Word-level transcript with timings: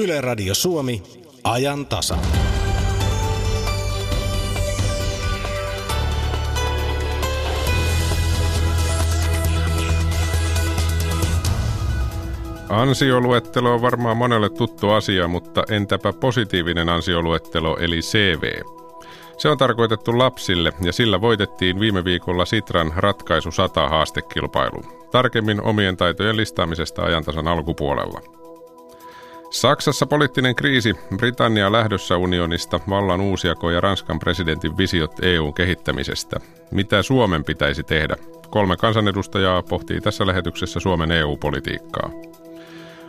Yle 0.00 0.20
Radio 0.20 0.54
Suomi, 0.54 1.02
ajan 1.44 1.86
tasa. 1.86 2.16
Ansioluettelo 12.68 13.74
on 13.74 13.82
varmaan 13.82 14.16
monelle 14.16 14.50
tuttu 14.50 14.90
asia, 14.90 15.28
mutta 15.28 15.64
entäpä 15.70 16.12
positiivinen 16.12 16.88
ansioluettelo 16.88 17.76
eli 17.76 18.00
CV? 18.00 18.42
Se 19.38 19.48
on 19.48 19.58
tarkoitettu 19.58 20.18
lapsille 20.18 20.72
ja 20.82 20.92
sillä 20.92 21.20
voitettiin 21.20 21.80
viime 21.80 22.04
viikolla 22.04 22.44
Sitran 22.44 22.92
ratkaisu 22.96 23.50
100 23.50 23.88
haastekilpailu. 23.88 25.08
Tarkemmin 25.10 25.62
omien 25.62 25.96
taitojen 25.96 26.36
listaamisesta 26.36 27.02
ajantasan 27.02 27.48
alkupuolella. 27.48 28.39
Saksassa 29.50 30.06
poliittinen 30.06 30.54
kriisi, 30.54 30.94
Britannia 31.16 31.72
lähdössä 31.72 32.16
unionista, 32.16 32.80
vallan 32.88 33.20
uusjako 33.20 33.70
ja 33.70 33.80
Ranskan 33.80 34.18
presidentin 34.18 34.76
visiot 34.78 35.12
EUn 35.22 35.54
kehittämisestä. 35.54 36.40
Mitä 36.70 37.02
Suomen 37.02 37.44
pitäisi 37.44 37.82
tehdä? 37.82 38.16
Kolme 38.50 38.76
kansanedustajaa 38.76 39.62
pohtii 39.62 40.00
tässä 40.00 40.26
lähetyksessä 40.26 40.80
Suomen 40.80 41.12
EU-politiikkaa. 41.12 42.10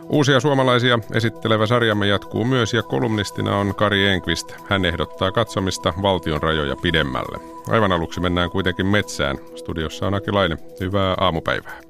Uusia 0.09 0.39
suomalaisia 0.39 0.99
esittelevä 1.13 1.65
sarjamme 1.65 2.07
jatkuu 2.07 2.45
myös 2.45 2.73
ja 2.73 2.83
kolumnistina 2.83 3.57
on 3.57 3.75
Kari 3.75 4.07
Enqvist. 4.07 4.53
Hän 4.69 4.85
ehdottaa 4.85 5.31
katsomista 5.31 5.93
valtion 6.01 6.41
rajoja 6.41 6.75
pidemmälle. 6.75 7.39
Aivan 7.69 7.91
aluksi 7.91 8.19
mennään 8.19 8.49
kuitenkin 8.49 8.87
metsään. 8.87 9.37
Studiossa 9.55 10.07
on 10.07 10.13
Akilainen. 10.13 10.57
Hyvää 10.79 11.15
aamupäivää. 11.19 11.81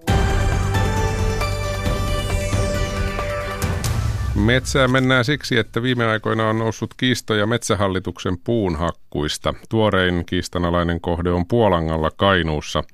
Metsään 4.36 4.92
mennään 4.92 5.26
siksi, 5.26 5.58
että 5.58 5.84
viime 5.84 6.06
aikoina 6.06 6.50
on 6.50 6.60
noussut 6.60 6.94
kiistoja 6.98 7.48
metsähallituksen 7.48 8.38
puunhakkuista. 8.44 9.54
Tuorein 9.70 10.26
kiistanalainen 10.26 11.02
kohde 11.02 11.32
on 11.32 11.48
Puolangalla 11.48 12.12
Kainuussa– 12.18 12.84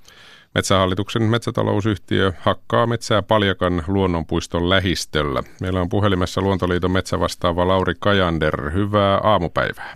Metsähallituksen 0.57 1.23
metsätalousyhtiö 1.23 2.31
hakkaa 2.39 2.87
metsää 2.87 3.21
Paljakan 3.21 3.83
luonnonpuiston 3.87 4.69
lähistöllä. 4.69 5.43
Meillä 5.61 5.81
on 5.81 5.89
puhelimessa 5.89 6.41
Luontoliiton 6.41 6.91
metsävastaava 6.91 7.67
Lauri 7.67 7.93
Kajander. 7.99 8.71
Hyvää 8.73 9.19
aamupäivää. 9.23 9.93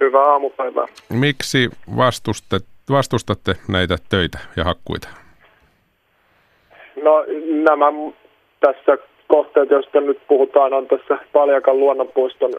Hyvää 0.00 0.22
aamupäivää. 0.22 0.86
Miksi 1.08 1.70
vastustatte, 1.96 2.68
vastustatte 2.90 3.54
näitä 3.68 3.96
töitä 4.08 4.38
ja 4.56 4.64
hakkuita? 4.64 5.08
No 7.02 7.24
nämä 7.64 7.86
tässä 8.60 9.02
kohteet, 9.28 9.70
joista 9.70 10.00
nyt 10.00 10.18
puhutaan, 10.28 10.72
on 10.72 10.86
tässä 10.86 11.18
Paljakan 11.32 11.78
luonnonpuiston 11.80 12.54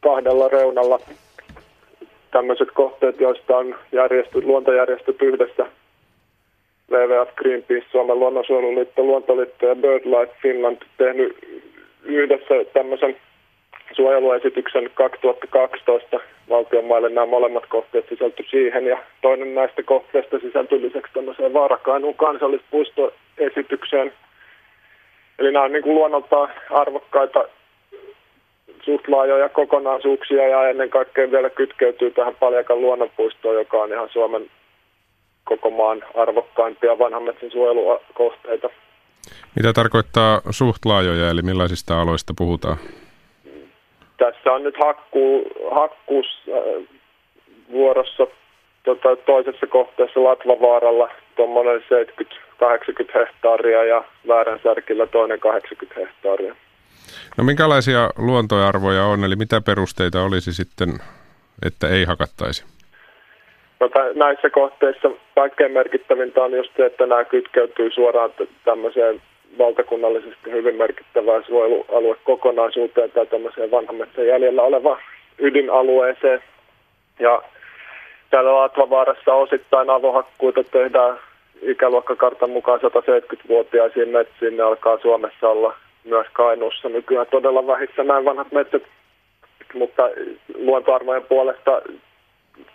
kahdella 0.00 0.48
reunalla. 0.48 0.98
Tämmöiset 2.30 2.68
kohteet, 2.74 3.20
joista 3.20 3.56
on 3.56 3.74
järjestöt, 3.92 4.44
luontojärjestöt 4.44 5.22
yhdessä. 5.22 5.66
WWF, 6.90 7.34
Greenpeace, 7.36 7.86
Suomen 7.90 8.20
luonnonsuojeluliitto, 8.20 9.02
Luontoliitto 9.02 9.66
ja 9.66 9.74
BirdLife 9.74 10.32
Finland 10.42 10.76
tehnyt 10.98 11.36
yhdessä 12.04 12.54
tämmöisen 12.72 13.16
suojeluesityksen 13.92 14.90
2012 14.94 16.20
valtion 16.48 16.84
maille. 16.84 17.08
Nämä 17.08 17.26
molemmat 17.26 17.66
kohteet 17.66 18.08
sisältyi 18.08 18.46
siihen 18.50 18.86
ja 18.86 18.98
toinen 19.22 19.54
näistä 19.54 19.82
kohteista 19.82 20.38
sisältyi 20.38 20.82
lisäksi 20.82 21.12
tämmöiseen 21.14 21.52
Vaarakainuun 21.52 22.14
kansallispuistoesitykseen. 22.14 24.12
Eli 25.40 25.52
nämä 25.52 25.64
on 25.64 25.72
niin 25.72 25.82
kuin 25.82 25.94
luonnoltaan 25.94 26.48
arvokkaita 26.70 27.44
suht 28.82 29.08
laajoja 29.08 29.48
kokonaisuuksia 29.48 30.48
ja 30.48 30.68
ennen 30.68 30.90
kaikkea 30.90 31.30
vielä 31.30 31.50
kytkeytyy 31.50 32.10
tähän 32.10 32.34
Paljakan 32.40 32.80
luonnonpuistoon, 32.80 33.54
joka 33.54 33.76
on 33.76 33.92
ihan 33.92 34.08
Suomen 34.12 34.50
koko 35.44 35.70
maan 35.70 36.04
arvokkaimpia 36.14 36.98
vanhan 36.98 37.22
metsän 37.22 37.50
suojelukohteita. 37.50 38.68
Mitä 39.56 39.72
tarkoittaa 39.72 40.40
suht 40.50 40.84
laajoja, 40.84 41.30
eli 41.30 41.42
millaisista 41.42 42.00
aloista 42.00 42.32
puhutaan? 42.38 42.76
Tässä 44.16 44.52
on 44.52 44.62
nyt 44.62 44.74
hakku, 44.84 45.42
hakkuus 45.70 46.26
äh, 46.48 46.98
vuorossa 47.72 48.26
tota, 48.84 49.16
toisessa 49.16 49.66
kohteessa 49.66 50.24
Latvavaaralla 50.24 51.08
tuommoinen 51.36 51.82
70-80 52.60 53.10
hehtaaria 53.14 53.84
ja 53.84 54.04
Vääränsärkillä 54.28 55.06
toinen 55.06 55.40
80 55.40 56.00
hehtaaria. 56.00 56.54
No 57.36 57.44
minkälaisia 57.44 58.10
luontoarvoja 58.18 59.04
on, 59.04 59.24
eli 59.24 59.36
mitä 59.36 59.60
perusteita 59.60 60.22
olisi 60.22 60.52
sitten, 60.52 60.88
että 61.66 61.88
ei 61.88 62.04
hakattaisi? 62.04 62.64
No, 63.80 63.90
näissä 64.14 64.50
kohteissa 64.50 65.10
kaikkein 65.34 65.72
merkittävintä 65.72 66.42
on 66.42 66.52
just 66.52 66.70
se, 66.76 66.86
että 66.86 67.06
nämä 67.06 67.24
kytkeytyy 67.24 67.90
suoraan 67.90 68.30
tämmöiseen 68.64 69.22
valtakunnallisesti 69.58 70.50
hyvin 70.50 70.74
merkittävään 70.74 71.44
suojelualuekokonaisuuteen 71.44 73.10
tai 73.10 73.26
tämmöiseen 73.26 73.70
vanhan 73.70 73.96
metsän 73.96 74.26
jäljellä 74.26 74.62
olevaan 74.62 75.02
ydinalueeseen. 75.38 76.42
Ja 77.18 77.42
täällä 78.30 78.54
Latvavaarassa 78.54 79.34
osittain 79.34 79.90
avohakkuita 79.90 80.64
tehdään 80.64 81.18
ikäluokkakartan 81.62 82.50
mukaan 82.50 82.80
170-vuotiaisiin 82.80 84.08
metsiin. 84.08 84.56
Ne 84.56 84.62
alkaa 84.62 84.98
Suomessa 84.98 85.48
olla 85.48 85.76
myös 86.04 86.26
Kainuussa 86.32 86.88
nykyään 86.88 87.26
todella 87.30 87.66
vähissä 87.66 88.04
näin 88.04 88.24
vanhat 88.24 88.52
metsät, 88.52 88.82
mutta 89.74 90.10
luontoarvojen 90.54 91.24
puolesta 91.28 91.82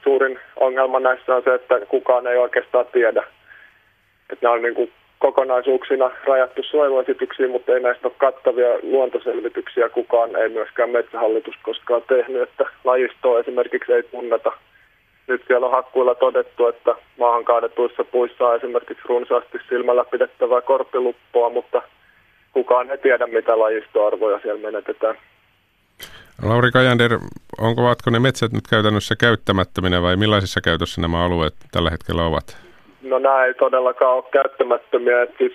suurin 0.04 0.40
ongelma 0.56 1.00
näissä 1.00 1.36
on 1.36 1.44
se, 1.44 1.54
että 1.54 1.80
kukaan 1.90 2.28
ei 2.28 2.38
oikeastaan 2.38 2.86
tiedä. 2.94 3.24
Että 4.30 4.46
nämä 4.46 4.54
on 4.54 4.62
niin 4.62 4.76
kuin 4.76 4.92
kokonaisuuksina 5.20 6.12
rajattu 6.28 6.64
suojeluesityksiin, 6.64 7.50
mutta 7.50 7.74
ei 7.74 7.80
näistä 7.80 8.08
ole 8.08 8.16
kattavia 8.18 8.68
luontoselvityksiä. 8.84 9.90
Kukaan 9.90 10.36
ei 10.36 10.50
myöskään 10.50 10.90
metsähallitus 10.90 11.56
koskaan 11.64 12.02
tehnyt, 12.08 12.42
että 12.42 12.66
lajistoa 12.84 13.40
esimerkiksi 13.40 13.94
ei 13.94 14.04
tunneta. 14.04 14.52
Nyt 15.28 15.44
siellä 15.48 15.66
on 15.66 15.72
hakkuilla 15.72 16.16
todettu, 16.16 16.68
että 16.68 16.96
maahan 17.20 17.46
kaadetuissa 17.46 18.04
puissa 18.04 18.48
on 18.48 18.56
esimerkiksi 18.56 19.08
runsaasti 19.10 19.58
silmällä 19.70 20.06
pidettävää 20.06 20.62
korpiluppoa, 20.62 21.50
mutta– 21.50 21.82
kukaan 22.56 22.92
ei 22.92 22.98
tiedä, 22.98 23.28
mitä 23.28 23.60
lajistoarvoja 23.60 24.40
siellä 24.40 24.62
menetetään. 24.62 25.16
Lauri 26.44 26.72
Kajander, 26.72 27.12
onko 27.60 27.84
vatko 27.84 28.10
ne 28.12 28.20
metsät 28.20 28.52
nyt 28.52 28.68
käytännössä 28.70 29.16
käyttämättöminä 29.16 30.02
vai 30.02 30.16
millaisissa 30.16 30.62
käytössä 30.62 31.02
nämä 31.02 31.26
alueet 31.26 31.54
tällä 31.72 31.90
hetkellä 31.90 32.24
ovat? 32.24 32.58
No 33.02 33.20
nämä 33.20 33.46
ei 33.46 33.54
todellakaan 33.54 34.16
ole 34.16 34.24
käyttämättömiä. 34.32 35.22
Et 35.22 35.34
siis, 35.38 35.54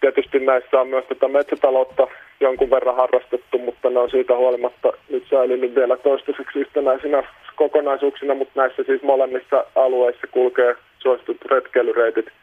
tietysti 0.00 0.38
näissä 0.38 0.80
on 0.80 0.88
myös 0.88 1.04
tätä 1.04 1.28
metsätaloutta 1.28 2.06
jonkun 2.40 2.70
verran 2.70 2.96
harrastettu, 2.96 3.58
mutta 3.58 3.90
ne 3.90 3.98
on 3.98 4.10
siitä 4.10 4.36
huolimatta 4.36 4.92
nyt 5.10 5.24
säilynyt 5.30 5.74
vielä 5.74 5.96
toistaiseksi 5.96 6.58
yhtenäisinä 6.58 7.22
kokonaisuuksina, 7.56 8.34
mutta 8.34 8.60
näissä 8.60 8.82
siis 8.82 9.02
molemmissa 9.02 9.64
alueissa 9.74 10.26
kulkee 10.26 10.74
suositut 10.98 11.44
retkeilyreitit– 11.44 12.26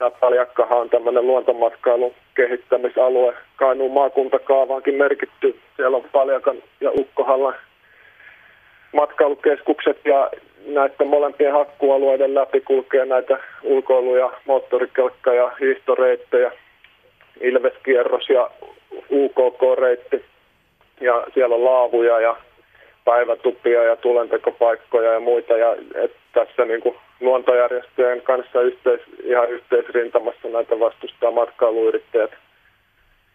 Tämä 0.00 0.10
Paljakkahan 0.10 0.78
on 0.78 0.90
tämmöinen 0.90 1.26
luontomatkailun 1.26 2.14
kehittämisalue. 2.34 3.34
Kainuun 3.56 3.92
maakuntakaavaankin 3.92 4.94
merkitty. 4.94 5.58
Siellä 5.76 5.96
on 5.96 6.04
Paljakan 6.12 6.56
ja 6.80 6.90
Ukkohallan 6.90 7.54
matkailukeskukset 8.92 10.00
ja 10.04 10.30
näiden 10.66 11.06
molempien 11.06 11.52
hakkualueiden 11.52 12.34
läpi 12.34 12.60
kulkee 12.60 13.06
näitä 13.06 13.38
ulkoiluja, 13.62 14.32
moottorikelkka- 14.46 15.34
ja 15.34 15.50
hiihtoreittejä, 15.60 16.52
Ilveskierros 17.40 18.28
ja 18.28 18.50
UKK-reitti. 19.10 20.24
Ja 21.00 21.26
siellä 21.34 21.54
on 21.54 21.64
laavuja 21.64 22.20
ja 22.20 22.36
päivätupia 23.04 23.84
ja 23.84 23.96
tulentekopaikkoja 23.96 25.12
ja 25.12 25.20
muita. 25.20 25.56
Ja 25.56 25.76
et 25.94 26.12
tässä 26.32 26.64
niin 26.64 26.80
kuin 26.80 26.96
luontojärjestöjen 27.20 28.22
kanssa 28.22 28.60
yhteis, 28.60 29.00
ihan 29.24 29.50
yhteisrintamassa 29.50 30.48
näitä 30.48 30.80
vastustaa 30.80 31.30
matkailuyrittäjät, 31.30 32.30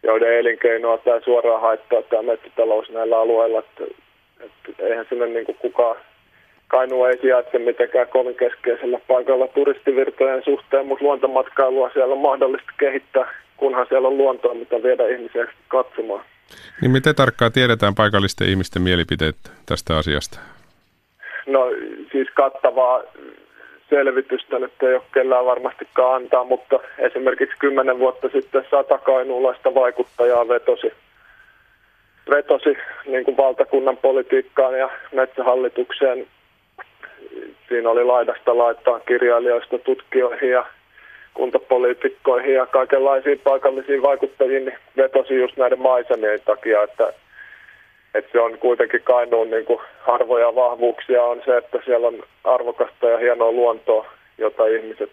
joiden 0.03 0.33
elinkeinoa 0.37 0.97
tämä 0.97 1.19
suoraan 1.19 1.61
haittaa 1.61 2.01
tämä 2.01 2.21
metsätalous 2.21 2.89
näillä 2.89 3.19
alueilla. 3.19 3.59
Että, 3.59 3.83
että 4.39 4.85
eihän 4.85 5.05
sinne 5.09 5.25
niin 5.25 5.45
kuin 5.45 5.57
kukaan 5.57 5.95
Kainua 6.67 7.09
ei 7.09 7.17
sijaitse 7.17 7.59
mitenkään 7.59 8.07
kovin 8.07 8.35
keskeisellä 8.35 8.99
paikalla 9.07 9.47
turistivirtojen 9.47 10.43
suhteen, 10.43 10.85
mutta 10.87 11.05
luontomatkailua 11.05 11.89
siellä 11.93 12.13
on 12.13 12.21
mahdollista 12.21 12.71
kehittää, 12.77 13.33
kunhan 13.57 13.85
siellä 13.89 14.07
on 14.07 14.17
luontoa, 14.17 14.53
mitä 14.53 14.83
viedä 14.83 15.07
ihmisiä 15.07 15.47
katsomaan. 15.67 16.25
Niin 16.81 16.91
miten 16.91 17.15
tarkkaan 17.15 17.51
tiedetään 17.51 17.95
paikallisten 17.95 18.49
ihmisten 18.49 18.81
mielipiteet 18.81 19.35
tästä 19.65 19.97
asiasta? 19.97 20.39
No 21.47 21.65
siis 22.11 22.27
kattavaa 22.33 23.01
selvitystä 23.89 24.59
nyt 24.59 24.83
ei 24.83 24.93
ole 24.93 25.01
kellään 25.13 25.45
varmastikaan 25.45 26.15
antaa, 26.15 26.43
mutta 26.43 26.79
esimerkiksi 26.97 27.57
kymmenen 27.59 27.99
vuotta 27.99 28.29
sitten 28.33 28.65
sata 28.71 28.97
kainuulaista 28.97 29.73
vaikuttajaa 29.73 30.47
vetosi 30.47 30.91
vetosi 32.29 32.77
niin 33.05 33.25
kuin 33.25 33.37
valtakunnan 33.37 33.97
politiikkaan 33.97 34.79
ja 34.79 34.89
metsähallitukseen. 35.13 36.27
Siinä 37.69 37.89
oli 37.89 38.03
laidasta 38.03 38.57
laittaa 38.57 38.99
kirjailijoista 38.99 39.77
tutkijoihin 39.79 40.49
ja 40.49 40.65
kuntapoliitikkoihin 41.35 42.53
ja 42.53 42.65
kaikenlaisiin 42.65 43.39
paikallisiin 43.43 44.01
vaikuttajiin, 44.01 44.65
niin 44.65 44.77
vetosi 44.97 45.35
just 45.35 45.57
näiden 45.57 45.81
maisemien 45.81 46.39
takia, 46.45 46.83
että, 46.83 47.13
että 48.15 48.31
se 48.31 48.39
on 48.39 48.57
kuitenkin 48.57 49.01
Kainuun 49.03 49.49
niin 49.49 49.65
kuin 49.65 49.79
harvoja 49.99 50.55
vahvuuksia 50.55 51.23
on 51.23 51.41
se, 51.45 51.57
että 51.57 51.79
siellä 51.85 52.07
on 52.07 52.23
arvokasta 52.43 53.09
ja 53.09 53.17
hienoa 53.17 53.51
luontoa, 53.51 54.05
jota 54.37 54.67
ihmiset, 54.67 55.09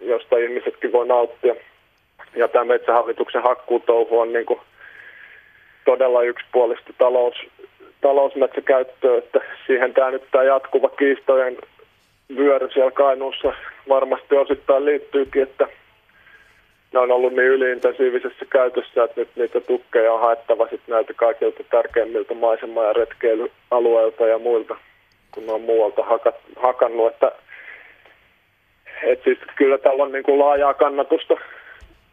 josta 0.00 0.36
ihmisetkin 0.36 0.92
voi 0.92 1.06
nauttia. 1.06 1.54
Ja 2.36 2.48
tämä 2.48 2.64
metsähallituksen 2.64 3.42
hakkuutouhu 3.42 4.20
on 4.20 4.32
niin 4.32 4.46
kuin 4.46 4.60
todella 5.84 6.22
yksipuolista 6.22 6.92
talous, 6.98 7.34
talousmetsäkäyttöä, 8.00 9.18
että 9.18 9.40
siihen 9.66 9.94
tämä 9.94 10.10
nyt 10.10 10.22
tämä 10.30 10.44
jatkuva 10.44 10.88
kiistojen 10.88 11.56
vyöry 12.36 12.70
siellä 12.72 12.90
Kainuussa 12.90 13.52
varmasti 13.88 14.36
osittain 14.36 14.84
liittyykin, 14.84 15.42
että 15.42 15.68
ne 16.94 17.00
on 17.00 17.10
ollut 17.10 17.32
niin 17.32 17.48
yliintensiivisessä 17.48 18.44
käytössä, 18.50 19.04
että 19.04 19.20
nyt 19.20 19.28
niitä 19.36 19.60
tukkeja 19.60 20.12
on 20.12 20.20
haettava 20.20 20.68
sitten 20.68 20.92
näiltä 20.92 21.14
kaikilta 21.14 21.64
tärkeimmiltä 21.70 22.34
maisema- 22.34 22.84
ja 22.84 22.92
retkeilyalueilta 22.92 24.26
ja 24.26 24.38
muilta, 24.38 24.76
kun 25.30 25.46
ne 25.46 25.52
on 25.52 25.60
muualta 25.60 26.02
hakat, 26.02 26.34
hakannut. 26.56 27.12
Että, 27.12 27.32
et 29.02 29.20
siis 29.24 29.38
kyllä 29.56 29.78
tällä 29.78 30.02
on 30.02 30.12
niin 30.12 30.24
kuin 30.24 30.38
laajaa 30.38 30.74
kannatusta 30.74 31.34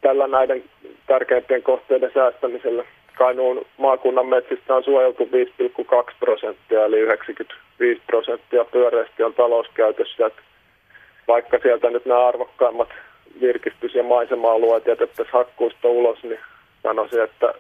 tällä 0.02 0.28
näiden 0.28 0.64
tärkeimpien 1.08 1.64
kohteiden 1.64 2.12
säästämisellä. 2.14 2.84
Kainuun 3.18 3.66
maakunnan 3.78 4.26
metsistä 4.26 4.76
on 4.76 4.84
suojeltu 4.84 5.24
5,2 5.24 6.14
prosenttia, 6.20 6.86
eli 6.86 7.00
95 7.00 8.02
prosenttia 8.08 8.66
pyöreästi 8.66 9.24
on 9.24 9.34
talouskäytössä. 9.34 10.26
Että 10.26 10.42
vaikka 11.34 11.58
sieltä 11.62 11.90
nyt 11.90 12.06
nämä 12.06 12.28
arvokkaimmat 12.28 12.90
virkistys- 13.42 13.96
ja 13.96 14.04
maisema-alueet 14.04 14.86
jätettäisiin 14.86 15.34
hakkuista 15.34 15.88
ulos, 15.88 16.24
niin 16.24 16.40
sanoisin, 16.84 17.24
että 17.24 17.54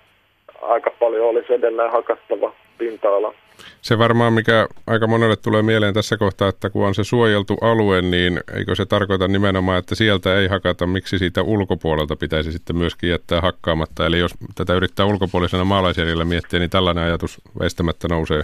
aika 0.61 0.91
paljon 0.99 1.29
olisi 1.29 1.53
edelleen 1.53 1.91
hakattava 1.91 2.53
pinta-ala. 2.77 3.33
Se 3.81 3.97
varmaan, 3.97 4.33
mikä 4.33 4.67
aika 4.87 5.07
monelle 5.07 5.35
tulee 5.35 5.61
mieleen 5.61 5.93
tässä 5.93 6.17
kohtaa, 6.17 6.49
että 6.49 6.69
kun 6.69 6.85
on 6.85 6.95
se 6.95 7.03
suojeltu 7.03 7.57
alue, 7.61 8.01
niin 8.01 8.39
eikö 8.57 8.75
se 8.75 8.85
tarkoita 8.85 9.27
nimenomaan, 9.27 9.79
että 9.79 9.95
sieltä 9.95 10.39
ei 10.39 10.47
hakata, 10.47 10.87
miksi 10.87 11.17
siitä 11.17 11.41
ulkopuolelta 11.41 12.15
pitäisi 12.15 12.51
sitten 12.51 12.75
myöskin 12.75 13.09
jättää 13.09 13.41
hakkaamatta. 13.41 14.05
Eli 14.05 14.19
jos 14.19 14.31
tätä 14.55 14.73
yrittää 14.73 15.05
ulkopuolisena 15.05 15.63
maalaisjärjellä 15.65 16.25
miettiä, 16.25 16.59
niin 16.59 16.69
tällainen 16.69 17.03
ajatus 17.03 17.41
väistämättä 17.59 18.07
nousee 18.07 18.41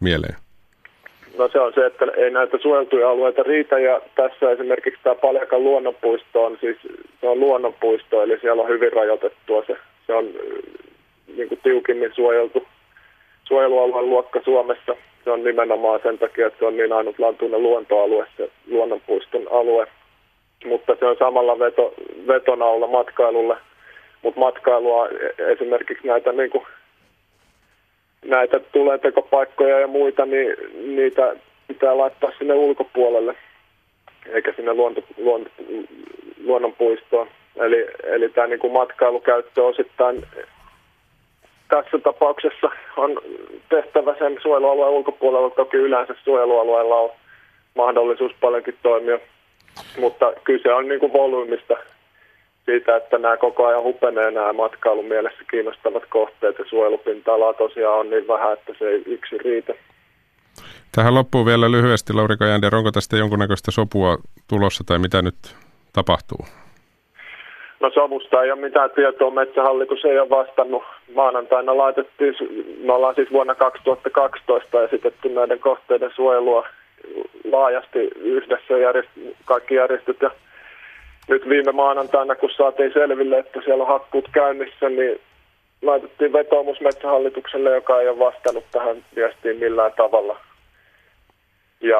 mieleen. 0.00 0.45
No 1.38 1.48
se 1.48 1.60
on 1.60 1.72
se, 1.74 1.86
että 1.86 2.06
ei 2.16 2.30
näitä 2.30 2.58
suojeltuja 2.58 3.10
alueita 3.10 3.42
riitä 3.42 3.78
ja 3.78 4.00
tässä 4.14 4.50
esimerkiksi 4.50 5.00
tämä 5.02 5.14
Paljakan 5.14 5.64
luonnonpuisto 5.64 6.44
on 6.44 6.58
siis 6.60 6.76
se 7.20 7.28
on 7.28 7.40
luonnonpuisto, 7.40 8.22
eli 8.22 8.38
siellä 8.40 8.62
on 8.62 8.68
hyvin 8.68 8.92
rajoitettua 8.92 9.64
se. 9.66 9.76
Se 10.06 10.14
on 10.14 10.30
niin 11.36 11.48
kuin 11.48 11.60
tiukimmin 11.62 12.12
suojeltu 12.14 12.66
suojelualueen 13.44 14.10
luokka 14.10 14.40
Suomessa. 14.44 14.96
Se 15.24 15.30
on 15.30 15.44
nimenomaan 15.44 16.00
sen 16.02 16.18
takia, 16.18 16.46
että 16.46 16.58
se 16.58 16.64
on 16.64 16.76
niin 16.76 16.92
ainutlaatuinen 16.92 17.62
luontoalue, 17.62 18.26
se 18.36 18.50
luonnonpuiston 18.70 19.48
alue. 19.50 19.86
Mutta 20.64 20.96
se 20.98 21.06
on 21.06 21.16
samalla 21.18 21.58
veto, 21.58 21.94
vetonaula 22.26 22.86
matkailulle. 22.86 23.56
Mutta 24.22 24.40
matkailua 24.40 25.08
e-, 25.08 25.52
esimerkiksi 25.52 26.06
näitä 26.06 26.32
niin 26.32 26.50
kuin 26.50 26.66
näitä 28.26 28.60
tuletekopaikkoja 28.60 29.80
ja 29.80 29.86
muita, 29.86 30.26
niin 30.26 30.56
niitä 30.96 31.36
pitää 31.68 31.98
laittaa 31.98 32.30
sinne 32.38 32.54
ulkopuolelle, 32.54 33.34
eikä 34.26 34.52
sinne 34.56 34.74
luonto, 34.74 35.00
luonto, 35.16 35.50
luonnonpuistoon. 36.44 37.28
Eli, 37.56 37.86
eli 38.02 38.28
tämä 38.28 38.46
niin 38.46 38.58
kuin 38.58 38.72
matkailukäyttö 38.72 39.64
osittain 39.64 40.26
tässä 41.68 41.98
tapauksessa 41.98 42.70
on 42.96 43.20
tehtävä 43.68 44.14
sen 44.18 44.38
suojelualueen 44.42 44.92
ulkopuolella. 44.92 45.50
Toki 45.50 45.76
yleensä 45.76 46.14
suojelualueella 46.24 46.96
on 46.96 47.10
mahdollisuus 47.74 48.32
paljonkin 48.40 48.78
toimia, 48.82 49.18
mutta 49.98 50.32
kyse 50.44 50.72
on 50.72 50.88
niin 50.88 51.00
kuin 51.00 51.12
volyymista 51.12 51.76
siitä, 52.66 52.96
että 52.96 53.18
nämä 53.18 53.36
koko 53.36 53.66
ajan 53.66 53.82
hupenee 53.82 54.30
nämä 54.30 54.52
matkailun 54.52 55.04
mielessä 55.04 55.44
kiinnostavat 55.50 56.02
kohteet 56.08 56.58
ja 56.58 56.64
suojelupinta-alaa 56.68 57.52
tosiaan 57.52 57.98
on 57.98 58.10
niin 58.10 58.28
vähän, 58.28 58.52
että 58.52 58.72
se 58.78 58.88
ei 58.88 59.02
yksi 59.06 59.38
riitä. 59.38 59.74
Tähän 60.94 61.14
loppuu 61.14 61.46
vielä 61.46 61.70
lyhyesti, 61.70 62.12
Lauri 62.12 62.36
Kajander, 62.36 62.76
onko 62.76 62.92
tästä 62.92 63.16
jonkunnäköistä 63.16 63.70
sopua 63.70 64.16
tulossa 64.48 64.84
tai 64.86 64.98
mitä 64.98 65.22
nyt 65.22 65.34
tapahtuu? 65.92 66.38
No 67.80 67.90
sovusta 67.94 68.42
ei 68.42 68.52
ole 68.52 68.60
mitään 68.60 68.90
tietoa, 68.90 69.30
Metsähallitus 69.30 70.04
ei 70.04 70.18
ole 70.18 70.30
vastannut. 70.30 70.82
Maanantaina 71.14 71.76
laitettiin, 71.76 72.34
me 72.84 72.92
ollaan 72.92 73.14
siis 73.14 73.32
vuonna 73.32 73.54
2012 73.54 74.82
esitetty 74.82 75.28
näiden 75.28 75.58
kohteiden 75.58 76.10
suojelua 76.14 76.68
laajasti 77.52 77.98
yhdessä 78.16 78.78
järjest, 78.78 79.10
kaikki 79.44 79.74
järjestöt 79.74 80.16
ja 80.20 80.30
nyt 81.28 81.48
viime 81.48 81.72
maanantaina, 81.72 82.34
kun 82.34 82.50
saatiin 82.50 82.92
selville, 82.92 83.38
että 83.38 83.60
siellä 83.64 83.82
on 83.82 83.88
hakkuut 83.88 84.28
käynnissä, 84.32 84.88
niin 84.88 85.20
laitettiin 85.82 86.32
vetoomus 86.32 86.80
Metsähallitukselle, 86.80 87.70
joka 87.70 88.00
ei 88.00 88.08
ole 88.08 88.18
vastannut 88.18 88.64
tähän 88.72 89.04
viestiin 89.16 89.56
millään 89.56 89.92
tavalla. 89.96 90.40
Ja 91.80 91.98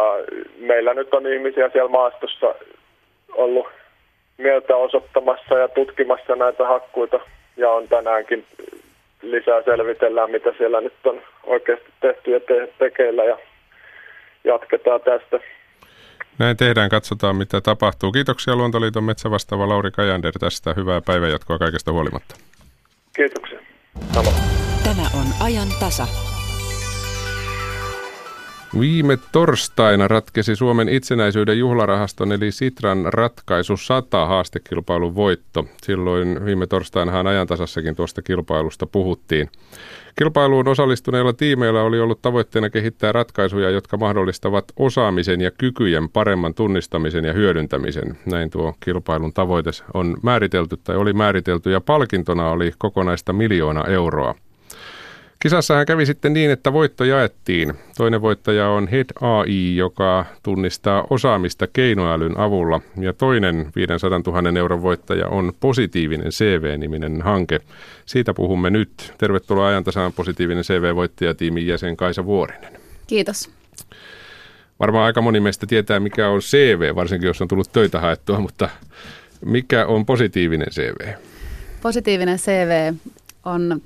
meillä 0.58 0.94
nyt 0.94 1.14
on 1.14 1.26
ihmisiä 1.26 1.70
siellä 1.73 1.90
maastossa 1.90 2.55
ollut 3.32 3.67
mieltä 4.38 4.76
osoittamassa 4.76 5.58
ja 5.58 5.69
tutkimassa 5.69 6.37
näitä 6.37 6.67
hakkuita 6.67 7.20
ja 7.56 7.70
on 7.70 7.88
tänäänkin 7.88 8.44
lisää 9.23 9.62
selvitellään, 9.62 10.31
mitä 10.31 10.52
siellä 10.58 10.81
nyt 10.81 10.93
on 11.05 11.23
oikeasti 11.44 11.90
tehty 12.00 12.31
ja 12.31 12.40
te- 12.40 12.73
tekeillä 12.78 13.25
ja 13.25 13.38
jatketaan 14.44 15.00
tästä. 15.00 15.40
Näin 16.38 16.56
tehdään, 16.56 16.90
katsotaan 16.90 17.36
mitä 17.36 17.60
tapahtuu. 17.60 18.12
Kiitoksia 18.12 18.56
Luontoliiton 18.56 19.04
metsävastaava 19.04 19.68
Lauri 19.68 19.90
Kajander 19.90 20.38
tästä. 20.38 20.74
Hyvää 20.76 21.00
päivänjatkoa 21.00 21.58
kaikesta 21.58 21.92
huolimatta. 21.92 22.34
Kiitoksia. 23.16 23.58
Tämä 24.84 25.02
on 25.14 25.26
ajan 25.40 25.68
tasa. 25.80 26.06
Viime 28.80 29.18
torstaina 29.33 30.09
ratkesi 30.09 30.56
Suomen 30.56 30.88
itsenäisyyden 30.88 31.59
juhlarahaston 31.59 32.33
eli 32.33 32.52
Sitran 32.52 33.04
ratkaisu 33.04 33.76
100 33.76 34.26
haastekilpailun 34.26 35.14
voitto. 35.14 35.66
Silloin 35.83 36.45
viime 36.45 36.66
torstainahan 36.66 37.26
ajantasassakin 37.26 37.97
tuosta 37.97 38.23
kilpailusta 38.23 38.87
puhuttiin. 38.87 39.50
Kilpailuun 40.18 40.68
osallistuneilla 40.68 41.33
tiimeillä 41.33 41.83
oli 41.83 42.00
ollut 42.00 42.23
tavoitteena 42.23 42.71
kehittää 42.71 43.12
ratkaisuja, 43.12 43.71
jotka 43.71 43.97
mahdollistavat 43.97 44.64
osaamisen 44.76 45.40
ja 45.40 45.50
kykyjen 45.50 46.09
paremman 46.09 46.54
tunnistamisen 46.54 47.25
ja 47.25 47.33
hyödyntämisen. 47.33 48.18
Näin 48.26 48.50
tuo 48.50 48.75
kilpailun 48.80 49.33
tavoite 49.33 49.71
on 49.95 50.16
määritelty 50.23 50.76
tai 50.85 50.97
oli 50.97 51.12
määritelty 51.12 51.71
ja 51.71 51.80
palkintona 51.80 52.50
oli 52.50 52.73
kokonaista 52.78 53.33
miljoona 53.33 53.85
euroa. 53.85 54.35
Kisassahan 55.40 55.87
kävi 55.87 56.07
sitten 56.07 56.33
niin, 56.33 56.50
että 56.50 56.73
voitto 56.73 57.05
jaettiin. 57.05 57.75
Toinen 57.97 58.23
voittaja 58.23 58.69
on 58.69 58.88
Head 58.88 59.07
AI, 59.21 59.76
joka 59.76 60.25
tunnistaa 60.43 61.05
osaamista 61.11 61.66
keinoälyn 61.66 62.38
avulla. 62.38 62.81
Ja 63.00 63.12
toinen 63.12 63.73
500 63.76 64.21
000 64.26 64.59
euron 64.59 64.83
voittaja 64.83 65.28
on 65.28 65.52
Positiivinen 65.61 66.31
CV-niminen 66.31 67.23
hanke. 67.23 67.61
Siitä 68.07 68.35
puhumme 68.35 68.71
nyt. 68.71 69.12
Tervetuloa 69.19 69.69
ajantasaan 69.69 70.12
Positiivinen 70.12 70.64
CV-voittajatiimin 70.64 71.66
jäsen 71.66 71.97
Kaisa 71.97 72.25
Vuorinen. 72.25 72.73
Kiitos. 73.07 73.50
Varmaan 74.81 75.05
aika 75.05 75.21
moni 75.21 75.40
meistä 75.40 75.66
tietää, 75.66 76.00
mikä 76.00 76.28
on 76.28 76.40
CV, 76.40 76.95
varsinkin 76.95 77.26
jos 77.26 77.43
on 77.43 77.49
tullut 77.49 77.73
töitä 77.73 78.00
haettua, 78.00 78.40
mutta 78.40 78.69
mikä 79.45 79.87
on 79.87 80.07
positiivinen 80.07 80.69
CV? 80.71 81.14
Positiivinen 81.83 82.38
CV 82.38 82.95
on 83.45 83.83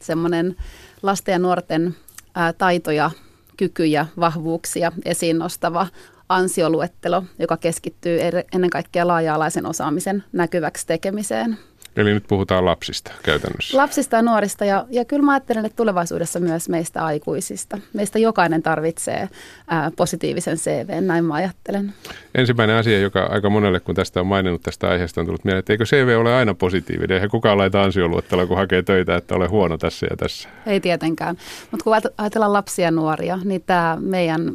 semmoinen 0.00 0.56
lasten 1.02 1.32
ja 1.32 1.38
nuorten 1.38 1.96
ää, 2.34 2.52
taitoja, 2.52 3.10
kykyjä, 3.56 4.06
vahvuuksia 4.20 4.92
esiin 5.04 5.38
nostava 5.38 5.86
ansioluettelo, 6.28 7.24
joka 7.38 7.56
keskittyy 7.56 8.18
ennen 8.52 8.70
kaikkea 8.70 9.06
laaja-alaisen 9.06 9.66
osaamisen 9.66 10.24
näkyväksi 10.32 10.86
tekemiseen. 10.86 11.58
Eli 11.96 12.14
nyt 12.14 12.24
puhutaan 12.28 12.64
lapsista 12.64 13.12
käytännössä. 13.22 13.76
Lapsista 13.76 14.16
ja 14.16 14.22
nuorista 14.22 14.64
ja, 14.64 14.86
ja 14.90 15.04
kyllä 15.04 15.22
mä 15.22 15.32
ajattelen, 15.32 15.64
että 15.64 15.76
tulevaisuudessa 15.76 16.40
myös 16.40 16.68
meistä 16.68 17.04
aikuisista. 17.04 17.78
Meistä 17.92 18.18
jokainen 18.18 18.62
tarvitsee 18.62 19.28
ää, 19.68 19.90
positiivisen 19.96 20.56
CV, 20.56 21.00
näin 21.00 21.24
mä 21.24 21.34
ajattelen. 21.34 21.94
Ensimmäinen 22.34 22.76
asia, 22.76 23.00
joka 23.00 23.22
aika 23.22 23.50
monelle, 23.50 23.80
kun 23.80 23.94
tästä 23.94 24.20
on 24.20 24.26
maininnut 24.26 24.62
tästä 24.62 24.88
aiheesta, 24.88 25.20
on 25.20 25.26
tullut 25.26 25.44
mieleen, 25.44 25.58
että 25.58 25.72
eikö 25.72 25.84
CV 25.84 26.16
ole 26.20 26.34
aina 26.34 26.54
positiivinen? 26.54 27.14
Eihän 27.14 27.30
kukaan 27.30 27.58
laita 27.58 27.82
ansioluettelua, 27.82 28.46
kun 28.46 28.56
hakee 28.56 28.82
töitä, 28.82 29.16
että 29.16 29.34
ole 29.34 29.48
huono 29.48 29.78
tässä 29.78 30.06
ja 30.10 30.16
tässä. 30.16 30.48
Ei 30.66 30.80
tietenkään. 30.80 31.36
Mutta 31.70 31.84
kun 31.84 31.94
ajatellaan 32.18 32.52
lapsia 32.52 32.84
ja 32.84 32.90
nuoria, 32.90 33.38
niin 33.44 33.62
tämä 33.66 33.98
meidän 34.00 34.52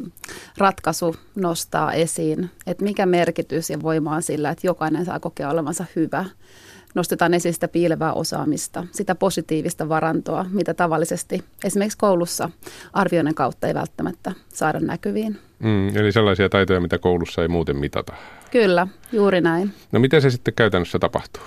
ratkaisu 0.56 1.16
nostaa 1.34 1.92
esiin, 1.92 2.50
että 2.66 2.84
mikä 2.84 3.06
merkitys 3.06 3.70
ja 3.70 3.82
voima 3.82 4.14
on 4.14 4.22
sillä, 4.22 4.50
että 4.50 4.66
jokainen 4.66 5.04
saa 5.04 5.20
kokea 5.20 5.50
olevansa 5.50 5.84
hyvä– 5.96 6.24
nostetaan 6.98 7.34
esiin 7.34 7.54
sitä 7.54 7.68
piilevää 7.68 8.12
osaamista, 8.12 8.84
sitä 8.92 9.14
positiivista 9.14 9.88
varantoa, 9.88 10.46
mitä 10.50 10.74
tavallisesti 10.74 11.44
esimerkiksi 11.64 11.98
koulussa 11.98 12.50
arvioinnin 12.92 13.34
kautta 13.34 13.66
ei 13.66 13.74
välttämättä 13.74 14.32
saada 14.48 14.80
näkyviin. 14.80 15.38
Mm, 15.58 15.96
eli 15.96 16.12
sellaisia 16.12 16.48
taitoja, 16.48 16.80
mitä 16.80 16.98
koulussa 16.98 17.42
ei 17.42 17.48
muuten 17.48 17.76
mitata. 17.76 18.12
Kyllä, 18.50 18.86
juuri 19.12 19.40
näin. 19.40 19.72
No 19.92 20.00
miten 20.00 20.22
se 20.22 20.30
sitten 20.30 20.54
käytännössä 20.54 20.98
tapahtuu? 20.98 21.42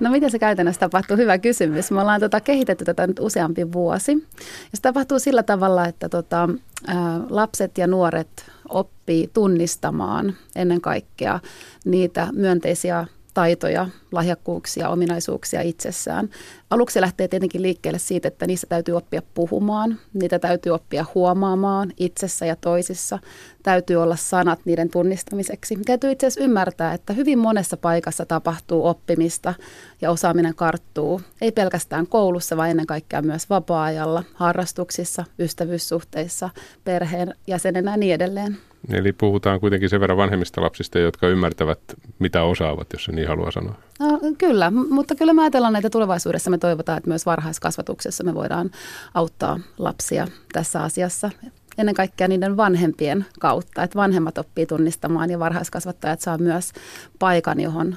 No 0.00 0.10
miten 0.10 0.30
se 0.30 0.38
käytännössä 0.38 0.80
tapahtuu? 0.80 1.16
Hyvä 1.16 1.38
kysymys. 1.38 1.90
Me 1.90 2.00
ollaan 2.00 2.20
tota, 2.20 2.40
kehitetty 2.40 2.84
tätä 2.84 3.06
nyt 3.06 3.20
useampi 3.20 3.72
vuosi. 3.72 4.12
Ja 4.42 4.74
se 4.74 4.82
tapahtuu 4.82 5.18
sillä 5.18 5.42
tavalla, 5.42 5.86
että 5.86 6.08
tota, 6.08 6.42
ä, 6.88 6.94
lapset 7.30 7.78
ja 7.78 7.86
nuoret 7.86 8.28
oppii 8.68 9.30
tunnistamaan 9.32 10.36
ennen 10.56 10.80
kaikkea 10.80 11.40
niitä 11.84 12.28
myönteisiä 12.32 13.06
taitoja, 13.38 13.88
lahjakkuuksia, 14.12 14.88
ominaisuuksia 14.88 15.62
itsessään. 15.62 16.28
Aluksi 16.70 17.00
lähtee 17.00 17.28
tietenkin 17.28 17.62
liikkeelle 17.62 17.98
siitä, 17.98 18.28
että 18.28 18.46
niissä 18.46 18.66
täytyy 18.66 18.96
oppia 18.96 19.22
puhumaan, 19.34 19.98
niitä 20.12 20.38
täytyy 20.38 20.72
oppia 20.72 21.04
huomaamaan 21.14 21.92
itsessä 21.96 22.46
ja 22.46 22.56
toisissa. 22.56 23.18
Täytyy 23.62 23.96
olla 23.96 24.16
sanat 24.16 24.60
niiden 24.64 24.90
tunnistamiseksi. 24.90 25.78
Täytyy 25.84 26.10
itse 26.10 26.26
asiassa 26.26 26.44
ymmärtää, 26.44 26.94
että 26.94 27.12
hyvin 27.12 27.38
monessa 27.38 27.76
paikassa 27.76 28.26
tapahtuu 28.26 28.86
oppimista 28.86 29.54
ja 30.00 30.10
osaaminen 30.10 30.54
karttuu. 30.54 31.20
Ei 31.40 31.52
pelkästään 31.52 32.06
koulussa, 32.06 32.56
vaan 32.56 32.70
ennen 32.70 32.86
kaikkea 32.86 33.22
myös 33.22 33.50
vapaa-ajalla, 33.50 34.24
harrastuksissa, 34.34 35.24
ystävyyssuhteissa, 35.38 36.50
perheen 36.84 37.34
jäsenenä 37.46 37.90
ja 37.90 37.96
niin 37.96 38.14
edelleen. 38.14 38.58
Eli 38.92 39.12
puhutaan 39.12 39.60
kuitenkin 39.60 39.88
sen 39.88 40.00
verran 40.00 40.18
vanhemmista 40.18 40.62
lapsista, 40.62 40.98
jotka 40.98 41.28
ymmärtävät, 41.28 41.80
mitä 42.18 42.42
osaavat, 42.42 42.92
jos 42.92 43.04
se 43.04 43.12
niin 43.12 43.28
haluaa 43.28 43.50
sanoa. 43.50 43.74
No, 44.00 44.20
kyllä, 44.38 44.70
mutta 44.70 45.14
kyllä 45.14 45.32
me 45.32 45.42
ajatellaan, 45.42 45.76
että 45.76 45.90
tulevaisuudessa 45.90 46.50
me 46.50 46.58
toivotaan, 46.58 46.98
että 46.98 47.10
myös 47.10 47.26
varhaiskasvatuksessa 47.26 48.24
me 48.24 48.34
voidaan 48.34 48.70
auttaa 49.14 49.60
lapsia 49.78 50.26
tässä 50.52 50.82
asiassa. 50.82 51.30
Ennen 51.78 51.94
kaikkea 51.94 52.28
niiden 52.28 52.56
vanhempien 52.56 53.26
kautta, 53.40 53.82
että 53.82 53.98
vanhemmat 53.98 54.38
oppii 54.38 54.66
tunnistamaan 54.66 55.30
ja 55.30 55.38
varhaiskasvattajat 55.38 56.20
saa 56.20 56.38
myös 56.38 56.72
paikan, 57.18 57.60
johon 57.60 57.96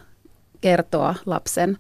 kertoa 0.62 1.16
lapsen 1.26 1.78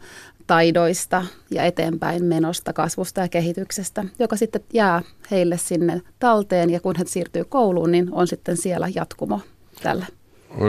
taidoista 0.47 1.25
ja 1.51 1.63
eteenpäin 1.63 2.25
menosta, 2.25 2.73
kasvusta 2.73 3.21
ja 3.21 3.27
kehityksestä, 3.27 4.05
joka 4.19 4.35
sitten 4.35 4.61
jää 4.73 5.01
heille 5.31 5.57
sinne 5.57 6.01
talteen 6.19 6.69
ja 6.69 6.79
kun 6.79 6.95
he 6.97 7.03
siirtyy 7.07 7.43
kouluun, 7.43 7.91
niin 7.91 8.09
on 8.11 8.27
sitten 8.27 8.57
siellä 8.57 8.87
jatkumo 8.95 9.41
tällä. 9.83 10.05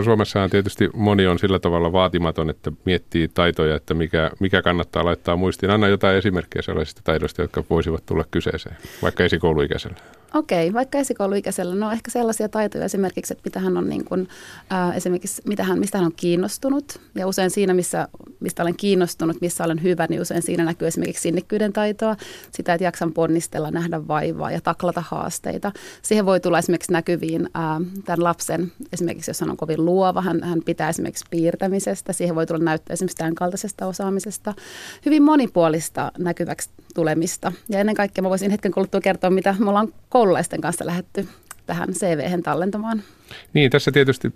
Suomessahan 0.05 0.51
tietysti 0.51 0.91
moni 0.95 1.27
on 1.27 1.39
sillä 1.39 1.59
tavalla 1.59 1.93
vaatimaton, 1.93 2.51
että 2.51 2.73
miettii 2.85 3.29
taitoja, 3.29 3.77
että 3.77 3.95
mikä, 3.95 4.31
mikä 4.41 4.63
kannattaa 4.63 5.05
laittaa 5.05 5.37
muistiin. 5.37 5.71
Anna 5.71 5.89
jotain 5.89 6.17
esimerkkejä 6.17 6.63
sellaisista 6.63 7.01
taidoista, 7.05 7.43
jotka 7.43 7.65
voisivat 7.71 8.07
tulla 8.07 8.25
kyseeseen, 8.31 8.77
vaikka 9.03 9.25
esikouluikäisellä. 9.25 9.97
Okei, 10.35 10.73
vaikka 10.73 10.99
esikouluikäisellä, 10.99 11.75
no 11.75 11.93
ehkä 11.93 12.11
sellaisia 12.11 12.49
taitoja 12.49 12.85
esimerkiksi, 12.85 13.35
että 13.35 13.43
mitä 13.45 13.61
hän 13.61 13.77
on 13.77 13.89
niin 13.89 14.05
kuin, 14.05 14.29
äh, 14.73 14.97
esimerkiksi 14.97 15.43
mitä 15.47 15.65
hän, 15.65 15.79
mistä 15.79 15.99
hän 15.99 16.05
on 16.07 16.13
kiinnostunut. 16.17 17.01
Ja 17.15 17.27
usein 17.27 17.51
siinä, 17.51 17.75
missä, 17.75 18.09
mistä 18.41 18.63
olen 18.63 18.77
kiinnostunut, 18.77 19.41
missä 19.41 19.65
olen 19.65 19.83
hyvä, 19.83 20.07
niin 20.09 20.21
usein 20.21 20.43
siinä 20.43 20.65
näkyy 20.65 20.89
esimerkiksi 20.89 21.23
sinnikkyyden 21.23 21.73
taitoa, 21.73 22.17
sitä, 22.51 22.75
että 22.75 22.85
jaksan 22.85 23.13
ponnistella, 23.13 23.71
nähdä 23.71 24.09
vaivaa 24.09 24.51
ja 24.51 24.61
taklata 24.61 25.03
haasteita. 25.09 25.73
Siihen 26.03 26.27
voi 26.27 26.41
tulla 26.41 26.59
esimerkiksi 26.59 26.93
näkyviin 26.93 27.49
äh, 27.57 27.63
tämän 28.05 28.25
lapsen, 28.25 28.73
esimerkiksi 28.93 29.31
jos 29.31 29.41
hän 29.41 29.51
on 29.51 29.57
kovin 29.57 29.85
luova, 29.85 30.23
hän, 30.23 30.43
hän 30.43 30.63
pitää 30.65 30.89
esimerkiksi 30.89 31.25
piirtämisestä, 31.31 32.13
siihen 32.13 32.35
voi 32.35 32.47
tulla 32.47 32.65
näyttää 32.65 32.95
esimerkiksi 32.95 33.17
tämän 33.17 33.35
kaltaisesta 33.35 33.87
osaamisesta. 33.87 34.55
Hyvin 35.07 35.23
monipuolista 35.23 36.13
näkyväksi 36.19 36.71
tulemista. 36.95 37.53
Ja 37.69 37.79
ennen 37.79 37.95
kaikkea 37.95 38.23
mä 38.23 38.31
voisin 38.31 38.51
hetken 38.51 38.73
kuluttua 38.73 39.01
kertoa, 39.01 39.31
mitä 39.31 39.57
me 39.59 39.69
ollaan 39.69 39.89
koululaisten 40.23 40.61
kanssa 40.61 40.87
lähetty 40.87 41.29
tähän 41.67 41.93
cv 41.93 42.43
tallentamaan. 42.43 43.03
Niin, 43.55 43.71
tässä 43.71 43.93
tietysti 43.93 44.35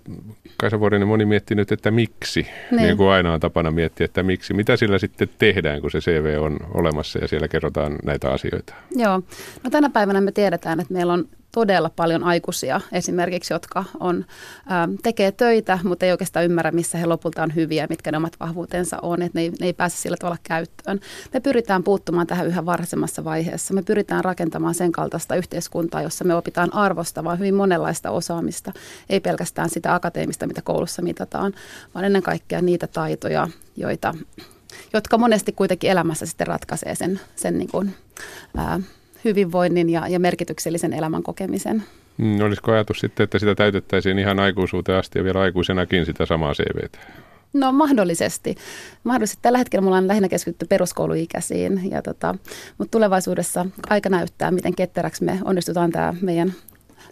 Kaisa 0.57 0.79
Vuorinen 0.79 1.07
moni 1.07 1.25
miettii 1.25 1.55
nyt, 1.55 1.71
että 1.71 1.91
miksi, 1.91 2.47
niin. 2.71 2.83
niin 2.83 2.97
kuin 2.97 3.09
aina 3.09 3.33
on 3.33 3.39
tapana 3.39 3.71
miettiä, 3.71 4.05
että 4.05 4.23
miksi. 4.23 4.53
Mitä 4.53 4.77
sillä 4.77 4.99
sitten 4.99 5.29
tehdään, 5.37 5.81
kun 5.81 5.91
se 5.91 5.99
CV 5.99 6.37
on 6.39 6.57
olemassa 6.73 7.19
ja 7.19 7.27
siellä 7.27 7.47
kerrotaan 7.47 7.95
näitä 8.05 8.31
asioita? 8.31 8.73
Joo, 8.95 9.21
no 9.63 9.69
tänä 9.69 9.89
päivänä 9.89 10.21
me 10.21 10.31
tiedetään, 10.31 10.79
että 10.79 10.93
meillä 10.93 11.13
on 11.13 11.27
todella 11.57 11.91
paljon 11.95 12.23
aikuisia 12.23 12.81
esimerkiksi, 12.91 13.53
jotka 13.53 13.83
on, 13.99 14.25
ä, 14.71 14.83
ähm, 14.83 14.93
tekee 15.03 15.31
töitä, 15.31 15.79
mutta 15.83 16.05
ei 16.05 16.11
oikeastaan 16.11 16.45
ymmärrä, 16.45 16.71
missä 16.71 16.97
he 16.97 17.05
lopulta 17.05 17.43
on 17.43 17.55
hyviä, 17.55 17.87
mitkä 17.89 18.11
ne 18.11 18.17
omat 18.17 18.39
vahvuutensa 18.39 18.97
on, 19.01 19.21
että 19.21 19.39
ne 19.39 19.41
ei, 19.41 19.49
ne 19.49 19.65
ei 19.65 19.73
pääse 19.73 19.97
sillä 19.97 20.17
tavalla 20.17 20.37
käyttöön. 20.43 20.99
Me 21.33 21.39
pyritään 21.39 21.83
puuttumaan 21.83 22.27
tähän 22.27 22.47
yhä 22.47 22.65
varhaisemmassa 22.65 23.23
vaiheessa. 23.23 23.73
Me 23.73 23.81
pyritään 23.81 24.23
rakentamaan 24.23 24.75
sen 24.75 24.91
kaltaista 24.91 25.35
yhteiskuntaa, 25.35 26.01
jossa 26.01 26.23
me 26.23 26.35
opitaan 26.35 26.73
arvostamaan 26.73 27.39
hyvin 27.39 27.55
monenlaista 27.55 28.11
osaamista, 28.11 28.73
ei 29.09 29.19
pelkästään 29.19 29.69
sitä 29.69 29.93
akateemista, 29.93 30.47
mitä 30.47 30.61
koulussa 30.61 31.01
mitataan, 31.01 31.53
vaan 31.93 32.05
ennen 32.05 32.23
kaikkea 32.23 32.61
niitä 32.61 32.87
taitoja, 32.87 33.47
joita 33.75 34.13
jotka 34.93 35.17
monesti 35.17 35.51
kuitenkin 35.51 35.91
elämässä 35.91 36.25
sitten 36.25 36.47
ratkaisee 36.47 36.95
sen, 36.95 37.19
sen 37.35 37.57
niin 37.57 37.71
kuin, 37.71 37.95
ää, 38.57 38.79
hyvinvoinnin 39.25 39.89
ja, 39.89 40.07
ja 40.07 40.19
merkityksellisen 40.19 40.93
elämän 40.93 41.23
kokemisen. 41.23 41.83
Mm, 42.17 42.41
olisiko 42.41 42.71
ajatus 42.71 42.99
sitten, 42.99 43.23
että 43.23 43.39
sitä 43.39 43.55
täytettäisiin 43.55 44.19
ihan 44.19 44.39
aikuisuuteen 44.39 44.99
asti 44.99 45.19
ja 45.19 45.23
vielä 45.23 45.41
aikuisenakin 45.41 46.05
sitä 46.05 46.25
samaa 46.25 46.53
CVtä? 46.53 46.99
No 47.53 47.71
mahdollisesti. 47.71 48.55
mahdollisesti. 49.03 49.41
Tällä 49.41 49.57
hetkellä 49.57 49.83
mulla 49.83 49.97
on 49.97 50.07
lähinnä 50.07 50.29
keskitytty 50.29 50.65
peruskouluikäisiin, 50.65 51.91
ja 51.91 52.01
tota, 52.01 52.35
mutta 52.77 52.91
tulevaisuudessa 52.91 53.65
aika 53.89 54.09
näyttää, 54.09 54.51
miten 54.51 54.75
ketteräksi 54.75 55.23
me 55.23 55.39
onnistutaan 55.45 55.91
tämä 55.91 56.13
meidän 56.21 56.53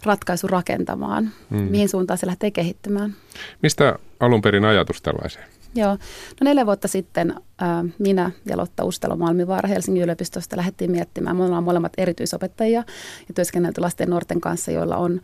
ratkaisu 0.04 0.48
rakentamaan, 0.48 1.32
mm. 1.50 1.58
mihin 1.58 1.90
suuntaan 1.90 2.18
se 2.18 2.28
lähtee 2.28 2.52
kehittymään. 2.52 3.16
Mistä 3.62 4.00
alun 4.20 4.42
perin 4.42 4.66
ajatus 4.66 5.02
tällaiseen? 5.02 5.55
Joo, 5.76 5.92
no 5.92 6.44
neljä 6.44 6.66
vuotta 6.66 6.88
sitten 6.88 7.36
ää, 7.58 7.86
minä 8.00 8.32
ja 8.46 8.58
Lotta 8.58 8.84
Ustelo 8.84 9.16
Malmivaara 9.16 9.70
Helsingin 9.70 10.04
yliopistosta 10.04 10.58
lähdettiin 10.58 10.92
miettimään. 10.92 11.38
Me 11.38 11.44
ollaan 11.44 11.64
molemmat 11.64 11.94
erityisopettajia 11.98 12.84
ja 13.28 13.34
työskennelty 13.34 13.82
lasten 13.82 14.06
ja 14.06 14.10
nuorten 14.10 14.42
kanssa, 14.42 14.72
joilla 14.72 14.98
on 14.98 15.22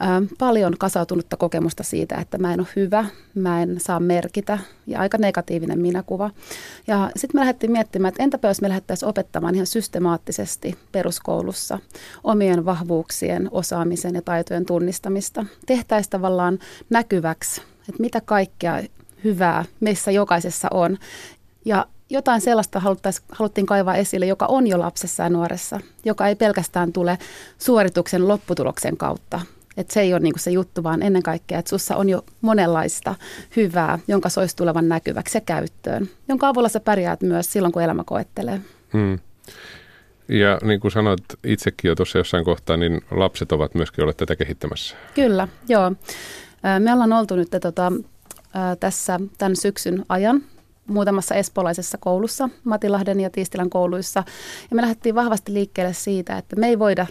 ää, 0.00 0.22
paljon 0.38 0.74
kasautunutta 0.78 1.36
kokemusta 1.36 1.82
siitä, 1.82 2.16
että 2.16 2.38
mä 2.38 2.54
en 2.54 2.60
ole 2.60 2.68
hyvä, 2.76 3.04
mä 3.34 3.62
en 3.62 3.80
saa 3.80 4.00
merkitä 4.00 4.58
ja 4.86 5.00
aika 5.00 5.18
negatiivinen 5.18 5.80
minäkuva. 5.80 6.30
Ja 6.86 7.10
sitten 7.16 7.38
me 7.38 7.40
lähdettiin 7.40 7.72
miettimään, 7.72 8.08
että 8.08 8.22
entäpä 8.22 8.48
jos 8.48 8.60
me 8.60 8.68
lähdettäisiin 8.68 9.08
opettamaan 9.08 9.54
ihan 9.54 9.66
systemaattisesti 9.66 10.78
peruskoulussa 10.92 11.78
omien 12.24 12.64
vahvuuksien, 12.64 13.48
osaamisen 13.50 14.14
ja 14.14 14.22
taitojen 14.22 14.66
tunnistamista. 14.66 15.46
Tehtäisiin 15.66 16.10
tavallaan 16.10 16.58
näkyväksi, 16.90 17.62
että 17.88 18.02
mitä 18.02 18.20
kaikkea 18.20 18.80
hyvää 19.24 19.64
meissä 19.80 20.10
jokaisessa 20.10 20.68
on. 20.70 20.98
Ja 21.64 21.86
jotain 22.10 22.40
sellaista 22.40 22.82
haluttiin 23.32 23.66
kaivaa 23.66 23.96
esille, 23.96 24.26
joka 24.26 24.46
on 24.46 24.66
jo 24.66 24.78
lapsessa 24.78 25.22
ja 25.22 25.30
nuoressa, 25.30 25.80
joka 26.04 26.28
ei 26.28 26.36
pelkästään 26.36 26.92
tule 26.92 27.18
suorituksen 27.58 28.28
lopputuloksen 28.28 28.96
kautta. 28.96 29.40
Että 29.76 29.94
se 29.94 30.00
ei 30.00 30.14
ole 30.14 30.20
niinku 30.20 30.38
se 30.38 30.50
juttu, 30.50 30.82
vaan 30.82 31.02
ennen 31.02 31.22
kaikkea, 31.22 31.58
että 31.58 31.68
sussa 31.68 31.96
on 31.96 32.08
jo 32.08 32.24
monenlaista 32.40 33.14
hyvää, 33.56 33.98
jonka 34.08 34.28
soisi 34.28 34.56
tulevan 34.56 34.88
näkyväksi 34.88 35.36
ja 35.36 35.40
käyttöön, 35.40 36.08
jonka 36.28 36.48
avulla 36.48 36.68
sä 36.68 36.80
pärjäät 36.80 37.22
myös 37.22 37.52
silloin, 37.52 37.72
kun 37.72 37.82
elämä 37.82 38.04
koettelee. 38.06 38.60
Hmm. 38.92 39.18
Ja 40.28 40.58
niin 40.62 40.80
kuin 40.80 40.90
sanoit 40.90 41.24
itsekin 41.44 41.88
jo 41.88 41.94
tuossa 41.94 42.18
jossain 42.18 42.44
kohtaa, 42.44 42.76
niin 42.76 43.00
lapset 43.10 43.52
ovat 43.52 43.74
myöskin 43.74 44.02
olleet 44.02 44.16
tätä 44.16 44.36
kehittämässä. 44.36 44.96
Kyllä, 45.14 45.48
joo. 45.68 45.92
Me 46.78 46.92
ollaan 46.92 47.12
oltu 47.12 47.36
nyt 47.36 47.48
tota, 47.60 47.92
tässä 48.80 49.20
tämän 49.38 49.56
syksyn 49.56 50.04
ajan 50.08 50.42
muutamassa 50.86 51.34
espoolaisessa 51.34 51.98
koulussa, 51.98 52.48
Matilahden 52.64 53.20
ja 53.20 53.30
Tiistilän 53.30 53.70
kouluissa. 53.70 54.24
Ja 54.70 54.76
me 54.76 54.82
lähdettiin 54.82 55.14
vahvasti 55.14 55.52
liikkeelle 55.52 55.92
siitä, 55.92 56.38
että 56.38 56.56
me 56.56 56.68
ei 56.68 56.78
voida 56.78 57.06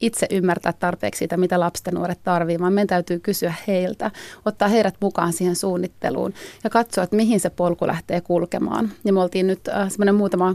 itse 0.00 0.26
ymmärtää 0.30 0.72
tarpeeksi 0.72 1.18
sitä, 1.18 1.36
mitä 1.36 1.60
lapset 1.60 1.86
ja 1.86 1.92
nuoret 1.92 2.22
tarvitsevat, 2.22 2.60
vaan 2.62 2.72
meidän 2.72 2.86
täytyy 2.86 3.18
kysyä 3.18 3.54
heiltä, 3.66 4.10
ottaa 4.44 4.68
heidät 4.68 4.94
mukaan 5.00 5.32
siihen 5.32 5.56
suunnitteluun 5.56 6.34
ja 6.64 6.70
katsoa, 6.70 7.04
että 7.04 7.16
mihin 7.16 7.40
se 7.40 7.50
polku 7.50 7.86
lähtee 7.86 8.20
kulkemaan. 8.20 8.90
Ja 9.04 9.12
me 9.12 9.20
oltiin 9.20 9.46
nyt 9.46 9.68
äh, 9.68 9.90
semmoinen 9.90 10.14
muutama 10.14 10.48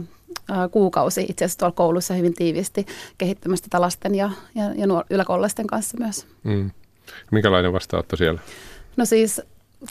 äh, 0.50 0.56
kuukausi 0.70 1.26
itse 1.28 1.44
asiassa 1.44 1.58
tuolla 1.58 1.74
koulussa 1.74 2.14
hyvin 2.14 2.34
tiivisti 2.34 2.86
kehittämästä 3.18 3.64
tätä 3.64 3.80
lasten 3.80 4.14
ja, 4.14 4.30
ja, 4.54 4.64
ja 4.74 4.86
nuor- 4.86 5.06
yläkoululaisten 5.10 5.66
kanssa 5.66 5.98
myös. 5.98 6.26
Mm. 6.42 6.70
Minkälainen 7.30 7.72
vastaanotto 7.72 8.16
siellä? 8.16 8.40
No 8.96 9.04
siis 9.04 9.40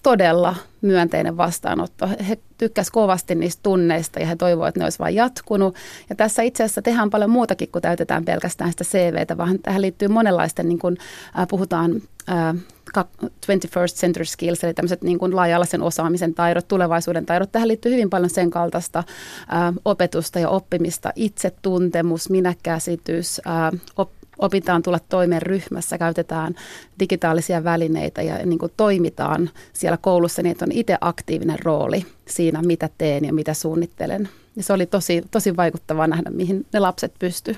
todella 0.03 0.55
myönteinen 0.81 1.37
vastaanotto. 1.37 2.09
He 2.29 2.37
tykkäsivät 2.57 2.93
kovasti 2.93 3.35
niistä 3.35 3.59
tunneista 3.63 4.19
ja 4.19 4.25
he 4.25 4.35
toivoivat, 4.35 4.67
että 4.67 4.79
ne 4.79 4.85
olisi 4.85 4.99
vain 4.99 5.15
jatkunut. 5.15 5.75
Ja 6.09 6.15
tässä 6.15 6.41
itse 6.41 6.63
asiassa 6.63 6.81
tehdään 6.81 7.09
paljon 7.09 7.29
muutakin 7.29 7.69
kuin 7.71 7.81
täytetään 7.81 8.25
pelkästään 8.25 8.71
sitä 8.71 8.83
CVtä, 8.83 9.37
vaan 9.37 9.59
tähän 9.59 9.81
liittyy 9.81 10.07
monenlaisten, 10.07 10.69
niin 10.69 10.79
kuin 10.79 10.97
äh, 11.39 11.47
puhutaan 11.47 12.01
äh, 12.29 12.55
21st 12.97 13.95
century 13.95 14.25
skills, 14.25 14.63
eli 14.63 14.73
tämmöiset 14.73 15.03
niin 15.03 15.19
kuin 15.19 15.35
laaja-alaisen 15.35 15.81
osaamisen 15.81 16.33
taidot, 16.33 16.67
tulevaisuuden 16.67 17.25
taidot. 17.25 17.51
Tähän 17.51 17.67
liittyy 17.67 17.91
hyvin 17.91 18.09
paljon 18.09 18.29
sen 18.29 18.49
kaltaista 18.49 18.99
äh, 18.99 19.73
opetusta 19.85 20.39
ja 20.39 20.49
oppimista, 20.49 21.11
itsetuntemus, 21.15 22.29
minäkäsitys, 22.29 23.41
äh, 23.47 23.81
op, 23.97 24.09
opitaan 24.39 24.83
tulla 24.83 24.99
toimeen 25.09 25.41
ryhmässä, 25.41 25.97
käytetään 25.97 26.55
digitaalisia 26.99 27.63
välineitä 27.63 28.21
ja 28.21 28.45
niin 28.45 28.59
kuin 28.59 28.71
toimitaan 28.77 29.49
siellä 29.73 29.97
koulussa 29.97 30.41
niin, 30.41 30.51
että 30.51 30.65
on 30.65 30.71
itse 30.71 30.97
aktiivinen 31.01 31.59
rooli 31.59 32.05
siinä, 32.27 32.61
mitä 32.61 32.89
teen 32.97 33.25
ja 33.25 33.33
mitä 33.33 33.53
suunnittelen. 33.53 34.29
Ja 34.55 34.63
se 34.63 34.73
oli 34.73 34.85
tosi, 34.85 35.23
tosi 35.31 35.57
vaikuttavaa 35.57 36.07
nähdä, 36.07 36.29
mihin 36.29 36.65
ne 36.73 36.79
lapset 36.79 37.13
pysty. 37.19 37.57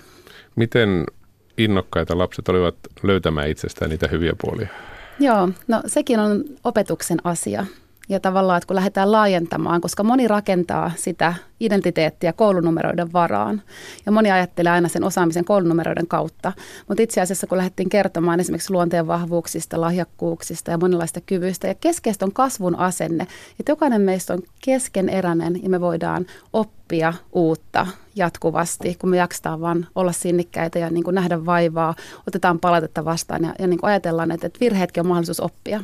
Miten 0.55 1.03
innokkaita 1.57 2.17
lapset 2.17 2.49
olivat 2.49 2.75
löytämään 3.03 3.49
itsestään 3.49 3.89
niitä 3.89 4.07
hyviä 4.07 4.33
puolia? 4.41 4.67
Joo, 5.19 5.49
no 5.67 5.81
sekin 5.85 6.19
on 6.19 6.43
opetuksen 6.63 7.17
asia. 7.23 7.65
Ja 8.09 8.19
tavallaan, 8.19 8.57
että 8.57 8.67
kun 8.67 8.75
lähdetään 8.75 9.11
laajentamaan, 9.11 9.81
koska 9.81 10.03
moni 10.03 10.27
rakentaa 10.27 10.91
sitä 10.95 11.33
identiteettiä 11.59 12.33
koulunumeroiden 12.33 13.13
varaan. 13.13 13.61
Ja 14.05 14.11
moni 14.11 14.31
ajattelee 14.31 14.71
aina 14.71 14.87
sen 14.87 15.03
osaamisen 15.03 15.45
koulunumeroiden 15.45 16.07
kautta. 16.07 16.53
Mutta 16.87 17.03
itse 17.03 17.21
asiassa, 17.21 17.47
kun 17.47 17.57
lähdettiin 17.57 17.89
kertomaan 17.89 18.39
esimerkiksi 18.39 18.73
luonteen 18.73 19.07
vahvuuksista, 19.07 19.81
lahjakkuuksista 19.81 20.71
ja 20.71 20.77
monenlaista 20.77 21.21
kyvyistä, 21.21 21.67
ja 21.67 21.75
keskeistä 21.75 22.25
on 22.25 22.33
kasvun 22.33 22.75
asenne, 22.75 23.27
että 23.59 23.71
jokainen 23.71 24.01
meistä 24.01 24.33
on 24.33 24.41
keskeneräinen 24.65 25.63
ja 25.63 25.69
me 25.69 25.81
voidaan 25.81 26.25
oppia 26.53 27.13
uutta 27.33 27.87
jatkuvasti, 28.15 28.95
kun 28.95 29.09
me 29.09 29.17
jaksetaan 29.17 29.61
vaan 29.61 29.87
olla 29.95 30.11
sinnikkäitä 30.11 30.79
ja 30.79 30.89
niin 30.89 31.03
kuin 31.03 31.15
nähdä 31.15 31.45
vaivaa, 31.45 31.95
otetaan 32.27 32.59
palautetta 32.59 33.05
vastaan 33.05 33.43
ja, 33.43 33.53
ja 33.59 33.67
niin 33.67 33.79
kuin 33.79 33.89
ajatellaan, 33.89 34.31
että, 34.31 34.47
että 34.47 34.59
virheetkin 34.59 35.01
on 35.01 35.07
mahdollisuus 35.07 35.39
oppia. 35.39 35.81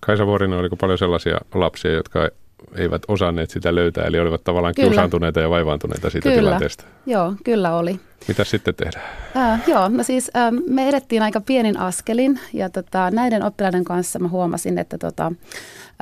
Kaisa 0.00 0.26
Vuorinen, 0.26 0.58
oliko 0.58 0.76
paljon 0.76 0.98
sellaisia 0.98 1.38
lapsia, 1.54 1.92
jotka 1.92 2.28
eivät 2.74 3.02
osanneet 3.08 3.50
sitä 3.50 3.74
löytää, 3.74 4.04
eli 4.04 4.20
olivat 4.20 4.44
tavallaan 4.44 4.74
kyllä. 4.74 4.88
kiusaantuneita 4.88 5.40
ja 5.40 5.50
vaivaantuneita 5.50 6.10
siitä 6.10 6.28
kyllä. 6.28 6.40
tilanteesta? 6.40 6.84
Joo, 7.06 7.34
kyllä 7.44 7.76
oli. 7.76 8.00
Mitä 8.28 8.44
sitten 8.44 8.74
tehdään? 8.74 9.04
Äh, 9.36 9.62
joo, 9.66 9.88
no 9.88 10.02
siis 10.02 10.30
äh, 10.36 10.52
me 10.66 10.88
edettiin 10.88 11.22
aika 11.22 11.40
pienin 11.40 11.78
askelin 11.78 12.40
ja 12.52 12.70
tota, 12.70 13.10
näiden 13.10 13.42
oppilaiden 13.42 13.84
kanssa 13.84 14.18
mä 14.18 14.28
huomasin, 14.28 14.78
että 14.78 14.98
tota, 14.98 15.32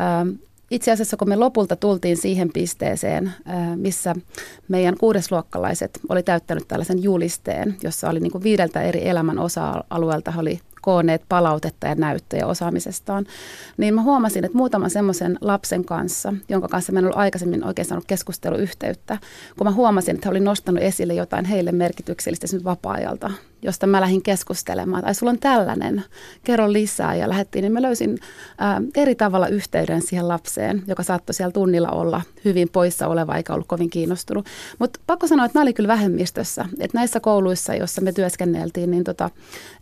äh, 0.00 0.38
itse 0.70 0.92
asiassa 0.92 1.16
kun 1.16 1.28
me 1.28 1.36
lopulta 1.36 1.76
tultiin 1.76 2.16
siihen 2.16 2.50
pisteeseen, 2.52 3.32
missä 3.76 4.14
meidän 4.68 4.96
kuudesluokkalaiset 5.00 6.00
oli 6.08 6.22
täyttänyt 6.22 6.68
tällaisen 6.68 7.02
julisteen, 7.02 7.76
jossa 7.82 8.10
oli 8.10 8.20
niin 8.20 8.32
kuin 8.32 8.44
viideltä 8.44 8.82
eri 8.82 9.08
elämän 9.08 9.38
osa-alueelta 9.38 10.32
oli 10.38 10.60
kooneet 10.86 11.22
palautetta 11.28 11.86
ja 11.86 11.94
näyttöjä 11.94 12.46
osaamisestaan, 12.46 13.26
niin 13.76 13.94
mä 13.94 14.02
huomasin, 14.02 14.44
että 14.44 14.58
muutaman 14.58 14.90
semmoisen 14.90 15.38
lapsen 15.40 15.84
kanssa, 15.84 16.34
jonka 16.48 16.68
kanssa 16.68 16.92
mä 16.92 16.98
en 16.98 17.04
ollut 17.04 17.18
aikaisemmin 17.18 17.64
oikein 17.64 17.86
saanut 17.86 18.04
keskusteluyhteyttä, 18.06 19.18
kun 19.58 19.66
mä 19.66 19.72
huomasin, 19.72 20.14
että 20.14 20.28
he 20.28 20.30
oli 20.30 20.40
nostanut 20.40 20.82
esille 20.82 21.14
jotain 21.14 21.44
heille 21.44 21.72
merkityksellistä 21.72 22.46
vapaa-ajalta, 22.64 23.30
josta 23.62 23.86
mä 23.86 24.00
lähdin 24.00 24.22
keskustelemaan. 24.22 25.02
Tai 25.04 25.14
sulla 25.14 25.30
on 25.32 25.38
tällainen, 25.38 26.04
kerro 26.44 26.72
lisää. 26.72 27.14
Ja 27.14 27.28
lähdettiin, 27.28 27.62
niin 27.62 27.72
mä 27.72 27.82
löysin 27.82 28.18
ää, 28.58 28.82
eri 28.96 29.14
tavalla 29.14 29.48
yhteyden 29.48 30.02
siihen 30.02 30.28
lapseen, 30.28 30.82
joka 30.86 31.02
saattoi 31.02 31.34
siellä 31.34 31.52
tunnilla 31.52 31.88
olla 31.88 32.22
hyvin 32.44 32.68
poissa 32.68 33.08
oleva 33.08 33.36
eikä 33.36 33.54
ollut 33.54 33.66
kovin 33.66 33.90
kiinnostunut. 33.90 34.46
Mutta 34.78 35.00
pakko 35.06 35.26
sanoa, 35.26 35.46
että 35.46 35.58
mä 35.58 35.62
olin 35.62 35.74
kyllä 35.74 35.88
vähemmistössä. 35.88 36.64
Että 36.80 36.98
näissä 36.98 37.20
kouluissa, 37.20 37.74
joissa 37.74 38.00
me 38.00 38.12
työskenneltiin, 38.12 38.90
niin 38.90 39.04
tota, 39.04 39.30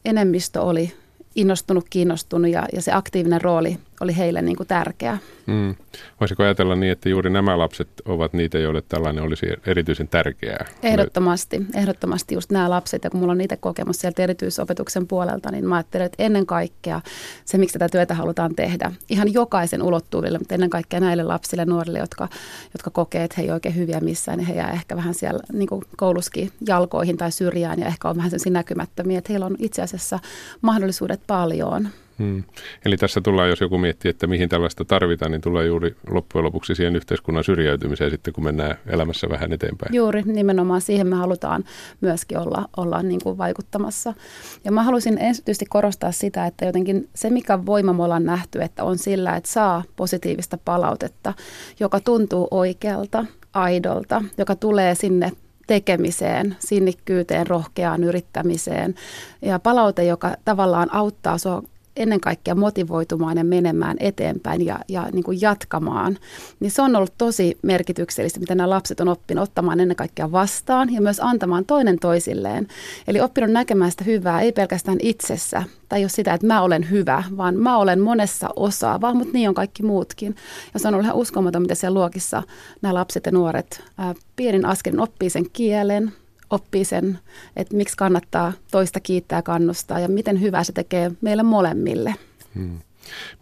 enemmistö 0.04 0.60
oli 0.60 0.92
innostunut, 1.34 1.84
kiinnostunut 1.90 2.50
ja, 2.50 2.68
ja 2.72 2.82
se 2.82 2.92
aktiivinen 2.92 3.40
rooli 3.40 3.78
oli 4.00 4.16
heille 4.16 4.42
niin 4.42 4.56
kuin 4.56 4.66
tärkeä. 4.66 5.18
Mm. 5.46 5.74
Voisiko 6.20 6.42
ajatella 6.42 6.74
niin, 6.74 6.92
että 6.92 7.08
juuri 7.08 7.30
nämä 7.30 7.58
lapset 7.58 7.88
ovat 8.04 8.32
niitä, 8.32 8.58
joille 8.58 8.82
tällainen 8.88 9.24
olisi 9.24 9.46
erityisen 9.66 10.08
tärkeää? 10.08 10.66
Ehdottomasti, 10.82 11.62
ehdottomasti 11.74 12.34
just 12.34 12.50
nämä 12.50 12.70
lapset, 12.70 13.04
ja 13.04 13.10
kun 13.10 13.20
mulla 13.20 13.32
on 13.32 13.38
niitä 13.38 13.56
kokemus 13.56 13.96
sieltä 13.96 14.22
erityisopetuksen 14.22 15.06
puolelta, 15.06 15.50
niin 15.50 15.66
mä 15.66 15.76
ajattelen, 15.76 16.06
että 16.06 16.22
ennen 16.22 16.46
kaikkea 16.46 17.00
se, 17.44 17.58
miksi 17.58 17.78
tätä 17.78 17.88
työtä 17.88 18.14
halutaan 18.14 18.54
tehdä, 18.54 18.92
ihan 19.10 19.32
jokaisen 19.32 19.82
ulottuville, 19.82 20.38
mutta 20.38 20.54
ennen 20.54 20.70
kaikkea 20.70 21.00
näille 21.00 21.22
lapsille 21.22 21.62
ja 21.62 21.66
nuorille, 21.66 21.98
jotka, 21.98 22.28
jotka 22.74 22.90
kokee, 22.90 23.24
että 23.24 23.34
he 23.38 23.42
ei 23.42 23.50
oikein 23.50 23.76
hyviä 23.76 24.00
missään, 24.00 24.38
niin 24.38 24.46
he 24.46 24.54
jää 24.54 24.70
ehkä 24.70 24.96
vähän 24.96 25.14
siellä 25.14 25.40
niin 25.52 25.68
kuin 25.68 25.82
kouluskin 25.96 26.50
jalkoihin 26.66 27.16
tai 27.16 27.32
syrjään, 27.32 27.80
ja 27.80 27.86
ehkä 27.86 28.08
on 28.08 28.16
vähän 28.16 28.30
sellaisia 28.30 28.52
näkymättömiä, 28.52 29.18
että 29.18 29.32
heillä 29.32 29.46
on 29.46 29.56
itse 29.58 29.82
asiassa 29.82 30.18
mahdollisuudet 30.60 31.20
paljon. 31.26 31.88
Hmm. 32.18 32.42
Eli 32.84 32.96
tässä 32.96 33.20
tullaan, 33.20 33.48
jos 33.48 33.60
joku 33.60 33.78
miettii, 33.78 34.08
että 34.08 34.26
mihin 34.26 34.48
tällaista 34.48 34.84
tarvitaan, 34.84 35.30
niin 35.30 35.40
tulee 35.40 35.66
juuri 35.66 35.96
loppujen 36.10 36.44
lopuksi 36.44 36.74
siihen 36.74 36.96
yhteiskunnan 36.96 37.44
syrjäytymiseen 37.44 38.10
sitten, 38.10 38.32
kun 38.32 38.44
mennään 38.44 38.76
elämässä 38.86 39.28
vähän 39.28 39.52
eteenpäin. 39.52 39.94
Juuri, 39.94 40.22
nimenomaan 40.22 40.80
siihen 40.80 41.06
me 41.06 41.16
halutaan 41.16 41.64
myöskin 42.00 42.38
olla, 42.38 42.68
olla 42.76 43.02
niin 43.02 43.20
kuin 43.22 43.38
vaikuttamassa. 43.38 44.14
Ja 44.64 44.72
mä 44.72 44.82
haluaisin 44.82 45.18
ensityisesti 45.18 45.66
korostaa 45.66 46.12
sitä, 46.12 46.46
että 46.46 46.64
jotenkin 46.64 47.08
se, 47.14 47.30
mikä 47.30 47.66
voima 47.66 47.92
me 47.92 48.02
ollaan 48.02 48.24
nähty, 48.24 48.62
että 48.62 48.84
on 48.84 48.98
sillä, 48.98 49.36
että 49.36 49.50
saa 49.50 49.82
positiivista 49.96 50.58
palautetta, 50.64 51.34
joka 51.80 52.00
tuntuu 52.00 52.48
oikealta, 52.50 53.24
aidolta, 53.52 54.22
joka 54.38 54.56
tulee 54.56 54.94
sinne 54.94 55.32
tekemiseen, 55.66 56.56
sinnikkyyteen, 56.58 57.46
rohkeaan 57.46 58.04
yrittämiseen 58.04 58.94
ja 59.42 59.58
palaute, 59.58 60.04
joka 60.04 60.34
tavallaan 60.44 60.94
auttaa 60.94 61.38
sinua 61.38 61.62
ennen 61.96 62.20
kaikkea 62.20 62.54
motivoitumaan 62.54 63.36
ja 63.36 63.44
menemään 63.44 63.96
eteenpäin 64.00 64.66
ja, 64.66 64.78
ja 64.88 65.08
niin 65.12 65.24
kuin 65.24 65.40
jatkamaan, 65.40 66.18
niin 66.60 66.70
se 66.70 66.82
on 66.82 66.96
ollut 66.96 67.14
tosi 67.18 67.58
merkityksellistä, 67.62 68.40
mitä 68.40 68.54
nämä 68.54 68.70
lapset 68.70 69.00
on 69.00 69.08
oppinut 69.08 69.42
ottamaan 69.42 69.80
ennen 69.80 69.96
kaikkea 69.96 70.32
vastaan 70.32 70.92
ja 70.94 71.00
myös 71.00 71.20
antamaan 71.20 71.64
toinen 71.64 71.98
toisilleen. 71.98 72.68
Eli 73.08 73.20
oppinut 73.20 73.50
näkemään 73.50 73.90
sitä 73.90 74.04
hyvää 74.04 74.40
ei 74.40 74.52
pelkästään 74.52 74.98
itsessä 75.02 75.62
tai 75.88 76.02
jos 76.02 76.12
sitä, 76.12 76.34
että 76.34 76.46
mä 76.46 76.62
olen 76.62 76.90
hyvä, 76.90 77.24
vaan 77.36 77.56
mä 77.56 77.78
olen 77.78 78.00
monessa 78.00 78.48
osaava, 78.56 79.14
mutta 79.14 79.32
niin 79.32 79.48
on 79.48 79.54
kaikki 79.54 79.82
muutkin. 79.82 80.36
Ja 80.74 80.80
se 80.80 80.88
on 80.88 80.94
ollut 80.94 81.04
ihan 81.04 81.16
uskomaton, 81.16 81.62
miten 81.62 81.76
siellä 81.76 81.98
luokissa 81.98 82.42
nämä 82.82 82.94
lapset 82.94 83.26
ja 83.26 83.32
nuoret 83.32 83.82
ää, 83.98 84.14
pienin 84.36 84.66
askelin 84.66 85.00
oppii 85.00 85.30
sen 85.30 85.50
kielen, 85.52 86.12
oppii 86.54 86.84
sen, 86.84 87.18
että 87.56 87.76
miksi 87.76 87.96
kannattaa 87.96 88.52
toista 88.70 89.00
kiittää 89.00 89.38
ja 89.38 89.42
kannustaa 89.42 90.00
ja 90.00 90.08
miten 90.08 90.40
hyvää 90.40 90.64
se 90.64 90.72
tekee 90.72 91.12
meille 91.20 91.42
molemmille. 91.42 92.14
Hmm. 92.54 92.78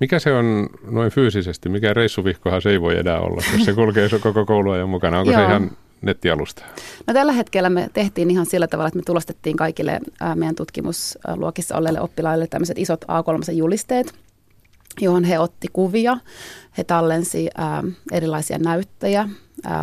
Mikä 0.01 0.19
se 0.19 0.33
on 0.33 0.69
noin 0.91 1.11
fyysisesti? 1.11 1.69
Mikä 1.69 1.95
reissuvihkohan 1.95 2.63
se 2.63 2.71
ei 2.71 2.81
voi 2.81 2.99
enää 2.99 3.21
olla, 3.21 3.43
jos 3.53 3.65
se 3.65 3.73
kulkee 3.73 4.09
se 4.09 4.19
koko 4.19 4.47
kouluajan 4.47 4.89
mukana? 4.89 5.19
Onko 5.19 5.33
se 5.33 5.45
ihan 5.45 5.71
nettialusta? 6.03 6.65
No 7.07 7.15
tällä 7.15 7.33
hetkellä 7.33 7.71
me 7.71 7.91
tehtiin 7.93 8.31
ihan 8.31 8.47
sillä 8.47 8.67
tavalla, 8.67 8.89
että 8.89 8.99
me 8.99 9.03
tulostettiin 9.07 9.57
kaikille 9.57 10.01
meidän 10.35 10.55
tutkimusluokissa 10.55 11.77
olleille 11.77 12.01
oppilaille 12.01 12.47
tämmöiset 12.47 12.79
isot 12.79 13.05
A3-julisteet, 13.05 14.15
johon 15.01 15.25
he 15.25 15.39
otti 15.39 15.69
kuvia, 15.73 16.17
he 16.79 16.85
tallensi 16.85 17.49
erilaisia 18.13 18.59
näyttöjä, 18.59 19.29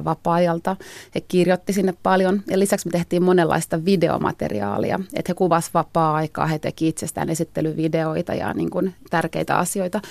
vapaa-ajalta. 0.06 0.76
He 1.16 1.22
kirjoitti 1.22 1.74
sinne 1.74 1.94
paljon 2.04 2.42
ja 2.48 2.60
lisäksi 2.60 2.88
me 2.88 2.92
tehtiin 2.92 3.24
monenlaista 3.24 3.86
videomateriaalia, 3.86 5.00
että 5.14 5.30
he 5.30 5.34
kuvasivat 5.34 5.74
vapaa-aikaa, 5.74 6.48
he 6.48 6.60
teki 6.60 6.88
itsestään 6.88 7.30
esittelyvideoita 7.30 8.34
ja 8.34 8.54
niin 8.54 8.70
kuin 8.70 8.96
tärkeitä 9.10 9.58
asioita. 9.58 10.02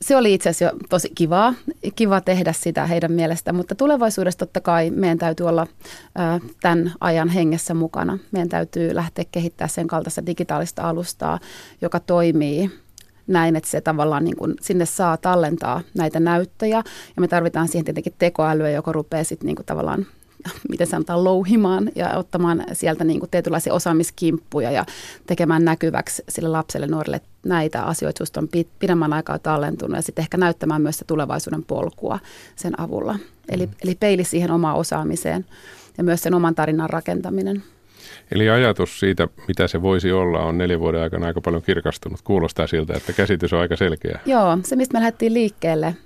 Se 0.00 0.16
oli 0.16 0.34
itse 0.34 0.48
asiassa 0.48 0.64
jo 0.64 0.80
tosi 0.88 1.12
kivaa, 1.14 1.54
kiva 1.96 2.20
tehdä 2.20 2.52
sitä 2.52 2.86
heidän 2.86 3.12
mielestään, 3.12 3.54
mutta 3.54 3.74
tulevaisuudessa 3.74 4.38
totta 4.38 4.60
kai 4.60 4.90
meidän 4.90 5.18
täytyy 5.18 5.48
olla 5.48 5.66
tämän 6.60 6.92
ajan 7.00 7.28
hengessä 7.28 7.74
mukana. 7.74 8.18
Meidän 8.30 8.48
täytyy 8.48 8.94
lähteä 8.94 9.24
kehittämään 9.32 9.70
sen 9.70 9.86
kaltaista 9.86 10.26
digitaalista 10.26 10.88
alustaa, 10.88 11.38
joka 11.80 12.00
toimii 12.00 12.70
näin, 13.26 13.56
että 13.56 13.70
se 13.70 13.80
tavallaan 13.80 14.24
niin 14.24 14.36
kuin 14.36 14.54
sinne 14.60 14.86
saa 14.86 15.16
tallentaa 15.16 15.80
näitä 15.94 16.20
näyttöjä. 16.20 16.82
Ja 17.16 17.20
me 17.20 17.28
tarvitaan 17.28 17.68
siihen 17.68 17.84
tietenkin 17.84 18.14
tekoälyä, 18.18 18.70
joka 18.70 18.92
rupeaa 18.92 19.24
sitten 19.24 19.46
niin 19.46 19.56
kuin 19.56 19.66
tavallaan 19.66 20.06
miten 20.70 20.86
sanotaan, 20.86 21.24
louhimaan 21.24 21.90
ja 21.94 22.18
ottamaan 22.18 22.64
sieltä 22.72 23.04
niin 23.04 23.20
kuin 23.20 23.30
tietynlaisia 23.30 23.74
osaamiskimppuja 23.74 24.70
ja 24.70 24.86
tekemään 25.26 25.64
näkyväksi 25.64 26.22
sille 26.28 26.48
lapselle, 26.48 26.86
nuorille 26.86 27.20
näitä 27.46 27.82
asioita 27.82 28.22
just 28.22 28.36
on 28.36 28.48
pidemmän 28.78 29.12
aikaa 29.12 29.38
tallentunut 29.38 29.96
ja 29.96 30.02
sitten 30.02 30.22
ehkä 30.22 30.36
näyttämään 30.36 30.82
myös 30.82 30.98
se 30.98 31.04
tulevaisuuden 31.04 31.64
polkua 31.64 32.18
sen 32.56 32.80
avulla. 32.80 33.18
Eli, 33.48 33.66
mm. 33.66 33.72
eli 33.84 33.94
peili 33.94 34.24
siihen 34.24 34.50
omaan 34.50 34.76
osaamiseen 34.76 35.46
ja 35.98 36.04
myös 36.04 36.22
sen 36.22 36.34
oman 36.34 36.54
tarinan 36.54 36.90
rakentaminen. 36.90 37.62
Eli 38.32 38.50
ajatus 38.50 39.00
siitä, 39.00 39.28
mitä 39.48 39.68
se 39.68 39.82
voisi 39.82 40.12
olla, 40.12 40.38
on 40.38 40.58
neljän 40.58 40.80
vuoden 40.80 41.02
aikana 41.02 41.26
aika 41.26 41.40
paljon 41.40 41.62
kirkastunut. 41.62 42.22
Kuulostaa 42.22 42.66
siltä, 42.66 42.94
että 42.96 43.12
käsitys 43.12 43.52
on 43.52 43.60
aika 43.60 43.76
selkeä. 43.76 44.20
Joo, 44.26 44.58
se 44.64 44.76
mistä 44.76 44.92
me 44.92 45.00
lähdettiin 45.00 45.34
liikkeelle, 45.34 45.96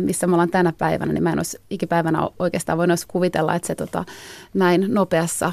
missä 0.00 0.26
me 0.26 0.32
ollaan 0.32 0.50
tänä 0.50 0.72
päivänä, 0.78 1.12
niin 1.12 1.22
mä 1.22 1.32
en 1.32 1.38
olisi 1.38 1.58
ikipäivänä 1.70 2.28
oikeastaan 2.38 2.78
voinut 2.78 3.00
kuvitella, 3.08 3.54
että 3.54 3.66
se 3.66 3.74
tota, 3.74 4.04
näin 4.54 4.86
nopeassa 4.88 5.52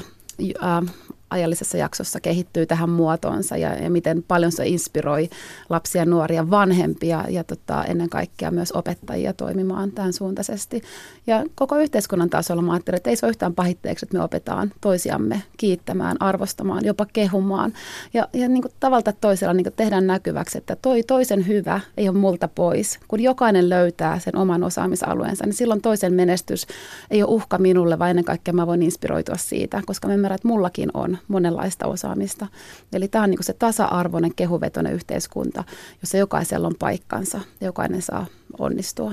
ajallisessa 1.30 1.76
jaksossa 1.76 2.20
kehittyy 2.20 2.66
tähän 2.66 2.90
muotoonsa 2.90 3.56
ja, 3.56 3.74
ja 3.74 3.90
miten 3.90 4.22
paljon 4.28 4.52
se 4.52 4.66
inspiroi 4.66 5.30
lapsia, 5.68 6.04
nuoria, 6.04 6.50
vanhempia 6.50 7.24
ja 7.28 7.44
tota, 7.44 7.84
ennen 7.84 8.08
kaikkea 8.08 8.50
myös 8.50 8.72
opettajia 8.72 9.32
toimimaan 9.32 9.92
tämän 9.92 10.12
suuntaisesti. 10.12 10.82
Ja 11.26 11.44
koko 11.54 11.76
yhteiskunnan 11.76 12.30
tasolla 12.30 12.62
mä 12.62 12.72
ajattelin, 12.72 12.96
että 12.96 13.10
ei 13.10 13.16
se 13.16 13.26
ole 13.26 13.30
yhtään 13.30 13.54
pahitteeksi, 13.54 14.06
että 14.06 14.18
me 14.18 14.24
opetaan 14.24 14.72
toisiamme 14.80 15.42
kiittämään, 15.56 16.16
arvostamaan, 16.20 16.84
jopa 16.84 17.06
kehumaan. 17.12 17.72
Ja, 18.14 18.28
ja 18.32 18.48
niin 18.48 18.62
kuin 18.62 18.72
tavalla 18.80 19.12
toisella 19.20 19.54
niin 19.54 19.64
kuin 19.64 19.74
tehdään 19.76 20.06
näkyväksi, 20.06 20.58
että 20.58 20.76
toi 20.76 21.02
toisen 21.02 21.46
hyvä 21.46 21.80
ei 21.96 22.08
ole 22.08 22.18
multa 22.18 22.48
pois. 22.48 22.98
Kun 23.08 23.20
jokainen 23.20 23.68
löytää 23.68 24.18
sen 24.18 24.36
oman 24.36 24.64
osaamisalueensa, 24.64 25.44
niin 25.44 25.54
silloin 25.54 25.80
toisen 25.80 26.14
menestys 26.14 26.66
ei 27.10 27.22
ole 27.22 27.30
uhka 27.30 27.58
minulle, 27.58 27.98
vaan 27.98 28.10
ennen 28.10 28.24
kaikkea 28.24 28.54
mä 28.54 28.66
voin 28.66 28.82
inspiroitua 28.82 29.36
siitä, 29.36 29.82
koska 29.86 30.08
mä 30.08 30.14
ymmärrän, 30.14 30.34
että 30.34 30.48
mullakin 30.48 30.90
on 30.94 31.17
monenlaista 31.28 31.86
osaamista. 31.86 32.46
Eli 32.92 33.08
tämä 33.08 33.24
on 33.24 33.30
niin 33.30 33.44
se 33.44 33.52
tasa-arvoinen, 33.52 34.34
kehuvetoinen 34.34 34.92
yhteiskunta, 34.92 35.64
jossa 36.02 36.16
jokaisella 36.16 36.66
on 36.66 36.74
paikkansa 36.78 37.40
ja 37.60 37.66
jokainen 37.66 38.02
saa 38.02 38.26
onnistua. 38.58 39.12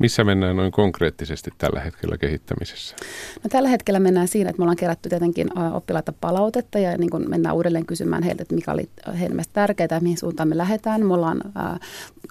Missä 0.00 0.24
mennään 0.24 0.56
noin 0.56 0.72
konkreettisesti 0.72 1.50
tällä 1.58 1.80
hetkellä 1.80 2.18
kehittämisessä? 2.18 2.96
No, 3.44 3.48
tällä 3.50 3.68
hetkellä 3.68 4.00
mennään 4.00 4.28
siinä, 4.28 4.50
että 4.50 4.60
me 4.60 4.64
ollaan 4.64 4.76
kerätty 4.76 5.08
tietenkin 5.08 5.58
oppilaita 5.72 6.12
palautetta 6.20 6.78
ja 6.78 6.98
niin 6.98 7.10
kun 7.10 7.24
mennään 7.28 7.54
uudelleen 7.54 7.86
kysymään 7.86 8.22
heiltä, 8.22 8.42
että 8.42 8.54
mikä 8.54 8.72
oli 8.72 8.88
heidän 9.06 9.32
mielestä 9.32 9.52
tärkeää 9.52 9.88
ja 9.90 10.00
mihin 10.00 10.18
suuntaan 10.18 10.48
me 10.48 10.56
lähdetään. 10.56 11.06
Me 11.06 11.14
ollaan 11.14 11.40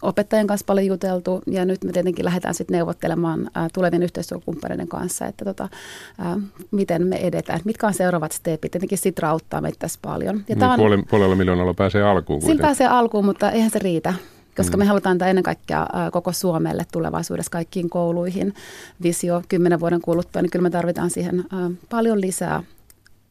opettajien 0.02 0.48
kanssa 0.48 0.66
paljon 0.66 0.86
juteltu 0.86 1.42
ja 1.48 1.66
nyt 1.66 1.84
me 1.84 1.92
tietenkin 1.92 2.26
lähdetään 2.26 2.54
sitten 2.54 2.76
neuvottelemaan 2.76 3.50
tulevien 3.74 4.04
yhteistyökumppaneiden 4.04 4.88
kanssa, 4.88 5.26
että 5.26 5.46
tota, 5.46 5.70
miten 6.72 7.08
me 7.08 7.16
edetään, 7.16 7.60
mitkä 7.66 7.88
on 7.88 7.94
seuraavat 7.94 8.32
stepit. 8.32 8.72
Tietenkin 8.72 8.98
Sitra 8.98 9.30
auttaa 9.30 9.62
meitä 9.62 9.80
tässä 9.80 10.00
paljon. 10.02 10.44
Ja 10.50 10.56
niin, 10.56 10.64
on, 10.64 11.06
puolella, 11.10 11.36
miljoonalla 11.36 11.74
pääsee 11.74 12.04
alkuun. 12.04 12.42
Sillä 12.42 12.62
pääsee 12.62 12.88
alkuun, 12.88 13.26
mutta 13.26 13.52
eihän 13.52 13.72
se 13.72 13.80
riitä 13.80 14.14
koska 14.60 14.78
mm. 14.78 14.80
me 14.80 14.86
halutaan 14.86 15.12
antaa 15.12 15.28
ennen 15.28 15.44
kaikkea 15.44 15.88
koko 16.12 16.32
Suomelle 16.32 16.86
tulevaisuudessa 16.92 17.52
kaikkiin 17.52 17.90
kouluihin 17.90 18.54
visio 19.04 19.42
kymmenen 19.50 19.80
vuoden 19.80 20.02
kuluttua, 20.02 20.42
niin 20.42 20.50
kyllä 20.50 20.64
me 20.64 20.70
tarvitaan 20.70 21.10
siihen 21.10 21.46
paljon 21.90 22.22
lisää 22.22 22.64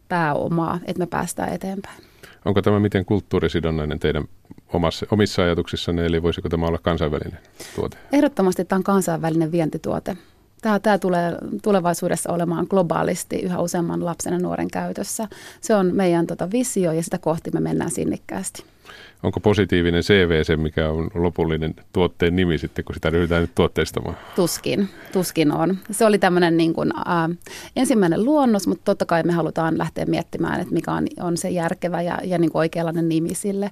pääomaa, 0.08 0.80
että 0.84 0.98
me 0.98 1.06
päästään 1.06 1.52
eteenpäin. 1.52 2.02
Onko 2.44 2.62
tämä 2.62 2.80
miten 2.80 3.04
kulttuurisidonnainen 3.04 3.98
teidän 3.98 4.24
omassa, 4.72 5.06
omissa 5.10 5.42
ajatuksissanne, 5.42 6.06
eli 6.06 6.22
voisiko 6.22 6.48
tämä 6.48 6.66
olla 6.66 6.78
kansainvälinen 6.78 7.38
tuote? 7.74 7.96
Ehdottomasti 8.12 8.64
tämä 8.64 8.78
on 8.78 8.84
kansainvälinen 8.84 9.52
vientituote. 9.52 10.16
Tämä, 10.62 10.78
tämä 10.78 10.98
tulee 10.98 11.32
tulevaisuudessa 11.62 12.32
olemaan 12.32 12.66
globaalisti 12.70 13.36
yhä 13.36 13.60
useamman 13.60 14.04
lapsen 14.04 14.32
ja 14.32 14.38
nuoren 14.38 14.70
käytössä. 14.70 15.28
Se 15.60 15.74
on 15.74 15.94
meidän 15.94 16.26
tota, 16.26 16.50
visio 16.52 16.92
ja 16.92 17.02
sitä 17.02 17.18
kohti 17.18 17.50
me 17.50 17.60
mennään 17.60 17.90
sinnikkäästi 17.90 18.64
onko 19.22 19.40
positiivinen 19.40 20.02
CV 20.02 20.44
se, 20.44 20.56
mikä 20.56 20.90
on 20.90 21.10
lopullinen 21.14 21.74
tuotteen 21.92 22.36
nimi 22.36 22.58
sitten, 22.58 22.84
kun 22.84 22.94
sitä 22.94 23.10
ryhdytään 23.10 23.40
nyt 23.40 23.54
tuotteistamaan? 23.54 24.16
Tuskin, 24.36 24.88
tuskin 25.12 25.52
on. 25.52 25.78
Se 25.90 26.04
oli 26.04 26.18
tämmöinen 26.18 26.56
niin 26.56 26.74
kuin, 26.74 26.92
äh, 26.96 27.38
ensimmäinen 27.76 28.24
luonnos, 28.24 28.66
mutta 28.66 28.84
totta 28.84 29.06
kai 29.06 29.22
me 29.22 29.32
halutaan 29.32 29.78
lähteä 29.78 30.06
miettimään, 30.06 30.60
että 30.60 30.74
mikä 30.74 30.92
on, 30.92 31.06
on 31.20 31.36
se 31.36 31.50
järkevä 31.50 32.02
ja, 32.02 32.18
ja 32.24 32.38
niin 32.38 32.52
kuin 32.52 32.60
oikeanlainen 32.60 33.08
nimi 33.08 33.34
sille 33.34 33.70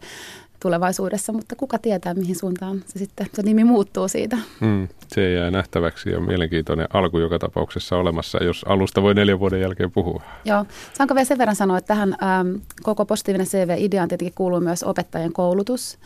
tulevaisuudessa, 0.60 1.32
mutta 1.32 1.56
kuka 1.56 1.78
tietää, 1.78 2.14
mihin 2.14 2.36
suuntaan 2.36 2.82
se 2.86 2.98
sitten 2.98 3.26
se 3.34 3.42
nimi 3.42 3.64
muuttuu 3.64 4.08
siitä. 4.08 4.38
Mm, 4.60 4.88
se 5.08 5.32
jää 5.32 5.50
nähtäväksi 5.50 6.10
ja 6.10 6.20
mielenkiintoinen 6.20 6.86
alku 6.92 7.18
joka 7.18 7.38
tapauksessa 7.38 7.96
olemassa, 7.96 8.44
jos 8.44 8.64
alusta 8.68 9.02
voi 9.02 9.14
neljän 9.14 9.38
vuoden 9.38 9.60
jälkeen 9.60 9.90
puhua. 9.90 10.22
Joo, 10.44 10.64
saanko 10.92 11.14
vielä 11.14 11.24
sen 11.24 11.38
verran 11.38 11.56
sanoa, 11.56 11.78
että 11.78 11.88
tähän 11.88 12.16
äm, 12.22 12.60
koko 12.82 13.04
positiivinen 13.04 13.46
CV-ideaan 13.46 14.08
tietenkin 14.08 14.34
kuuluu 14.34 14.60
myös 14.60 14.82
opettajien 14.82 15.32
koulutus 15.32 15.98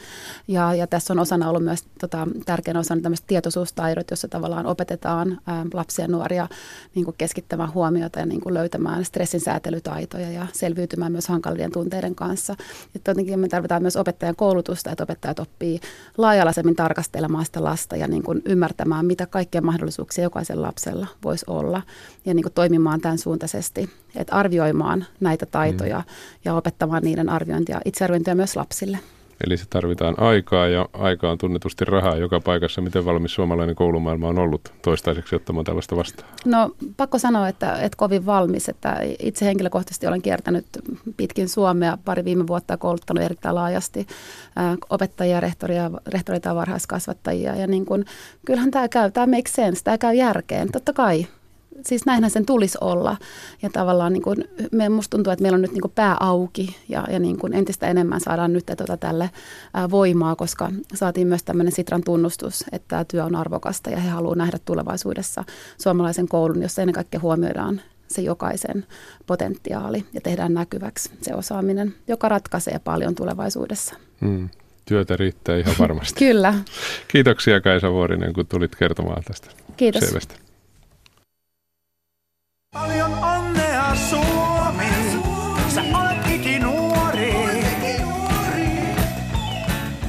ja, 0.49 0.75
ja 0.75 0.87
tässä 0.87 1.13
on 1.13 1.19
osana 1.19 1.49
ollut 1.49 1.65
myös 1.65 1.85
tota, 2.01 2.29
tärkeänä 2.47 2.81
osana 2.81 3.01
tämmöiset 3.01 3.27
tietoisuustaidot, 3.27 4.11
jossa 4.11 4.29
tavallaan 4.29 4.67
opetetaan 4.67 5.31
äm, 5.31 5.71
lapsia 5.73 6.05
ja 6.05 6.09
nuoria 6.09 6.49
niin 6.95 7.05
kuin 7.05 7.15
keskittämään 7.19 7.75
huomiota 7.75 8.19
ja 8.19 8.27
niin 8.27 8.41
kuin 8.41 8.55
löytämään 8.55 9.05
stressin 9.05 9.41
säätelytaitoja 9.41 10.31
ja 10.31 10.47
selviytymään 10.53 11.13
myös 11.13 11.29
hankalien 11.29 11.73
tunteiden 11.73 12.15
kanssa. 12.15 12.55
Ja 12.95 13.01
tietenkin 13.05 13.41
me 13.41 13.49
tarvitaan 13.49 13.83
myös 13.83 13.97
opettajan 13.97 14.37
koulutusta, 14.40 14.90
että 14.90 15.05
opettajat 15.05 15.38
oppii 15.38 15.81
laajalaisemmin 16.18 16.76
tarkastelemaan 16.76 17.44
sitä 17.44 17.64
lasta 17.64 17.96
ja 17.96 18.09
niin 18.09 18.22
kuin 18.22 18.42
ymmärtämään, 18.44 19.07
mitä 19.07 19.26
kaikkia 19.26 19.62
mahdollisuuksia 19.62 20.24
jokaisella 20.24 20.66
lapsella 20.66 21.07
voisi 21.24 21.44
olla 21.48 21.83
ja 22.24 22.35
niin 22.35 22.42
kuin 22.42 22.53
toimimaan 22.53 23.00
tämän 23.00 23.18
suuntaisesti, 23.18 23.90
että 24.16 24.35
arvioimaan 24.35 25.07
näitä 25.20 25.46
taitoja 25.46 25.98
mm. 25.98 26.05
ja 26.44 26.55
opettamaan 26.55 27.03
niiden 27.03 27.29
arviointia, 27.29 27.81
itsearviointia 27.85 28.35
myös 28.35 28.57
lapsille. 28.57 28.98
Eli 29.46 29.57
se 29.57 29.64
tarvitaan 29.70 30.14
aikaa 30.18 30.68
ja 30.68 30.88
aika 30.92 31.31
on 31.31 31.38
tunnetusti 31.38 31.85
rahaa 31.85 32.16
joka 32.16 32.40
paikassa. 32.40 32.81
Miten 32.81 33.05
valmis 33.05 33.35
suomalainen 33.35 33.74
koulumaailma 33.76 34.29
on 34.29 34.38
ollut 34.38 34.72
toistaiseksi 34.83 35.37
ottamaan 35.37 35.64
tällaista 35.64 35.96
vastaan? 35.96 36.29
No 36.44 36.70
pakko 36.96 37.18
sanoa, 37.18 37.48
että, 37.48 37.72
että 37.72 37.96
kovin 37.96 38.26
valmis. 38.26 38.68
Että 38.68 38.96
itse 39.18 39.44
henkilökohtaisesti 39.44 40.07
olen 40.07 40.22
kiertänyt 40.22 40.66
pitkin 41.16 41.48
Suomea 41.48 41.98
pari 42.05 42.24
viime 42.24 42.46
vuotta 42.46 42.76
kouluttanut 42.76 43.24
erittäin 43.24 43.55
laajasti 43.55 44.07
opettajia, 44.90 45.40
rehtoria, 45.40 45.90
rehtoreita 46.07 46.48
ja 46.48 46.55
varhaiskasvattajia. 46.55 47.57
Ja 47.57 47.66
niin 47.66 47.87
kun, 47.87 48.05
kyllähän 48.46 48.70
tämä 48.70 48.88
käy, 48.88 49.11
tämä 49.11 49.26
makes 49.37 49.53
sense, 49.53 49.85
tämä 49.85 49.98
käy 49.98 50.14
järkeen. 50.14 50.72
Totta 50.72 50.92
kai 50.92 51.26
siis 51.87 52.07
näinhän 52.07 52.31
sen 52.31 52.47
tulisi 52.47 52.79
olla. 52.81 53.16
Ja 53.62 53.71
tavallaan 53.73 54.12
niin 54.12 54.23
kuin, 54.23 54.45
me, 54.73 54.88
musta 54.88 55.16
tuntuu, 55.16 55.33
että 55.33 55.43
meillä 55.43 55.57
on 55.57 55.62
nyt 55.62 55.73
niin 55.73 55.81
kuin 55.81 55.93
pää 55.95 56.16
auki 56.21 56.77
ja, 56.88 57.05
ja 57.11 57.19
niin 57.19 57.38
kuin 57.38 57.55
entistä 57.55 57.87
enemmän 57.87 58.21
saadaan 58.21 58.53
nyt 58.53 58.66
tuota 58.66 58.97
tälle 58.97 59.31
ää, 59.75 59.90
voimaa, 59.90 60.37
koska 60.37 60.71
saatiin 60.95 61.27
myös 61.27 61.43
tämmöinen 61.43 61.73
Sitran 61.73 62.03
tunnustus, 62.05 62.64
että 62.73 62.88
tämä 62.88 63.05
työ 63.05 63.25
on 63.25 63.35
arvokasta 63.35 63.90
ja 63.90 63.97
he 63.97 64.09
haluavat 64.09 64.38
nähdä 64.38 64.59
tulevaisuudessa 64.64 65.45
suomalaisen 65.79 66.29
koulun, 66.29 66.62
jossa 66.62 66.83
ennen 66.83 66.95
kaikkea 66.95 67.21
huomioidaan 67.21 67.81
se 68.09 68.23
jokaisen 68.23 68.87
potentiaali 69.27 70.05
ja 70.12 70.21
tehdään 70.21 70.55
näkyväksi 70.55 71.11
se 71.23 71.35
osaaminen, 71.35 71.95
joka 72.09 72.29
ratkaisee 72.29 72.81
paljon 72.85 73.14
tulevaisuudessa. 73.14 73.95
Hmm. 74.21 74.49
Työtä 74.85 75.16
riittää 75.16 75.57
ihan 75.57 75.75
varmasti. 75.79 76.19
Kyllä. 76.27 76.55
Kiitoksia 77.09 77.61
Kaisa 77.61 77.90
Vuorinen, 77.90 78.33
kun 78.33 78.47
tulit 78.47 78.77
kertomaan 78.77 79.23
tästä 79.25 79.51
Kiitos. 79.77 80.05
selvästä. 80.05 80.50
Paljon 82.74 83.12
onnea 83.24 83.94
Suomi, 83.94 84.85
sä 85.68 85.83
olet 85.83 86.35
ikinuori. 86.35 87.35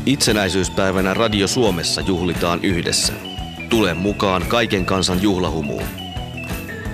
Itsenäisyyspäivänä 0.06 1.14
Radio 1.14 1.48
Suomessa 1.48 2.02
juhlitaan 2.02 2.60
yhdessä. 2.64 3.14
Tule 3.70 3.94
mukaan 3.94 4.46
kaiken 4.48 4.86
kansan 4.86 5.22
juhlahumuun. 5.22 5.84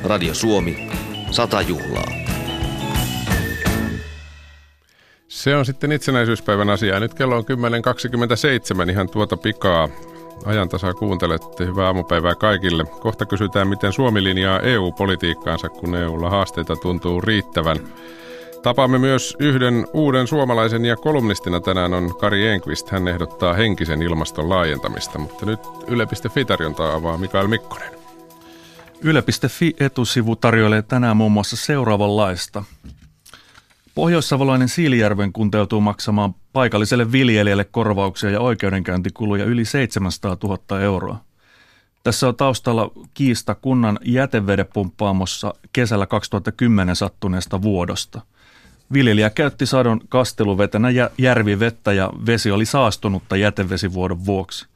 Radio 0.04 0.34
Suomi, 0.34 0.90
sata 1.32 1.62
juhlaa. 1.62 2.12
Se 5.28 5.56
on 5.56 5.66
sitten 5.66 5.92
itsenäisyyspäivän 5.92 6.70
asia. 6.70 7.00
Nyt 7.00 7.14
kello 7.14 7.38
on 7.38 7.44
10.27, 8.86 8.90
ihan 8.90 9.10
tuota 9.10 9.38
pikaa 9.38 9.90
ajantasaa 10.46 10.94
kuuntelette. 10.94 11.66
Hyvää 11.66 11.86
aamupäivää 11.86 12.36
kaikille. 12.36 12.84
Kohta 13.00 13.26
kysytään, 13.26 13.68
miten 13.68 13.94
Suomi 13.94 14.24
linjaa 14.24 14.60
EU-politiikkaansa, 14.60 15.70
kun 15.70 15.96
EUlla 15.96 16.30
haasteita 16.30 16.76
tuntuu 16.76 17.22
riittävän. 17.22 17.78
Tapaamme 18.64 18.98
myös 18.98 19.36
yhden 19.40 19.88
uuden 19.94 20.28
suomalaisen 20.28 20.86
ja 20.86 20.96
kolumnistina 20.96 21.60
tänään 21.60 21.94
on 21.94 22.16
Kari 22.18 22.48
Enqvist. 22.48 22.90
Hän 22.90 23.08
ehdottaa 23.08 23.54
henkisen 23.54 24.02
ilmaston 24.02 24.50
laajentamista, 24.50 25.20
mutta 25.20 25.46
nyt 25.46 25.60
Yle.fi 25.88 26.46
tarjontaa 26.46 26.94
avaa 26.94 27.18
Mikael 27.18 27.48
Mikkonen. 27.48 27.92
Yle.fi 29.02 29.76
etusivu 29.80 30.36
tarjoilee 30.36 30.82
tänään 30.82 31.18
muun 31.18 31.32
muassa 31.32 31.56
seuraavanlaista. 31.56 32.64
Pohjoissavolainen 33.96 34.70
Siilijärven 34.70 35.34
kunteutuu 35.34 35.82
maksamaan 35.82 36.36
paikalliselle 36.58 37.12
viljelijälle 37.12 37.64
korvauksia 37.64 38.30
ja 38.30 38.40
oikeudenkäyntikuluja 38.40 39.46
yli 39.46 39.66
700 39.66 40.38
000 40.44 40.82
euroa. 40.82 41.20
Tässä 42.04 42.28
on 42.28 42.36
taustalla 42.36 42.92
kiista 43.14 43.56
kunnan 43.56 44.00
jätevedepumpaamossa 44.06 45.54
kesällä 45.74 46.06
2010 46.06 46.96
sattuneesta 46.96 47.62
vuodosta. 47.62 48.22
Viljelijä 48.94 49.30
käytti 49.30 49.66
sadon 49.66 50.02
kasteluvetenä 50.10 50.88
järvivettä 51.18 51.94
ja 51.94 52.10
vesi 52.26 52.52
oli 52.52 52.66
saastunutta 52.66 53.38
jätevesivuodon 53.38 54.26
vuoksi. 54.26 54.68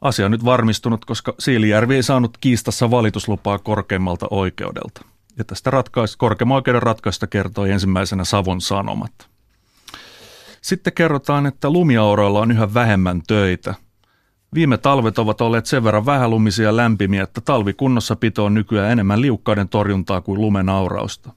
Asia 0.00 0.24
on 0.24 0.30
nyt 0.30 0.44
varmistunut, 0.44 1.04
koska 1.04 1.34
Siilijärvi 1.38 1.94
ei 1.94 2.02
saanut 2.02 2.38
kiistassa 2.40 2.90
valituslupaa 2.90 3.58
korkeimmalta 3.58 4.26
oikeudelta. 4.30 5.04
Ja 5.38 5.44
tästä 5.44 5.70
ratkais, 5.70 6.16
korkeimman 6.16 6.56
oikeuden 6.56 6.82
ratkaista 6.82 7.26
kertoi 7.26 7.70
ensimmäisenä 7.70 8.24
Savon 8.24 8.60
Sanomat. 8.60 9.37
Sitten 10.68 10.92
kerrotaan, 10.92 11.46
että 11.46 11.70
lumiauroilla 11.70 12.40
on 12.40 12.50
yhä 12.50 12.74
vähemmän 12.74 13.22
töitä. 13.26 13.74
Viime 14.54 14.78
talvet 14.78 15.18
ovat 15.18 15.40
olleet 15.40 15.66
sen 15.66 15.84
verran 15.84 16.06
vähälumisia 16.06 16.64
ja 16.64 16.76
lämpimiä, 16.76 17.22
että 17.22 17.40
talvikunnossapito 17.40 18.44
on 18.44 18.54
nykyään 18.54 18.92
enemmän 18.92 19.20
liukkaiden 19.20 19.68
torjuntaa 19.68 20.20
kuin 20.20 20.40
lumen 20.40 20.68
aurausta. 20.68 21.32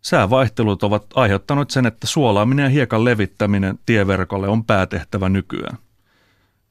Säävaihtelut 0.00 0.82
ovat 0.82 1.06
aiheuttaneet 1.14 1.70
sen, 1.70 1.86
että 1.86 2.06
suolaaminen 2.06 2.62
ja 2.62 2.68
hiekan 2.68 3.04
levittäminen 3.04 3.78
tieverkolle 3.86 4.48
on 4.48 4.64
päätehtävä 4.64 5.28
nykyään. 5.28 5.78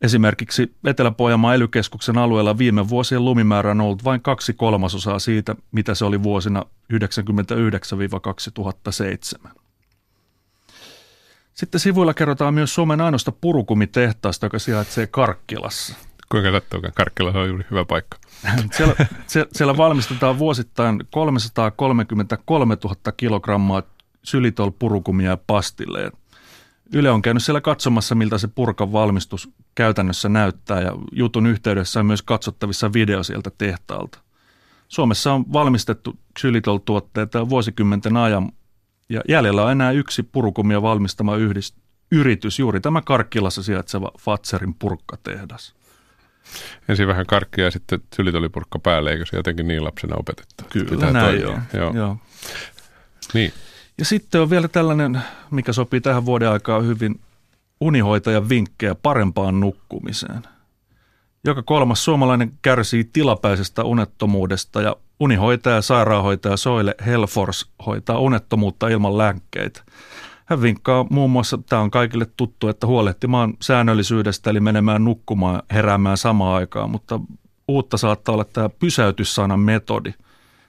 Esimerkiksi 0.02 0.76
Etelä-Pohjanmaan 0.86 1.56
ely 1.56 1.68
alueella 2.22 2.58
viime 2.58 2.90
vuosien 2.90 3.26
lumimäärä 3.26 3.72
on 3.72 3.82
ollut 3.82 4.04
vain 4.04 4.22
kaksi 4.22 4.54
kolmasosaa 4.54 5.20
siitä, 5.20 5.56
mitä 5.72 5.96
se 5.96 6.06
oli 6.06 6.24
vuosina 6.24 6.64
1999-2007. 9.48 9.63
Sitten 11.54 11.80
sivuilla 11.80 12.14
kerrotaan 12.14 12.54
myös 12.54 12.76
Suomen 12.76 13.02
ainoasta 13.02 13.32
purukumitehtaasta, 13.32 14.46
joka 14.46 14.60
sijaitsee 14.60 15.08
Karkkilassa. 15.08 15.96
Kuinka 16.32 16.52
sattuukaan? 16.52 16.94
Karkkila 16.94 17.32
on 17.36 17.48
juuri 17.48 17.66
hyvä 17.72 17.86
paikka. 17.86 18.18
siellä, 18.78 18.96
siellä 19.52 19.78
valmistetaan 19.78 20.40
vuosittain 20.40 21.04
333 21.10 22.78
000 22.84 22.96
kilogrammaa 23.18 23.84
sylitol 24.24 24.72
purukumia 24.80 25.30
ja 25.30 25.38
pastille. 25.48 26.12
Yle 26.94 27.12
on 27.12 27.22
käynyt 27.22 27.44
siellä 27.44 27.62
katsomassa, 27.62 28.16
miltä 28.16 28.38
se 28.38 28.48
purkan 28.48 28.92
valmistus 28.92 29.50
käytännössä 29.76 30.30
näyttää 30.30 30.82
ja 30.82 30.92
jutun 31.12 31.48
yhteydessä 31.48 32.00
on 32.00 32.06
myös 32.06 32.22
katsottavissa 32.22 32.94
video 32.94 33.24
sieltä 33.24 33.52
tehtaalta. 33.58 34.20
Suomessa 34.88 35.34
on 35.34 35.46
valmistettu 35.54 36.20
xylitol-tuotteita 36.40 37.50
vuosikymmenten 37.50 38.18
ajan 38.18 38.52
ja 39.14 39.22
jäljellä 39.30 39.64
on 39.64 39.72
enää 39.72 39.92
yksi 39.92 40.24
purukumia 40.24 40.82
valmistama 40.82 41.36
yhdist- 41.36 41.82
yritys, 42.12 42.60
juuri 42.60 42.82
tämä 42.82 43.02
Karkkilassa 43.02 43.64
sijaitseva 43.64 44.12
Fatserin 44.20 44.74
purkkatehdas. 44.74 45.76
Ensin 46.90 47.08
vähän 47.08 47.26
karkkia 47.26 47.66
ja 47.66 47.72
sitten 47.72 48.00
sylitolipurkka 48.16 48.80
päälle, 48.80 49.12
eikö 49.12 49.26
se 49.26 49.38
jotenkin 49.38 49.68
niin 49.68 49.84
lapsena 49.84 50.16
opetettu? 50.16 50.64
Kyllä, 50.70 51.12
näin 51.12 51.42
joo. 51.42 51.60
joo. 51.74 51.94
joo. 51.94 52.18
Niin. 53.34 53.54
Ja 53.98 54.06
sitten 54.06 54.42
on 54.42 54.50
vielä 54.50 54.68
tällainen, 54.68 55.22
mikä 55.52 55.74
sopii 55.74 56.02
tähän 56.02 56.26
vuoden 56.26 56.50
aikaan 56.50 56.88
hyvin, 56.88 57.20
unihoitajan 57.82 58.50
vinkkejä 58.50 58.96
parempaan 58.96 59.60
nukkumiseen. 59.60 60.42
Joka 61.48 61.64
kolmas 61.64 62.06
suomalainen 62.06 62.54
kärsii 62.62 63.04
tilapäisestä 63.04 63.84
unettomuudesta 63.84 64.82
ja 64.82 64.96
unihoitaja 65.20 65.76
ja 65.76 65.82
sairaanhoitaja 65.82 66.58
Soile 66.58 66.96
Helfors 67.06 67.72
hoitaa 67.86 68.20
unettomuutta 68.20 68.88
ilman 68.88 69.18
lääkkeitä. 69.18 69.84
Hän 70.46 70.62
vinkkaa 70.62 71.06
muun 71.10 71.32
muassa, 71.32 71.60
tämä 71.70 71.82
on 71.82 71.92
kaikille 71.92 72.28
tuttu, 72.38 72.68
että 72.68 72.88
huolehtimaan 72.88 73.54
säännöllisyydestä 73.62 74.50
eli 74.50 74.60
menemään 74.60 75.04
nukkumaan 75.04 75.64
heräämään 75.72 76.18
samaan 76.18 76.56
aikaan, 76.56 76.90
mutta 76.90 77.20
uutta 77.68 77.98
saattaa 77.98 78.34
olla 78.34 78.46
tämä 78.46 78.70
pysäytyssanan 78.70 79.60
metodi. 79.60 80.14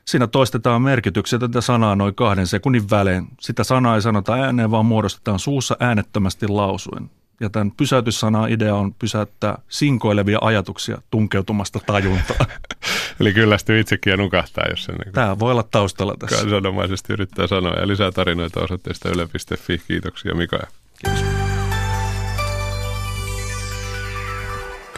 Siinä 0.04 0.26
toistetaan 0.26 0.82
merkityksetöntä 0.82 1.60
sanaa 1.60 1.96
noin 1.96 2.14
kahden 2.14 2.46
sekunnin 2.46 2.90
välein. 2.90 3.26
Sitä 3.40 3.64
sanaa 3.64 3.94
ei 3.94 4.02
sanota 4.02 4.32
ääneen, 4.32 4.70
vaan 4.70 4.86
muodostetaan 4.86 5.38
suussa 5.38 5.76
äänettömästi 5.80 6.48
lausuen. 6.48 7.10
Ja 7.40 7.50
tämän 7.50 7.70
pysäytyssanan 7.70 8.50
idea 8.50 8.74
on 8.74 8.94
pysäyttää 8.94 9.58
sinkoilevia 9.68 10.38
ajatuksia 10.40 10.98
tunkeutumasta 11.10 11.80
tajuntaan. 11.86 12.46
Eli 13.20 13.32
kyllästyy 13.32 13.80
itsekin 13.80 14.10
ja 14.10 14.16
nukahtaa, 14.16 14.64
jos 14.70 14.84
sen 14.84 14.94
niin 14.94 15.12
Tämä 15.12 15.38
voi 15.38 15.50
olla 15.50 15.64
taustalla 15.70 16.14
tässä. 16.18 16.36
Kansanomaisesti 16.36 17.12
yrittää 17.12 17.46
sanoa. 17.46 17.74
Ja 17.74 17.88
lisää 17.88 18.12
tarinoita 18.12 18.60
osoitteesta 18.60 19.08
yle.fi. 19.08 19.82
Kiitoksia 19.88 20.34
Mika. 20.34 20.58
Kiitos. 21.04 21.24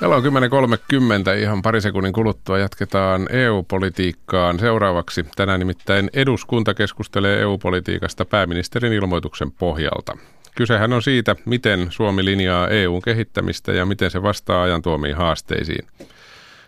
Kello 0.01 0.17
on 0.17 0.23
10.30. 0.23 1.39
Ihan 1.41 1.63
pari 1.63 1.81
sekunnin 1.81 2.13
kuluttua 2.13 2.59
jatketaan 2.59 3.27
EU-politiikkaan 3.31 4.59
seuraavaksi. 4.59 5.27
Tänään 5.37 5.61
nimittäin 5.61 6.11
eduskunta 6.13 6.75
keskustelee 6.75 7.41
EU-politiikasta 7.41 8.25
pääministerin 8.25 8.93
ilmoituksen 8.93 9.53
pohjalta. 9.53 10.17
Kysehän 10.57 10.93
on 10.93 11.03
siitä, 11.03 11.37
miten 11.45 11.87
Suomi 11.91 12.25
linjaa 12.25 12.69
EUn 12.69 13.03
kehittämistä 13.03 13.73
ja 13.73 13.87
miten 13.87 14.11
se 14.11 14.23
vastaa 14.23 14.63
ajan 14.63 14.83
tuomiin 14.83 15.17
haasteisiin. 15.17 15.87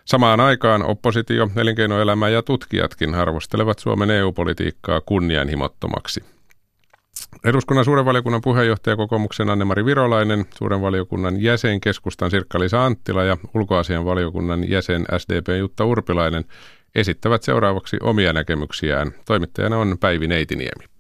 Samaan 0.05 0.41
aikaan 0.41 0.83
oppositio, 0.83 1.51
elinkeinoelämä 1.57 2.29
ja 2.29 2.43
tutkijatkin 2.43 3.15
arvostelevat 3.15 3.79
Suomen 3.79 4.11
EU-politiikkaa 4.11 5.01
kunnianhimottomaksi. 5.01 6.25
Eduskunnan 7.45 7.85
suuren 7.85 8.05
valiokunnan 8.05 8.41
puheenjohtaja 8.41 8.97
kokoomuksen 8.97 9.51
Anne-Mari 9.51 9.85
Virolainen, 9.85 10.47
suuren 10.55 10.83
valiokunnan 10.83 11.43
jäsen 11.43 11.81
keskustan 11.81 12.31
Sirkka-Liisa 12.31 12.85
Anttila 12.85 13.25
ja 13.25 13.37
ulkoasian 13.55 14.05
valiokunnan 14.05 14.71
jäsen 14.71 15.07
SDP 15.19 15.49
Jutta 15.59 15.85
Urpilainen 15.85 16.45
esittävät 16.95 17.43
seuraavaksi 17.43 17.97
omia 18.03 18.33
näkemyksiään. 18.33 19.13
Toimittajana 19.27 19.79
on 19.79 19.97
Päivi 20.01 20.27
Neitiniemi. 20.27 20.98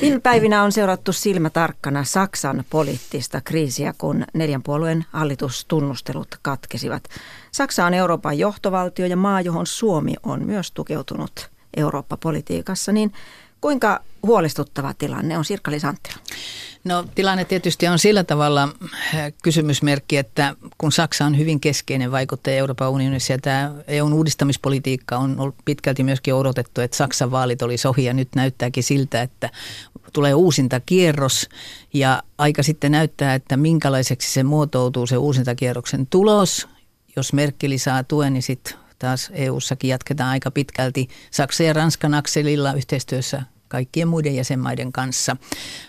Viime 0.00 0.20
päivinä 0.20 0.62
on 0.62 0.72
seurattu 0.72 1.12
silmätarkkana 1.12 2.04
Saksan 2.04 2.64
poliittista 2.70 3.40
kriisiä, 3.40 3.94
kun 3.98 4.24
neljän 4.34 4.62
puolueen 4.62 5.04
hallitustunnustelut 5.12 6.38
katkesivat. 6.42 7.04
Saksa 7.52 7.86
on 7.86 7.94
Euroopan 7.94 8.38
johtovaltio 8.38 9.06
ja 9.06 9.16
maa, 9.16 9.40
johon 9.40 9.66
Suomi 9.66 10.14
on 10.22 10.46
myös 10.46 10.72
tukeutunut 10.72 11.50
Eurooppa-politiikassa, 11.76 12.92
niin 12.92 13.12
kuinka 13.60 14.00
huolestuttava 14.22 14.94
tilanne 14.94 15.38
on 15.38 15.44
Sirkka 15.44 15.70
Lisanttila? 15.70 16.16
No 16.84 17.04
tilanne 17.14 17.44
tietysti 17.44 17.88
on 17.88 17.98
sillä 17.98 18.24
tavalla 18.24 18.62
äh, 19.14 19.32
kysymysmerkki, 19.42 20.16
että 20.16 20.56
kun 20.78 20.92
Saksa 20.92 21.24
on 21.24 21.38
hyvin 21.38 21.60
keskeinen 21.60 22.12
vaikuttaja 22.12 22.56
Euroopan 22.56 22.90
unionissa 22.90 23.32
ja 23.32 23.38
tämä 23.38 23.74
EUn 23.86 24.12
uudistamispolitiikka 24.12 25.16
on 25.16 25.40
ollut 25.40 25.54
pitkälti 25.64 26.04
myöskin 26.04 26.34
odotettu, 26.34 26.80
että 26.80 26.96
Saksan 26.96 27.30
vaalit 27.30 27.62
oli 27.62 27.76
ohi 27.88 28.04
ja 28.04 28.14
nyt 28.14 28.28
näyttääkin 28.34 28.82
siltä, 28.82 29.22
että 29.22 29.50
tulee 30.12 30.34
uusinta 30.34 30.80
kierros 30.80 31.48
ja 31.94 32.22
aika 32.38 32.62
sitten 32.62 32.92
näyttää, 32.92 33.34
että 33.34 33.56
minkälaiseksi 33.56 34.32
se 34.32 34.42
muotoutuu 34.42 35.06
se 35.06 35.16
uusintakierroksen 35.16 36.06
tulos. 36.06 36.68
Jos 37.16 37.32
Merkeli 37.32 37.78
saa 37.78 38.04
tuen, 38.04 38.32
niin 38.32 38.42
sitten 38.42 38.74
taas 38.98 39.30
EU-sakin 39.34 39.90
jatketaan 39.90 40.30
aika 40.30 40.50
pitkälti 40.50 41.08
Saksan 41.30 41.66
ja 41.66 41.72
Ranskan 41.72 42.14
akselilla 42.14 42.72
yhteistyössä 42.72 43.42
kaikkien 43.68 44.08
muiden 44.08 44.36
jäsenmaiden 44.36 44.92
kanssa. 44.92 45.36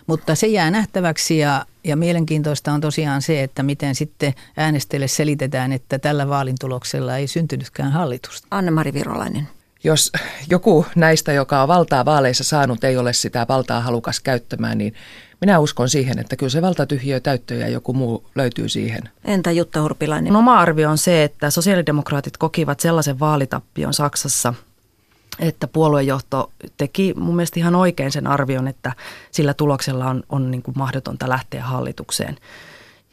Mutta 0.08 0.36
se 0.36 0.48
jää 0.48 0.72
nähtäväksi 0.72 1.38
ja, 1.38 1.66
ja 1.84 1.96
mielenkiintoista 1.96 2.72
on 2.72 2.82
tosiaan 2.82 3.22
se, 3.22 3.44
että 3.44 3.64
miten 3.64 3.96
sitten 3.96 4.34
äänestäjille 4.58 5.08
selitetään, 5.08 5.72
että 5.72 6.00
tällä 6.00 6.30
vaalintuloksella 6.30 7.18
ei 7.18 7.28
syntynytkään 7.28 7.92
hallitusta. 7.92 8.48
Anne-Mari 8.52 8.94
Virolainen. 8.94 9.48
Jos 9.84 10.12
joku 10.50 10.86
näistä, 10.96 11.34
joka 11.34 11.62
on 11.62 11.68
valtaa 11.68 12.06
vaaleissa 12.06 12.44
saanut, 12.44 12.84
ei 12.84 12.98
ole 12.98 13.14
sitä 13.14 13.46
valtaa 13.50 13.82
halukas 13.82 14.20
käyttämään, 14.20 14.78
niin 14.78 14.94
minä 15.42 15.60
uskon 15.60 15.90
siihen, 15.90 16.20
että 16.20 16.36
kyllä 16.36 16.50
se 16.50 16.62
valtatyhjiö 16.62 17.20
täyttöä 17.20 17.58
ja 17.58 17.68
joku 17.68 17.94
muu 17.94 18.30
löytyy 18.36 18.70
siihen. 18.70 19.02
Entä 19.26 19.52
Jutta 19.52 19.82
Hurpilainen? 19.82 20.36
Oma 20.36 20.60
arvio 20.60 20.90
on 20.90 20.98
se, 20.98 21.24
että 21.24 21.50
sosiaalidemokraatit 21.50 22.38
kokivat 22.38 22.80
sellaisen 22.80 23.20
vaalitappion 23.20 23.94
Saksassa– 23.94 24.54
että 25.40 25.68
puoluejohto 25.68 26.52
teki 26.78 27.14
mun 27.18 27.36
mielestä 27.36 27.60
ihan 27.60 27.76
oikein 27.76 28.12
sen 28.12 28.28
arvion, 28.28 28.68
että 28.68 28.94
sillä 29.32 29.54
tuloksella 29.54 30.06
on, 30.06 30.24
on 30.30 30.52
niin 30.52 30.64
kuin 30.64 30.78
mahdotonta 30.78 31.30
lähteä 31.30 31.64
hallitukseen. 31.64 32.38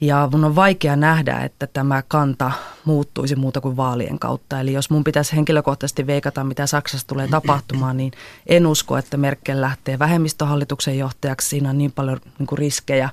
Ja 0.00 0.28
mun 0.32 0.44
on 0.44 0.56
vaikea 0.56 0.96
nähdä, 0.96 1.40
että 1.40 1.66
tämä 1.66 2.02
kanta 2.08 2.52
muuttuisi 2.84 3.36
muuta 3.36 3.60
kuin 3.60 3.76
vaalien 3.76 4.18
kautta. 4.18 4.60
Eli 4.60 4.72
jos 4.72 4.90
mun 4.90 5.04
pitäisi 5.04 5.36
henkilökohtaisesti 5.36 6.06
veikata, 6.06 6.44
mitä 6.44 6.66
Saksassa 6.66 7.06
tulee 7.06 7.28
tapahtumaan, 7.28 7.96
niin 7.96 8.12
en 8.46 8.66
usko, 8.66 8.98
että 8.98 9.16
Merkel 9.16 9.60
lähtee 9.60 9.98
vähemmistöhallituksen 9.98 10.98
johtajaksi. 10.98 11.48
Siinä 11.48 11.70
on 11.70 11.78
niin 11.78 11.92
paljon 11.92 12.20
niin 12.38 12.46
kuin 12.46 12.58
riskejä, 12.58 13.10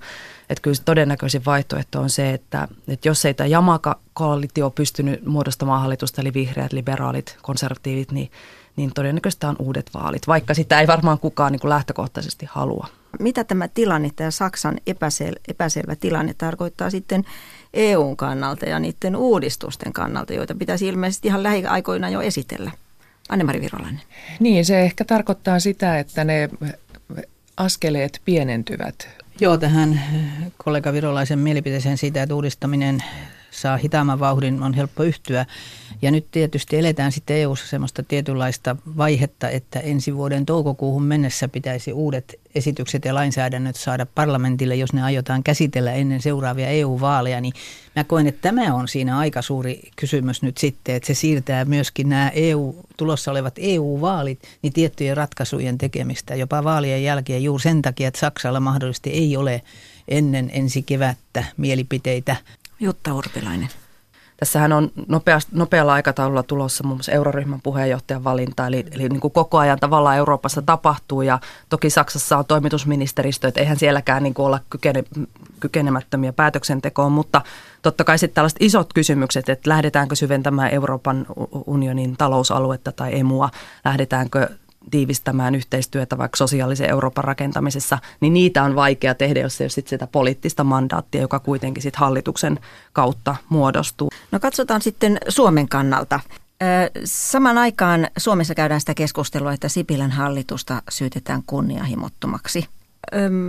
että 0.50 0.62
kyllä 0.62 0.76
se 0.76 0.84
todennäköisin 0.84 1.46
vaihtoehto 1.46 2.02
on 2.02 2.10
se, 2.10 2.34
että, 2.34 2.68
että 2.88 3.08
jos 3.08 3.26
ei 3.26 3.34
tämä 3.34 3.48
Jamaka-koalitio 3.48 4.70
pystynyt 4.70 5.26
muodostamaan 5.26 5.82
hallitusta, 5.82 6.22
eli 6.22 6.34
vihreät, 6.34 6.74
liberaalit, 6.74 7.38
konservatiivit, 7.42 8.12
niin 8.12 8.32
niin 8.76 8.94
todennäköisesti 8.94 9.46
on 9.46 9.56
uudet 9.60 9.90
vaalit, 9.94 10.28
vaikka 10.28 10.54
sitä 10.54 10.80
ei 10.80 10.88
varmaan 10.88 11.20
kukaan 11.20 11.52
niin 11.52 11.60
kuin 11.60 11.70
lähtökohtaisesti 11.70 12.46
halua. 12.50 12.88
Mitä 13.20 13.44
tämä 13.44 13.68
tilanne, 13.68 14.10
tämä 14.16 14.32
Saksan 14.32 14.78
epäsel, 14.88 15.36
epäselvä 15.48 15.96
tilanne 15.96 16.34
tarkoittaa 16.38 16.90
sitten 16.90 17.24
EUn 17.74 18.18
kannalta 18.18 18.66
ja 18.66 18.80
niiden 18.80 19.16
uudistusten 19.16 19.94
kannalta, 19.94 20.34
joita 20.34 20.56
pitäisi 20.56 20.88
ilmeisesti 20.88 21.28
ihan 21.28 21.44
lähiaikoina 21.44 22.10
jo 22.10 22.22
esitellä? 22.22 22.72
Anne-Mari 23.30 23.62
Virolainen. 23.62 24.02
Niin, 24.40 24.66
se 24.66 24.82
ehkä 24.82 25.06
tarkoittaa 25.06 25.60
sitä, 25.60 26.00
että 26.00 26.24
ne 26.24 26.50
askeleet 27.58 28.22
pienentyvät. 28.26 29.10
Joo, 29.40 29.58
tähän 29.58 30.02
kollega 30.58 30.94
Virolaisen 30.94 31.40
mielipiteeseen 31.40 31.98
siitä, 31.98 32.24
että 32.24 32.36
uudistaminen 32.36 33.04
saa 33.54 33.78
hitaamman 33.78 34.20
vauhdin, 34.20 34.64
on 34.64 34.74
helppo 34.74 35.04
yhtyä. 35.04 35.46
Ja 36.02 36.12
nyt 36.12 36.32
tietysti 36.32 36.78
eletään 36.78 37.12
sitten 37.12 37.38
EU-ssa 37.38 37.68
semmoista 37.68 38.04
tietynlaista 38.04 38.76
vaihetta, 38.98 39.50
että 39.50 39.80
ensi 39.80 40.16
vuoden 40.16 40.46
toukokuuhun 40.46 41.04
mennessä 41.04 41.48
pitäisi 41.48 41.94
uudet 41.94 42.40
esitykset 42.56 43.06
ja 43.06 43.14
lainsäädännöt 43.14 43.76
saada 43.76 44.06
parlamentille, 44.06 44.76
jos 44.76 44.94
ne 44.94 45.04
aiotaan 45.04 45.44
käsitellä 45.44 45.94
ennen 45.94 46.22
seuraavia 46.22 46.68
EU-vaaleja, 46.68 47.42
niin 47.42 47.54
mä 47.96 48.04
koen, 48.04 48.28
että 48.28 48.42
tämä 48.42 48.74
on 48.74 48.88
siinä 48.88 49.18
aika 49.18 49.42
suuri 49.42 49.82
kysymys 49.96 50.42
nyt 50.42 50.58
sitten, 50.58 50.96
että 50.96 51.08
se 51.08 51.14
siirtää 51.14 51.66
myöskin 51.66 52.10
nämä 52.10 52.30
EU, 52.30 52.76
tulossa 52.98 53.32
olevat 53.32 53.54
EU-vaalit, 53.58 54.40
niin 54.62 54.74
tiettyjen 54.74 55.18
ratkaisujen 55.18 55.78
tekemistä. 55.78 56.36
Jopa 56.36 56.64
vaalien 56.64 57.04
jälkeen 57.04 57.44
juuri 57.44 57.64
sen 57.64 57.82
takia, 57.82 58.08
että 58.08 58.20
Saksalla 58.20 58.60
mahdollisesti 58.60 59.10
ei 59.10 59.38
ole 59.38 59.62
ennen 60.08 60.50
ensi 60.54 60.82
kevättä 60.82 61.44
mielipiteitä 61.58 62.36
Jutta 62.80 63.14
Urpilainen. 63.14 63.70
Tässähän 64.38 64.74
on 64.74 64.92
nopeast, 65.08 65.50
nopealla 65.52 65.94
aikataululla 65.94 66.44
tulossa 66.44 66.84
muun 66.84 66.98
muassa 66.98 67.12
euroryhmän 67.12 67.62
puheenjohtajan 67.62 68.24
valinta, 68.24 68.68
eli, 68.68 68.86
eli 68.92 69.10
niin 69.10 69.20
kuin 69.20 69.32
koko 69.32 69.58
ajan 69.58 69.80
tavallaan 69.80 70.18
Euroopassa 70.18 70.62
tapahtuu 70.62 71.22
ja 71.22 71.40
toki 71.70 71.90
Saksassa 71.90 72.38
on 72.38 72.46
toimitusministeristö, 72.46 73.48
että 73.48 73.60
eihän 73.60 73.78
sielläkään 73.80 74.24
niin 74.24 74.34
kuin 74.34 74.46
olla 74.46 74.60
kykene, 74.70 75.04
kykenemättömiä 75.60 76.34
päätöksentekoon, 76.34 77.12
mutta 77.12 77.42
totta 77.82 78.04
kai 78.04 78.18
sitten 78.18 78.36
tällaiset 78.36 78.62
isot 78.62 78.94
kysymykset, 78.94 79.50
että 79.50 79.70
lähdetäänkö 79.70 80.16
syventämään 80.16 80.72
Euroopan 80.72 81.26
unionin 81.68 82.18
talousaluetta 82.18 82.92
tai 82.92 83.20
emua, 83.20 83.50
lähdetäänkö 83.86 84.50
tiivistämään 84.92 85.56
yhteistyötä 85.56 86.18
vaikka 86.18 86.38
sosiaalisen 86.38 86.90
Euroopan 86.90 87.24
rakentamisessa, 87.24 88.00
niin 88.20 88.34
niitä 88.34 88.64
on 88.64 88.76
vaikea 88.76 89.16
tehdä, 89.16 89.40
jos 89.40 89.62
ei 89.62 89.66
ole 89.66 89.70
sit 89.70 89.88
sitä 89.88 90.08
poliittista 90.08 90.64
mandaattia, 90.64 91.22
joka 91.22 91.40
kuitenkin 91.40 91.84
sit 91.84 91.96
hallituksen 91.96 92.60
kautta 92.94 93.36
muodostuu. 93.50 94.10
No 94.32 94.40
katsotaan 94.40 94.82
sitten 94.82 95.18
Suomen 95.30 95.70
kannalta. 95.70 96.20
Saman 97.04 97.58
aikaan 97.58 98.08
Suomessa 98.18 98.56
käydään 98.56 98.80
sitä 98.80 98.94
keskustelua, 98.94 99.54
että 99.54 99.70
Sipilän 99.70 100.12
hallitusta 100.12 100.82
syytetään 100.90 101.44
kunnianhimottomaksi. 101.48 102.68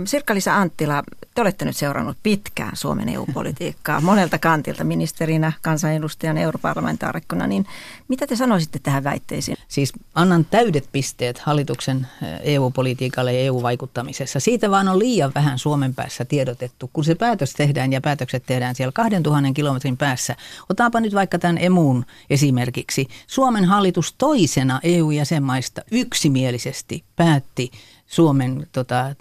Sirkka-Liisa 0.05 0.57
Anttila, 0.57 1.03
te 1.35 1.41
olette 1.41 1.65
nyt 1.65 1.77
seurannut 1.77 2.17
pitkään 2.23 2.75
Suomen 2.75 3.09
EU-politiikkaa 3.09 4.01
monelta 4.11 4.39
kantilta 4.39 4.83
ministerinä, 4.83 5.51
kansanedustajana, 5.61 6.39
europarlamentaarikkona, 6.39 7.47
niin 7.47 7.65
mitä 8.07 8.27
te 8.27 8.35
sanoisitte 8.35 8.79
tähän 8.79 9.03
väitteisiin? 9.03 9.57
Siis 9.67 9.93
annan 10.15 10.45
täydet 10.45 10.89
pisteet 10.91 11.39
hallituksen 11.39 12.07
EU-politiikalle 12.41 13.33
ja 13.33 13.39
EU-vaikuttamisessa. 13.39 14.39
Siitä 14.39 14.71
vaan 14.71 14.87
on 14.87 14.99
liian 14.99 15.31
vähän 15.35 15.59
Suomen 15.59 15.95
päässä 15.95 16.25
tiedotettu. 16.25 16.89
Kun 16.93 17.03
se 17.03 17.15
päätös 17.15 17.53
tehdään 17.53 17.93
ja 17.93 18.01
päätökset 18.01 18.43
tehdään 18.45 18.75
siellä 18.75 18.91
2000 18.91 19.53
kilometrin 19.53 19.97
päässä, 19.97 20.35
otaanpa 20.69 20.99
nyt 20.99 21.13
vaikka 21.13 21.39
tämän 21.39 21.57
emuun 21.57 22.05
esimerkiksi. 22.29 23.07
Suomen 23.27 23.65
hallitus 23.65 24.15
toisena 24.17 24.79
EU-jäsenmaista 24.83 25.81
yksimielisesti 25.91 27.03
päätti 27.15 27.71
Suomen 28.07 28.67
tota, 28.71 29.15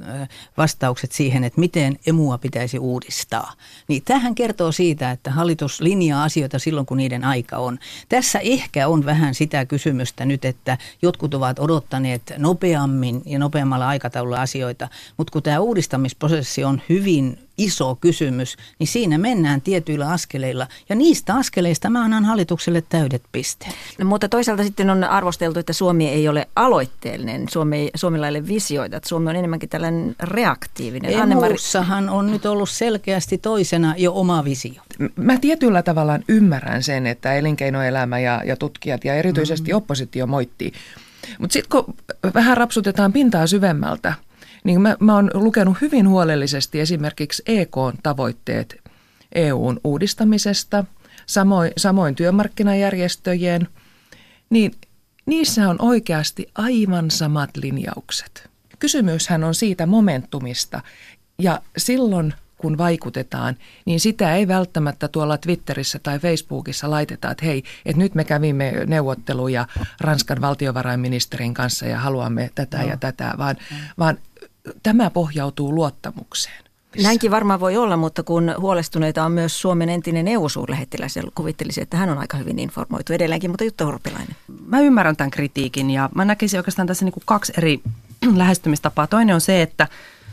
vastaukset 0.57 1.13
siihen, 1.13 1.45
että 1.45 1.61
miten 1.61 1.99
emua 2.07 2.39
pitäisi 2.39 2.79
uudistaa. 2.79 3.53
Niin 3.89 4.03
tähän 4.05 4.35
kertoo 4.35 4.73
siitä, 4.73 5.11
että 5.11 5.31
hallitus 5.31 5.81
linjaa 5.81 6.25
asioita 6.25 6.59
silloin, 6.59 6.87
kun 6.87 6.97
niiden 6.97 7.25
aika 7.25 7.57
on. 7.57 7.79
Tässä 8.09 8.39
ehkä 8.39 8.89
on 8.89 9.05
vähän 9.05 9.35
sitä 9.35 9.67
kysymystä 9.67 10.25
nyt, 10.25 10.45
että 10.45 10.79
jotkut 11.03 11.35
ovat 11.35 11.59
odottaneet 11.59 12.33
nopeammin 12.39 13.23
ja 13.27 13.39
nopeammalla 13.39 13.89
aikataululla 13.89 14.41
asioita, 14.41 14.89
mutta 15.17 15.33
kun 15.33 15.43
tämä 15.43 15.61
uudistamisprosessi 15.61 16.65
on 16.65 16.83
hyvin 16.89 17.39
iso 17.59 17.95
kysymys, 17.95 18.57
niin 18.79 18.87
siinä 18.87 19.19
mennään 19.19 19.61
tietyillä 19.61 20.09
askeleilla. 20.09 20.67
Ja 20.89 20.97
niistä 20.97 21.35
askeleista 21.35 21.91
mä 21.91 22.05
annan 22.05 22.25
hallitukselle 22.25 22.83
täydet 22.89 23.23
pisteet. 23.33 23.75
No, 23.99 24.05
mutta 24.05 24.29
toisaalta 24.29 24.65
sitten 24.65 24.91
on 24.91 25.05
arvosteltu, 25.05 25.61
että 25.61 25.73
Suomi 25.73 26.09
ei 26.09 26.29
ole 26.29 26.49
aloitteellinen. 26.57 27.49
Suomi 27.49 27.77
ei, 27.77 27.91
Suomilla 27.95 28.27
ei 28.27 28.31
ole 28.31 28.49
visioita. 28.49 28.97
Että 28.97 29.09
Suomi 29.09 29.31
on 29.31 29.37
enemmänkin 29.37 29.69
tällainen 29.69 30.17
reaktiivinen. 30.23 31.33
Emuussahan 31.33 32.09
on 32.09 32.31
nyt 32.31 32.47
ollut 32.47 32.71
selkeästi 32.71 33.39
toisena 33.39 33.95
jo 33.99 34.13
oma 34.15 34.45
visio. 34.45 34.83
Mä 35.17 35.39
tietyllä 35.39 35.83
tavalla 35.83 36.19
ymmärrän 36.29 36.83
sen, 36.83 37.07
että 37.07 37.35
elinkeinoelämä 37.35 38.19
ja, 38.19 38.43
ja 38.47 38.57
tutkijat 38.57 39.05
ja 39.05 39.15
erityisesti 39.15 39.73
mm. 39.73 39.77
oppositio 39.77 40.27
moittii. 40.27 40.73
Mutta 41.39 41.53
sitten 41.53 41.71
kun 41.71 41.95
vähän 42.35 42.57
rapsutetaan 42.57 43.13
pintaa 43.13 43.47
syvemmältä– 43.47 44.15
niin 44.65 44.81
mä, 44.81 44.97
mä 45.01 45.15
oon 45.15 45.31
lukenut 45.35 45.77
hyvin 45.81 46.09
huolellisesti 46.09 46.81
esimerkiksi 46.81 47.43
EK-tavoitteet 47.47 48.81
EUn 49.35 49.81
uudistamisesta, 49.85 50.85
samoin, 51.27 51.73
samoin 51.77 52.15
työmarkkinajärjestöjen, 52.15 53.69
niin 54.51 54.73
niissä 55.27 55.69
on 55.69 55.77
oikeasti 55.79 56.47
aivan 56.55 57.11
samat 57.11 57.57
linjaukset. 57.57 58.51
Kysymyshän 58.79 59.45
on 59.45 59.55
siitä 59.55 59.87
momentumista 59.87 60.81
ja 61.39 61.63
silloin 61.77 62.35
kun 62.59 62.79
vaikutetaan, 62.79 63.57
niin 63.85 64.01
sitä 64.01 64.35
ei 64.35 64.49
välttämättä 64.49 65.09
tuolla 65.09 65.39
Twitterissä 65.39 65.99
tai 66.03 66.19
Facebookissa 66.19 66.91
laiteta, 66.91 67.31
että 67.31 67.45
hei, 67.45 67.63
että 67.87 68.03
nyt 68.03 68.15
me 68.15 68.25
kävimme 68.25 68.73
neuvotteluja 68.87 69.67
Ranskan 70.01 70.41
valtiovarainministerin 70.41 71.55
kanssa 71.55 71.87
ja 71.87 71.99
haluamme 71.99 72.51
tätä 72.55 72.79
no. 72.79 72.89
ja 72.89 72.97
tätä, 72.97 73.35
vaan, 73.39 73.57
no. 73.71 73.77
vaan 73.99 74.19
tämä 74.83 75.11
pohjautuu 75.11 75.75
luottamukseen. 75.75 76.65
Näinkin 77.03 77.31
varmaan 77.31 77.61
voi 77.61 77.77
olla, 77.77 77.97
mutta 77.97 78.23
kun 78.23 78.55
huolestuneita 78.59 79.25
on 79.25 79.33
myös 79.33 79.61
Suomen 79.61 79.89
entinen 79.89 80.29
EU-suurlähettiläs, 80.29 81.17
ja 81.17 81.23
kuvittelisin, 81.35 81.83
että 81.83 81.97
hän 81.97 82.09
on 82.09 82.19
aika 82.19 82.37
hyvin 82.37 82.59
informoitu 82.59 83.13
edelleenkin, 83.13 83.51
mutta 83.51 83.65
Jutta 83.65 83.87
Urpilainen. 83.87 84.37
Mä 84.67 84.81
ymmärrän 84.81 85.17
tämän 85.17 85.31
kritiikin 85.31 85.91
ja 85.91 86.11
mä 86.15 86.25
näkisin 86.25 86.61
oikeastaan 86.61 86.89
tässä 86.89 87.05
niin 87.05 87.13
kuin 87.13 87.23
kaksi 87.27 87.53
eri 87.59 87.81
lähestymistapaa. 88.37 89.07
Toinen 89.07 89.35
on 89.35 89.41
se, 89.41 89.63
että 89.63 89.89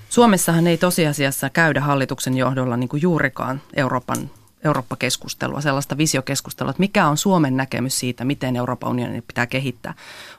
Suomessahan 0.09 0.67
ei 0.67 0.77
tosiasiassa 0.77 1.49
käydä 1.49 1.81
hallituksen 1.81 2.37
johdolla 2.37 2.77
niin 2.77 2.89
kuin 2.89 3.01
juurikaan 3.01 3.61
Euroopan 3.75 4.29
Eurooppa-keskustelua, 4.63 5.61
sellaista 5.61 5.97
visiokeskustelua, 5.97 6.69
että 6.69 6.79
mikä 6.79 7.07
on 7.07 7.17
Suomen 7.17 7.57
näkemys 7.57 7.99
siitä, 7.99 8.25
miten 8.25 8.55
Euroopan 8.55 8.89
unionin 8.89 9.23
pitää 9.27 9.47
kehittää. 9.47 9.93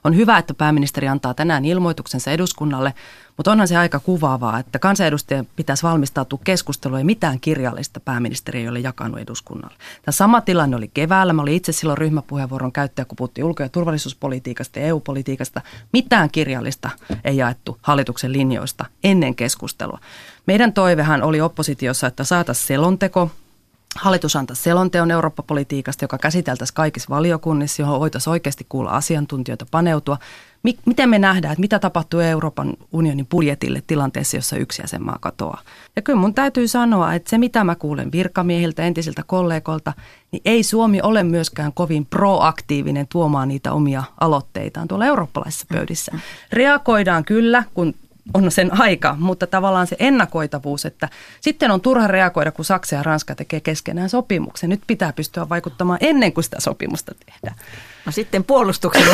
On 0.04 0.16
hyvä, 0.16 0.38
että 0.38 0.54
pääministeri 0.54 1.08
antaa 1.08 1.34
tänään 1.34 1.64
ilmoituksensa 1.64 2.30
eduskunnalle, 2.30 2.94
mutta 3.36 3.52
onhan 3.52 3.68
se 3.68 3.76
aika 3.76 4.00
kuvaavaa, 4.00 4.58
että 4.58 4.78
kansanedustajien 4.78 5.48
pitäisi 5.56 5.82
valmistautua 5.82 6.38
keskusteluun 6.44 7.00
ja 7.00 7.04
mitään 7.04 7.40
kirjallista 7.40 8.00
pääministeri 8.00 8.60
ei 8.60 8.68
ole 8.68 8.80
jakanut 8.80 9.20
eduskunnalle. 9.20 9.76
Tämä 10.02 10.12
sama 10.12 10.40
tilanne 10.40 10.76
oli 10.76 10.90
keväällä. 10.94 11.32
Mä 11.32 11.42
olin 11.42 11.54
itse 11.54 11.72
silloin 11.72 11.98
ryhmäpuheenvuoron 11.98 12.72
käyttäjä, 12.72 13.04
kun 13.04 13.16
puhuttiin 13.16 13.44
ulko- 13.44 13.62
ja 13.62 13.68
turvallisuuspolitiikasta 13.68 14.78
ja 14.78 14.86
EU-politiikasta. 14.86 15.60
Mitään 15.92 16.30
kirjallista 16.30 16.90
ei 17.24 17.36
jaettu 17.36 17.78
hallituksen 17.82 18.32
linjoista 18.32 18.84
ennen 19.04 19.34
keskustelua. 19.34 19.98
Meidän 20.46 20.72
toivehan 20.72 21.22
oli 21.22 21.40
oppositiossa, 21.40 22.06
että 22.06 22.24
saataisiin 22.24 22.66
selonteko 22.66 23.30
Hallitus 23.96 24.36
antaa 24.36 24.56
selonteon 24.56 25.10
Eurooppa-politiikasta, 25.10 26.04
joka 26.04 26.18
käsiteltäisiin 26.18 26.74
kaikissa 26.74 27.08
valiokunnissa, 27.10 27.82
johon 27.82 28.00
voitaisiin 28.00 28.30
oikeasti 28.30 28.66
kuulla 28.68 28.90
asiantuntijoita, 28.90 29.66
paneutua. 29.70 30.18
Miten 30.86 31.10
me 31.10 31.18
nähdään, 31.18 31.52
että 31.52 31.60
mitä 31.60 31.78
tapahtuu 31.78 32.20
Euroopan 32.20 32.74
unionin 32.92 33.26
budjetille 33.26 33.82
tilanteessa, 33.86 34.36
jossa 34.36 34.56
yksi 34.56 34.82
jäsenmaa 34.82 35.18
katoaa? 35.20 35.60
Ja 35.96 36.02
kyllä 36.02 36.18
mun 36.18 36.34
täytyy 36.34 36.68
sanoa, 36.68 37.14
että 37.14 37.30
se 37.30 37.38
mitä 37.38 37.64
mä 37.64 37.74
kuulen 37.74 38.12
virkamiehiltä, 38.12 38.82
entisiltä 38.82 39.22
kollegoilta, 39.26 39.92
niin 40.32 40.42
ei 40.44 40.62
Suomi 40.62 41.00
ole 41.02 41.22
myöskään 41.22 41.72
kovin 41.72 42.06
proaktiivinen 42.06 43.06
tuomaan 43.08 43.48
niitä 43.48 43.72
omia 43.72 44.04
aloitteitaan 44.20 44.88
tuolla 44.88 45.06
eurooppalaisissa 45.06 45.66
pöydissä. 45.72 46.12
Reagoidaan 46.52 47.24
kyllä, 47.24 47.64
kun 47.74 47.94
on 48.34 48.50
sen 48.50 48.80
aika, 48.80 49.16
mutta 49.18 49.46
tavallaan 49.46 49.86
se 49.86 49.96
ennakoitavuus, 49.98 50.86
että 50.86 51.08
sitten 51.40 51.70
on 51.70 51.80
turha 51.80 52.06
reagoida, 52.06 52.52
kun 52.52 52.64
Saksa 52.64 52.96
ja 52.96 53.02
Ranska 53.02 53.34
tekee 53.34 53.60
keskenään 53.60 54.08
sopimuksen. 54.08 54.70
Nyt 54.70 54.80
pitää 54.86 55.12
pystyä 55.12 55.48
vaikuttamaan 55.48 55.98
ennen 56.02 56.32
kuin 56.32 56.44
sitä 56.44 56.60
sopimusta 56.60 57.14
tehdään. 57.26 57.56
No 58.06 58.12
sitten 58.12 58.44
puolustuksen 58.44 59.04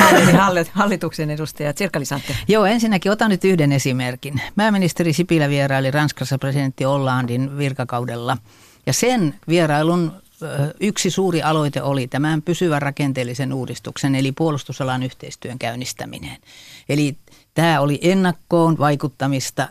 hallituksen 0.72 1.30
edustaja 1.30 1.72
Sirkka 1.76 2.00
Joo, 2.48 2.66
ensinnäkin 2.66 3.12
otan 3.12 3.30
nyt 3.30 3.44
yhden 3.44 3.72
esimerkin. 3.72 4.40
Pääministeri 4.56 5.12
Sipilä 5.12 5.48
vieraili 5.48 5.90
Ranskassa 5.90 6.38
presidentti 6.38 6.84
Hollandin 6.84 7.58
virkakaudella 7.58 8.36
ja 8.86 8.92
sen 8.92 9.34
vierailun 9.48 10.12
yksi 10.80 11.10
suuri 11.10 11.42
aloite 11.42 11.82
oli 11.82 12.06
tämän 12.06 12.42
pysyvän 12.42 12.82
rakenteellisen 12.82 13.52
uudistuksen, 13.52 14.14
eli 14.14 14.32
puolustusalan 14.32 15.02
yhteistyön 15.02 15.58
käynnistäminen. 15.58 16.36
Eli 16.88 17.16
Tämä 17.58 17.80
oli 17.80 17.98
ennakkoon 18.02 18.78
vaikuttamista 18.78 19.68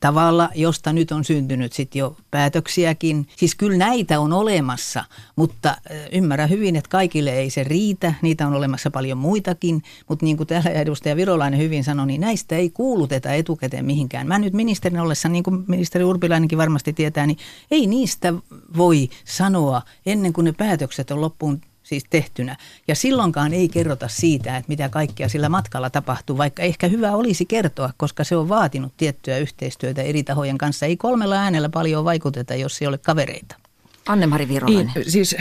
tavalla, 0.00 0.50
josta 0.54 0.92
nyt 0.92 1.12
on 1.12 1.24
syntynyt 1.24 1.72
sitten 1.72 1.98
jo 1.98 2.16
päätöksiäkin. 2.30 3.28
Siis 3.36 3.54
kyllä 3.54 3.76
näitä 3.76 4.20
on 4.20 4.32
olemassa, 4.32 5.04
mutta 5.36 5.76
ymmärrä 6.12 6.46
hyvin, 6.46 6.76
että 6.76 6.90
kaikille 6.90 7.30
ei 7.30 7.50
se 7.50 7.64
riitä. 7.64 8.14
Niitä 8.22 8.46
on 8.46 8.54
olemassa 8.54 8.90
paljon 8.90 9.18
muitakin, 9.18 9.82
mutta 10.08 10.24
niin 10.24 10.36
kuin 10.36 10.46
täällä 10.46 10.70
edustaja 10.70 11.16
Virolainen 11.16 11.60
hyvin 11.60 11.84
sanoi, 11.84 12.06
niin 12.06 12.20
näistä 12.20 12.56
ei 12.56 12.70
kuuluteta 12.70 13.32
etukäteen 13.32 13.84
mihinkään. 13.84 14.26
Mä 14.26 14.38
nyt 14.38 14.52
ministerin 14.52 15.00
ollessa, 15.00 15.28
niin 15.28 15.44
kuin 15.44 15.64
ministeri 15.66 16.04
Urpilainenkin 16.04 16.58
varmasti 16.58 16.92
tietää, 16.92 17.26
niin 17.26 17.38
ei 17.70 17.86
niistä 17.86 18.34
voi 18.76 19.08
sanoa 19.24 19.82
ennen 20.06 20.32
kuin 20.32 20.44
ne 20.44 20.52
päätökset 20.52 21.10
on 21.10 21.20
loppuun 21.20 21.60
siis 21.88 22.04
tehtynä. 22.10 22.56
Ja 22.88 22.94
silloinkaan 22.94 23.52
ei 23.52 23.68
kerrota 23.68 24.08
siitä, 24.08 24.56
että 24.56 24.68
mitä 24.68 24.88
kaikkea 24.88 25.28
sillä 25.28 25.48
matkalla 25.48 25.90
tapahtuu, 25.90 26.38
vaikka 26.38 26.62
ehkä 26.62 26.88
hyvä 26.88 27.12
olisi 27.12 27.46
kertoa, 27.46 27.90
koska 27.96 28.24
se 28.24 28.36
on 28.36 28.48
vaatinut 28.48 28.92
tiettyä 28.96 29.38
yhteistyötä 29.38 30.02
eri 30.02 30.22
tahojen 30.22 30.58
kanssa. 30.58 30.86
Ei 30.86 30.96
kolmella 30.96 31.36
äänellä 31.36 31.68
paljon 31.68 32.04
vaikuteta, 32.04 32.54
jos 32.54 32.82
ei 32.82 32.88
ole 32.88 32.98
kavereita. 32.98 33.67
Anne-Mari 34.08 34.48
Virolainen. 34.48 34.92
Niin, 34.94 35.10
siis 35.10 35.36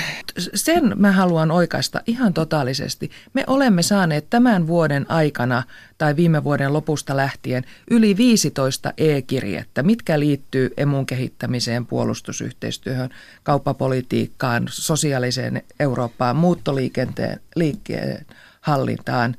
sen 0.54 0.94
mä 0.96 1.12
haluan 1.12 1.52
oikaista 1.52 2.02
ihan 2.08 2.34
totaalisesti. 2.34 3.12
Me 3.34 3.44
olemme 3.48 3.82
saaneet 3.82 4.30
tämän 4.30 4.68
vuoden 4.68 5.12
aikana 5.12 5.64
tai 5.98 6.16
viime 6.16 6.44
vuoden 6.44 6.74
lopusta 6.74 7.18
lähtien 7.18 7.64
yli 7.92 8.18
15 8.18 8.94
e-kirjettä, 8.98 9.84
mitkä 9.84 10.20
liittyy 10.20 10.74
emun 10.78 11.06
kehittämiseen, 11.06 11.86
puolustusyhteistyöhön, 11.86 13.10
kauppapolitiikkaan, 13.44 14.68
sosiaaliseen 14.72 15.64
Eurooppaan, 15.80 16.36
muuttoliikenteen 16.36 17.40
liikkeen 17.56 18.26
hallintaan. 18.62 19.36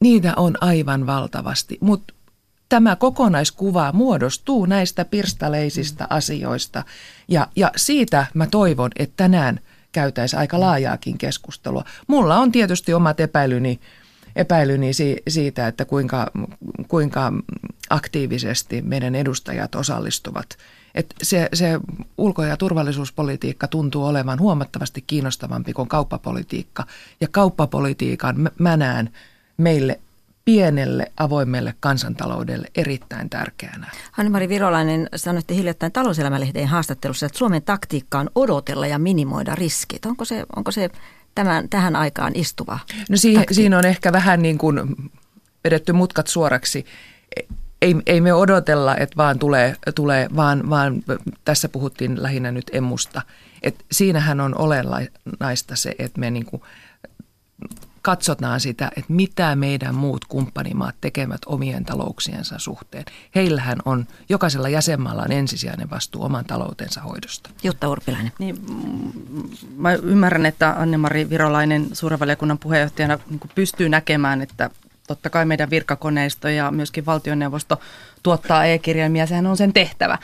Niitä 0.00 0.32
on 0.36 0.54
aivan 0.60 1.06
valtavasti, 1.06 1.78
mutta 1.80 2.14
tämä 2.68 2.96
kokonaiskuva 2.96 3.92
muodostuu 3.92 4.66
näistä 4.66 5.04
pirstaleisista 5.04 6.06
asioista. 6.10 6.84
Ja, 7.28 7.48
ja 7.56 7.72
siitä 7.76 8.26
mä 8.34 8.46
toivon, 8.46 8.90
että 8.96 9.14
tänään 9.16 9.60
käytäisiin 9.92 10.40
aika 10.40 10.60
laajaakin 10.60 11.18
keskustelua. 11.18 11.84
Mulla 12.06 12.38
on 12.38 12.52
tietysti 12.52 12.94
omat 12.94 13.20
epäilyni, 13.20 13.80
epäilyni 14.36 14.90
siitä, 15.28 15.68
että 15.68 15.84
kuinka, 15.84 16.30
kuinka 16.88 17.32
aktiivisesti 17.90 18.82
meidän 18.82 19.14
edustajat 19.14 19.74
osallistuvat. 19.74 20.46
Et 20.94 21.14
se, 21.22 21.48
se 21.54 21.80
ulko- 22.18 22.44
ja 22.44 22.56
turvallisuuspolitiikka 22.56 23.68
tuntuu 23.68 24.04
olevan 24.04 24.40
huomattavasti 24.40 25.04
kiinnostavampi 25.06 25.72
kuin 25.72 25.88
kauppapolitiikka. 25.88 26.86
Ja 27.20 27.28
kauppapolitiikan 27.30 28.50
mä 28.58 28.76
näen 28.76 29.10
meille 29.56 30.00
pienelle 30.48 31.12
avoimelle 31.16 31.74
kansantaloudelle 31.80 32.68
erittäin 32.74 33.30
tärkeänä. 33.30 33.90
Hanni-Mari 34.12 34.48
Virolainen, 34.48 35.08
sanoitte 35.16 35.54
hiljattain 35.54 35.92
talouselämälehteen 35.92 36.68
haastattelussa, 36.68 37.26
että 37.26 37.38
Suomen 37.38 37.62
taktiikka 37.62 38.18
on 38.18 38.30
odotella 38.34 38.86
ja 38.86 38.98
minimoida 38.98 39.54
riskit. 39.54 40.06
Onko 40.06 40.24
se, 40.24 40.46
onko 40.56 40.70
se 40.70 40.90
tämän, 41.34 41.68
tähän 41.68 41.96
aikaan 41.96 42.32
istuva 42.34 42.78
No 43.10 43.16
siihen, 43.16 43.44
siinä 43.52 43.78
on 43.78 43.84
ehkä 43.84 44.12
vähän 44.12 44.42
niin 44.42 44.58
kuin 44.58 44.80
vedetty 45.64 45.92
mutkat 45.92 46.26
suoraksi. 46.26 46.86
Ei, 47.82 47.96
ei 48.06 48.20
me 48.20 48.32
odotella, 48.32 48.96
että 48.96 49.16
vaan 49.16 49.38
tulee, 49.38 49.76
tulee 49.94 50.28
vaan, 50.36 50.70
vaan 50.70 51.02
tässä 51.44 51.68
puhuttiin 51.68 52.22
lähinnä 52.22 52.52
nyt 52.52 52.70
emusta. 52.72 53.22
Et 53.62 53.84
siinähän 53.92 54.40
on 54.40 54.58
olennaista 54.58 55.76
se, 55.76 55.94
että 55.98 56.20
me 56.20 56.30
niin 56.30 56.46
kuin 56.46 56.62
katsotaan 58.08 58.60
sitä, 58.60 58.90
että 58.96 59.12
mitä 59.12 59.56
meidän 59.56 59.94
muut 59.94 60.24
kumppanimaat 60.24 60.94
tekevät 61.00 61.40
omien 61.46 61.84
talouksiensa 61.84 62.58
suhteen. 62.58 63.04
Heillähän 63.34 63.78
on, 63.84 64.06
jokaisella 64.28 64.68
jäsenmaalla 64.68 65.22
on 65.22 65.32
ensisijainen 65.32 65.90
vastuu 65.90 66.24
oman 66.24 66.44
taloutensa 66.44 67.00
hoidosta. 67.00 67.50
Jutta 67.62 67.88
Urpilainen. 67.88 68.32
Niin, 68.38 68.56
mä 69.76 69.92
ymmärrän, 69.92 70.46
että 70.46 70.74
Anne-Mari 70.78 71.30
Virolainen 71.30 71.86
suuren 71.92 72.20
valiokunnan 72.20 72.58
puheenjohtajana 72.58 73.18
niin 73.30 73.40
pystyy 73.54 73.88
näkemään, 73.88 74.42
että 74.42 74.70
totta 75.06 75.30
kai 75.30 75.44
meidän 75.44 75.70
virkakoneisto 75.70 76.48
ja 76.48 76.70
myöskin 76.70 77.06
valtioneuvosto 77.06 77.80
tuottaa 78.22 78.64
e-kirjelmiä, 78.64 79.26
sehän 79.26 79.46
on 79.46 79.56
sen 79.56 79.72
tehtävä. 79.72 80.18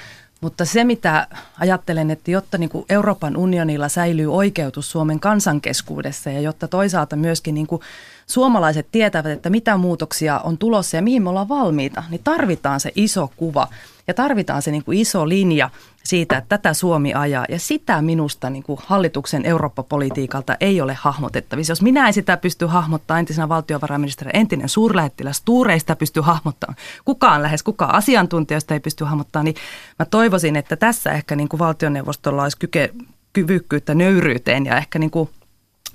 Mutta 0.45 0.65
se, 0.65 0.85
mitä 0.85 1.27
ajattelen, 1.59 2.11
että 2.11 2.31
jotta 2.31 2.59
niin 2.59 2.71
kuin 2.71 2.85
Euroopan 2.89 3.37
unionilla 3.37 3.89
säilyy 3.89 4.35
oikeutus 4.35 4.91
Suomen 4.91 5.21
kansankeskuudessa 5.21 6.31
ja 6.31 6.41
jotta 6.41 6.69
toisaalta 6.69 7.17
myöskin 7.17 7.55
niin 7.55 7.67
kuin 7.67 7.83
suomalaiset 8.27 8.87
tietävät, 8.93 9.33
että 9.33 9.51
mitä 9.51 9.77
muutoksia 9.77 10.39
on 10.39 10.59
tulossa 10.59 10.97
ja 10.97 11.03
mihin 11.03 11.23
me 11.23 11.29
ollaan 11.29 11.49
valmiita, 11.49 12.05
niin 12.11 12.21
tarvitaan 12.25 12.81
se 12.81 12.93
iso 12.95 13.31
kuva 13.37 13.69
ja 14.07 14.15
tarvitaan 14.15 14.63
se 14.63 14.71
niin 14.71 14.85
kuin 14.85 14.99
iso 14.99 15.29
linja 15.29 15.71
siitä, 16.07 16.37
että 16.37 16.49
tätä 16.49 16.75
Suomi 16.75 17.15
ajaa. 17.15 17.45
Ja 17.49 17.59
sitä 17.59 18.03
minusta 18.03 18.51
niin 18.51 18.63
kuin 18.63 18.79
hallituksen 18.87 19.47
Eurooppa-politiikalta 19.47 20.57
ei 20.61 20.81
ole 20.81 20.95
hahmotettavissa. 21.01 21.71
Jos 21.71 21.83
minä 21.83 22.07
en 22.07 22.13
sitä 22.13 22.37
pysty 22.37 22.67
hahmottamaan 22.67 23.19
entisenä 23.19 23.49
valtiovarainministeri, 23.49 24.31
entinen 24.35 24.69
suurlähettiläs 24.69 25.43
Tuureista 25.45 25.97
pysty 25.97 26.21
hahmottamaan, 26.21 26.77
kukaan 27.05 27.43
lähes 27.43 27.63
kukaan 27.63 27.95
asiantuntijoista 27.95 28.75
ei 28.75 28.81
pysty 28.81 29.05
hahmottamaan, 29.05 29.45
niin 29.45 29.57
mä 29.99 30.05
toivoisin, 30.05 30.57
että 30.57 30.77
tässä 30.77 31.13
ehkä 31.13 31.37
niin 31.37 31.49
kuin 31.49 31.59
valtioneuvostolla 31.59 32.43
olisi 32.43 32.59
kyke, 32.59 32.91
kyvykkyyttä 33.33 33.95
nöyryyteen 33.95 34.67
ja 34.67 34.77
ehkä 34.77 34.99
niin 34.99 35.11
kuin 35.11 35.31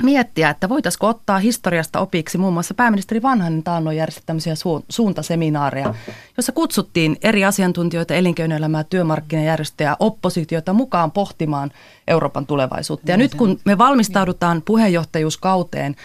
miettiä, 0.03 0.49
että 0.49 0.69
voitaisiko 0.69 1.07
ottaa 1.07 1.39
historiasta 1.39 1.99
opiksi 1.99 2.37
muun 2.37 2.53
muassa 2.53 2.73
pääministeri 2.73 3.21
Vanhanen 3.21 3.63
taannoin 3.63 3.97
järjesti 3.97 4.23
tämmöisiä 4.25 4.53
su- 4.53 4.85
suuntaseminaareja, 4.89 5.93
jossa 6.37 6.51
kutsuttiin 6.51 7.17
eri 7.23 7.45
asiantuntijoita, 7.45 8.13
elinkeinoelämää, 8.13 8.83
työmarkkinajärjestöjä, 8.83 9.95
oppositiota 9.99 10.73
mukaan 10.73 11.11
pohtimaan 11.11 11.71
Euroopan 12.07 12.45
tulevaisuutta. 12.45 13.11
Ja 13.11 13.17
nyt 13.17 13.35
kun 13.35 13.59
me 13.65 13.77
valmistaudutaan 13.77 14.61
puheenjohtajuuskauteen, 14.65 15.95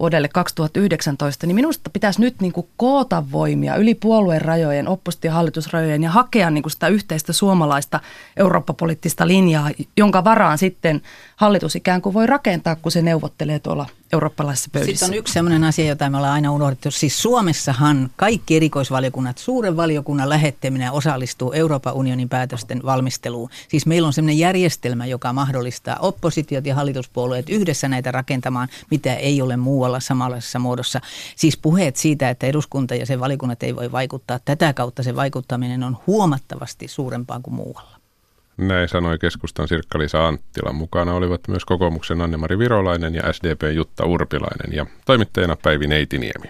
vuodelle 0.00 0.28
2019, 0.28 1.46
niin 1.46 1.54
minusta 1.54 1.90
pitäisi 1.90 2.20
nyt 2.20 2.40
niin 2.40 2.52
kuin 2.52 2.66
koota 2.76 3.24
voimia 3.32 3.76
yli 3.76 3.94
puolueen 3.94 4.42
rajojen, 4.42 4.88
oppositiohallitusrajojen 4.88 6.02
ja 6.02 6.10
hakea 6.10 6.50
niin 6.50 6.62
kuin 6.62 6.70
sitä 6.70 6.88
yhteistä 6.88 7.32
suomalaista 7.32 8.00
eurooppapoliittista 8.36 9.26
linjaa, 9.26 9.70
jonka 9.96 10.24
varaan 10.24 10.58
sitten 10.58 11.02
hallitus 11.36 11.76
ikään 11.76 12.02
kuin 12.02 12.14
voi 12.14 12.26
rakentaa, 12.26 12.76
kun 12.76 12.92
se 12.92 13.02
neuvottelee 13.02 13.58
tuolla 13.58 13.86
eurooppalaisessa 14.12 14.70
pöydissä. 14.72 15.06
Sitten 15.06 15.16
on 15.16 15.18
yksi 15.18 15.32
sellainen 15.32 15.64
asia, 15.64 15.86
jota 15.86 16.10
me 16.10 16.16
ollaan 16.16 16.32
aina 16.32 16.52
unohdettu. 16.52 16.90
Siis 16.90 17.22
Suomessahan 17.22 18.10
kaikki 18.16 18.56
erikoisvaliokunnat, 18.56 19.38
suuren 19.38 19.76
valiokunnan 19.76 20.28
lähettäminen 20.28 20.92
osallistuu 20.92 21.52
Euroopan 21.52 21.94
unionin 21.94 22.28
päätösten 22.28 22.80
valmisteluun. 22.84 23.50
Siis 23.68 23.86
meillä 23.86 24.06
on 24.06 24.12
sellainen 24.12 24.38
järjestelmä, 24.38 25.06
joka 25.06 25.32
mahdollistaa 25.32 25.96
oppositiot 26.00 26.66
ja 26.66 26.74
hallituspuolueet 26.74 27.50
yhdessä 27.50 27.88
näitä 27.88 28.12
rakentamaan, 28.12 28.68
mitä 28.90 29.14
ei 29.14 29.42
ole 29.42 29.56
muualla 29.56 30.00
samanlaisessa 30.00 30.58
muodossa. 30.58 31.00
Siis 31.36 31.56
puheet 31.56 31.96
siitä, 31.96 32.30
että 32.30 32.46
eduskunta 32.46 32.94
ja 32.94 33.06
sen 33.06 33.20
valiokunnat 33.20 33.62
ei 33.62 33.76
voi 33.76 33.92
vaikuttaa, 33.92 34.38
tätä 34.44 34.72
kautta 34.72 35.02
se 35.02 35.16
vaikuttaminen 35.16 35.82
on 35.82 35.96
huomattavasti 36.06 36.88
suurempaa 36.88 37.40
kuin 37.40 37.54
muualla. 37.54 37.93
Näin 38.56 38.88
sanoi 38.88 39.18
keskustan 39.18 39.68
Sirkka-Liisa 39.68 40.28
Anttila. 40.28 40.72
Mukana 40.72 41.14
olivat 41.14 41.40
myös 41.48 41.64
kokoomuksen 41.64 42.20
Anne-Mari 42.20 42.58
Virolainen 42.58 43.14
ja 43.14 43.32
SDP 43.32 43.62
Jutta 43.74 44.04
Urpilainen 44.04 44.76
ja 44.76 44.86
toimittajana 45.06 45.56
Päivi 45.56 45.86
Neitiniemi. 45.86 46.46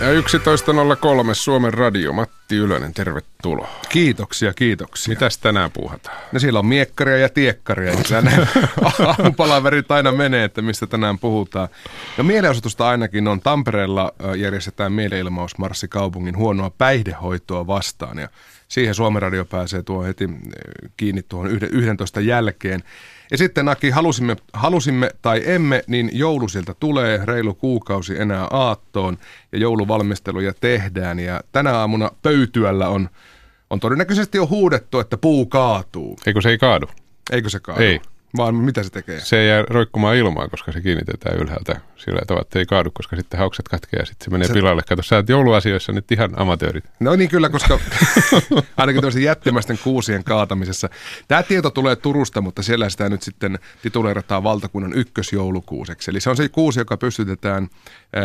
Ja 0.00 0.06
11.03 0.12 1.34
Suomen 1.34 1.74
radio. 1.74 2.12
Matti 2.12 2.56
Ylönen, 2.56 2.94
tervetuloa. 2.94 3.68
Kiitoksia, 3.88 4.54
kiitoksia. 4.54 5.12
Mitäs 5.12 5.38
tänään 5.38 5.70
puhutaan? 5.70 6.16
No 6.32 6.38
siellä 6.38 6.58
on 6.58 6.66
miekkaria 6.66 7.18
ja 7.18 7.28
tiekkaria. 7.28 7.92
Ja 7.92 8.22
aamupalaverit 9.06 9.90
aina 9.90 10.12
menee, 10.12 10.44
että 10.44 10.62
mistä 10.62 10.86
tänään 10.86 11.18
puhutaan. 11.18 11.68
Ja 12.18 12.24
mielenosoitusta 12.24 12.88
ainakin 12.88 13.28
on. 13.28 13.40
Tampereella 13.40 14.12
järjestetään 14.36 14.92
mielenilmausmarssi 14.92 15.88
kaupungin 15.88 16.36
huonoa 16.36 16.70
päihdehoitoa 16.70 17.66
vastaan. 17.66 18.18
Ja 18.18 18.28
siihen 18.68 18.94
Suomen 18.94 19.22
radio 19.22 19.44
pääsee 19.44 19.82
tuo 19.82 20.02
heti 20.02 20.28
kiinni 20.96 21.22
tuohon 21.22 21.50
11 21.72 22.20
jälkeen. 22.20 22.82
Ja 23.30 23.38
sitten 23.38 23.68
Aki, 23.68 23.90
halusimme, 23.90 24.36
halusimme 24.52 25.10
tai 25.22 25.42
emme, 25.44 25.84
niin 25.86 26.10
joulu 26.12 26.48
sieltä 26.48 26.74
tulee, 26.80 27.20
reilu 27.24 27.54
kuukausi 27.54 28.20
enää 28.20 28.46
aattoon 28.50 29.18
ja 29.52 29.58
jouluvalmisteluja 29.58 30.52
tehdään. 30.60 31.18
Ja 31.18 31.40
tänä 31.52 31.74
aamuna 31.74 32.10
pöytyällä 32.22 32.88
on, 32.88 33.08
on 33.70 33.80
todennäköisesti 33.80 34.38
jo 34.38 34.46
huudettu, 34.46 35.00
että 35.00 35.16
puu 35.16 35.46
kaatuu. 35.46 36.18
Eikö 36.26 36.40
se 36.40 36.50
ei 36.50 36.58
kaadu? 36.58 36.86
Eikö 37.30 37.48
se 37.48 37.60
kaadu? 37.60 37.82
Ei. 37.82 38.00
Vaan 38.36 38.54
mitä 38.54 38.82
se 38.82 38.90
tekee? 38.90 39.20
Se 39.20 39.46
jää 39.46 39.64
roikkumaan 39.68 40.16
ilmaan, 40.16 40.50
koska 40.50 40.72
se 40.72 40.80
kiinnitetään 40.80 41.38
ylhäältä 41.38 41.80
sillä 41.96 42.20
tavalla, 42.26 42.42
että 42.42 42.58
ei 42.58 42.66
kaadu, 42.66 42.90
koska 42.90 43.16
sitten 43.16 43.38
haukset 43.38 43.68
katkeaa 43.68 44.00
ja 44.00 44.06
sitten 44.06 44.24
se 44.24 44.30
menee 44.30 44.48
se... 44.48 44.54
pilalle. 44.54 44.82
Kato, 44.88 45.02
sä 45.02 45.16
oot 45.16 45.28
jouluasioissa 45.28 45.92
nyt 45.92 46.12
ihan 46.12 46.30
amatöörit. 46.36 46.84
No 47.00 47.16
niin 47.16 47.30
kyllä, 47.30 47.48
koska 47.48 47.78
ainakin 48.76 49.00
tämmöisen 49.00 49.22
jättimäisten 49.22 49.78
kuusien 49.84 50.24
kaatamisessa. 50.24 50.88
Tämä 51.28 51.42
tieto 51.42 51.70
tulee 51.70 51.96
Turusta, 51.96 52.40
mutta 52.40 52.62
siellä 52.62 52.88
sitä 52.88 53.08
nyt 53.08 53.22
sitten 53.22 53.58
tituleerataan 53.82 54.42
valtakunnan 54.42 54.92
ykkösjoulukuuseksi. 54.92 56.10
Eli 56.10 56.20
se 56.20 56.30
on 56.30 56.36
se 56.36 56.48
kuusi, 56.48 56.80
joka 56.80 56.96
pystytetään 56.96 57.68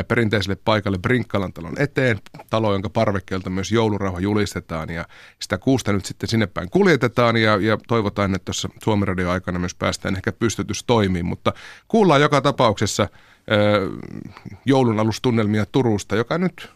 perinteiselle 0.08 0.58
paikalle 0.66 0.98
Brinkkalan 0.98 1.54
talon 1.54 1.74
eteen, 1.78 2.20
talo, 2.50 2.74
jonka 2.74 2.90
parvekkeelta 2.90 3.50
myös 3.50 3.72
joulurauha 3.72 4.20
julistetaan 4.20 4.90
ja 4.90 5.06
sitä 5.40 5.58
kuusta 5.58 5.94
nyt 5.94 6.06
sitten 6.06 6.30
sinne 6.30 6.48
päin 6.48 6.70
kuljetetaan 6.70 7.38
ja, 7.38 7.58
ja 7.62 7.78
toivotaan, 7.88 8.36
että 8.36 8.46
tuossa 8.46 8.70
Suomen 8.84 9.08
radio 9.08 9.30
aikana 9.30 9.60
myös 9.60 9.76
päästään 9.94 10.16
ehkä 10.16 10.32
pystytys 10.32 10.84
toimiin, 10.84 11.26
mutta 11.26 11.54
kuullaan 11.88 12.22
joka 12.22 12.42
tapauksessa 12.42 13.08
joulun 14.66 15.00
alustunnelmia 15.00 15.66
Turusta, 15.66 16.16
joka 16.16 16.38
nyt 16.38 16.70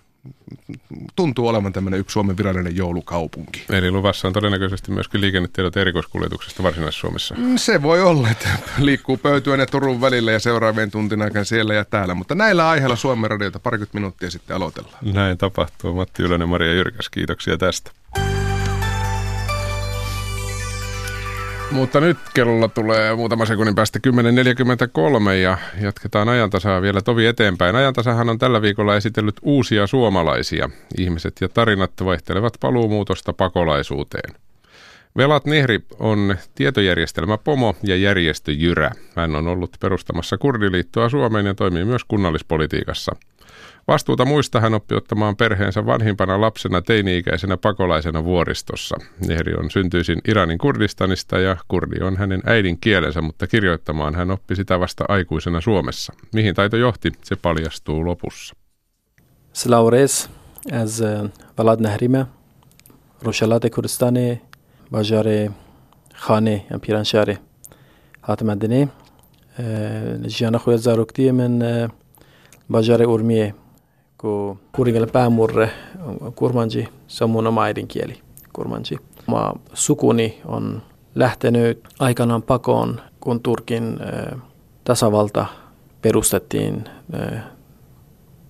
tuntuu 1.15 1.47
olevan 1.47 1.74
tämmöinen 1.74 1.99
yksi 1.99 2.13
Suomen 2.13 2.38
virallinen 2.38 2.76
joulukaupunki. 2.76 3.65
Eli 3.70 3.91
luvassa 3.91 4.28
on 4.28 4.34
todennäköisesti 4.34 4.91
myöskin 4.91 5.22
liikennetiedot 5.22 5.78
erikoiskuljetuksesta 5.78 6.63
Varsinais-Suomessa. 6.63 7.36
Mm, 7.36 7.57
se 7.57 7.82
voi 7.82 8.01
olla, 8.01 8.30
että 8.30 8.49
liikkuu 8.78 9.18
pöytyä 9.18 9.55
ja 9.55 9.65
Turun 9.65 10.01
välillä 10.01 10.32
ja 10.32 10.39
seuraavien 10.39 10.91
tuntin 10.91 11.22
aikana 11.22 11.43
siellä 11.43 11.74
ja 11.74 11.86
täällä. 11.86 12.13
Mutta 12.13 12.36
näillä 12.36 12.70
aiheilla 12.70 12.95
Suomen 12.95 13.30
radiota 13.30 13.59
parikymmentä 13.59 13.97
minuuttia 13.97 14.32
sitten 14.32 14.55
aloitellaan. 14.55 15.13
Näin 15.13 15.38
tapahtuu. 15.38 15.93
Matti 15.93 16.24
Ylönen, 16.24 16.49
Maria 16.49 16.74
Jyrkäs, 16.74 17.09
kiitoksia 17.09 17.57
tästä. 17.57 17.91
Mutta 21.72 21.99
nyt 21.99 22.18
kello 22.34 22.68
tulee 22.68 23.15
muutama 23.15 23.45
sekunnin 23.45 23.76
päästä 23.76 23.99
10.43 25.28 25.32
ja 25.32 25.57
jatketaan 25.82 26.30
ajantasaa 26.30 26.82
vielä 26.82 27.01
tovi 27.01 27.26
eteenpäin. 27.26 27.76
Ajantasahan 27.76 28.30
on 28.30 28.38
tällä 28.38 28.61
viikolla 28.61 28.95
esitellyt 28.95 29.36
uusia 29.41 29.88
suomalaisia. 29.88 30.70
Ihmiset 30.97 31.34
ja 31.41 31.49
tarinat 31.49 31.91
vaihtelevat 32.05 32.53
paluumuutosta 32.59 33.34
pakolaisuuteen. 33.34 34.34
Velat 35.18 35.45
Nehri 35.45 35.80
on 35.99 36.36
tietojärjestelmä 36.55 37.38
Pomo 37.38 37.76
ja 37.84 37.95
järjestö 37.95 38.51
Jyrä. 38.51 38.91
Hän 39.15 39.36
on 39.36 39.47
ollut 39.47 39.78
perustamassa 39.80 40.38
Kurdiliittoa 40.38 41.09
Suomeen 41.09 41.45
ja 41.45 41.53
toimii 41.53 41.86
myös 41.86 42.03
kunnallispolitiikassa– 42.03 43.15
Vastuuta 43.88 44.25
muista 44.25 44.59
hän 44.59 44.73
oppi 44.73 44.95
ottamaan 44.95 45.35
perheensä 45.35 45.85
vanhimpana 45.85 46.41
lapsena 46.41 46.81
teini-ikäisenä 46.81 47.57
pakolaisena 47.57 48.23
vuoristossa. 48.23 48.95
Nehri 49.27 49.53
on 49.53 49.71
syntyisin 49.71 50.21
Iranin 50.27 50.57
Kurdistanista 50.57 51.39
ja 51.39 51.57
kurdi 51.67 52.03
on 52.03 52.17
hänen 52.17 52.41
äidin 52.45 52.77
kielensä, 52.81 53.21
mutta 53.21 53.47
kirjoittamaan 53.47 54.15
hän 54.15 54.31
oppi 54.31 54.55
sitä 54.55 54.79
vasta 54.79 55.05
aikuisena 55.07 55.61
Suomessa. 55.61 56.13
Mihin 56.33 56.55
taito 56.55 56.77
johti, 56.77 57.11
se 57.23 57.35
paljastuu 57.35 58.05
lopussa. 58.05 58.55
Slaures, 59.53 60.29
as 60.81 61.03
Valad 61.57 61.81
Nehrime, 61.81 62.25
Roshalate 63.21 63.69
Kurdistani, 63.69 64.41
Bajare 64.91 65.51
Khane, 66.27 66.65
Piranshare, 66.85 67.38
Hatmadine, 68.21 68.88
Jiana 70.39 70.59
Khoya 70.59 70.77
Zarukti, 70.77 71.31
men 71.31 71.59
Bajare 72.71 73.05
Urmie, 73.05 73.53
kun 74.18 74.59
kuringelle 74.72 75.07
päämurre 75.07 75.72
kurmanji, 76.36 76.89
se 77.07 77.24
on 77.24 77.30
mun 77.30 77.47
oma 77.47 77.63
äidinkieli, 77.63 78.22
kurmanji. 78.53 78.97
Oma 79.28 79.53
sukuni 79.74 80.41
on 80.45 80.82
lähtenyt 81.15 81.84
aikanaan 81.99 82.41
pakoon, 82.41 83.01
kun 83.20 83.39
Turkin 83.39 83.99
tasavalta 84.84 85.45
perustettiin 86.01 86.84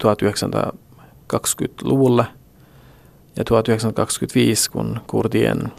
1920-luvulla 0.04 2.26
ja 3.36 3.44
1925, 3.44 4.72
kun 4.72 5.00
kurdien 5.08 5.72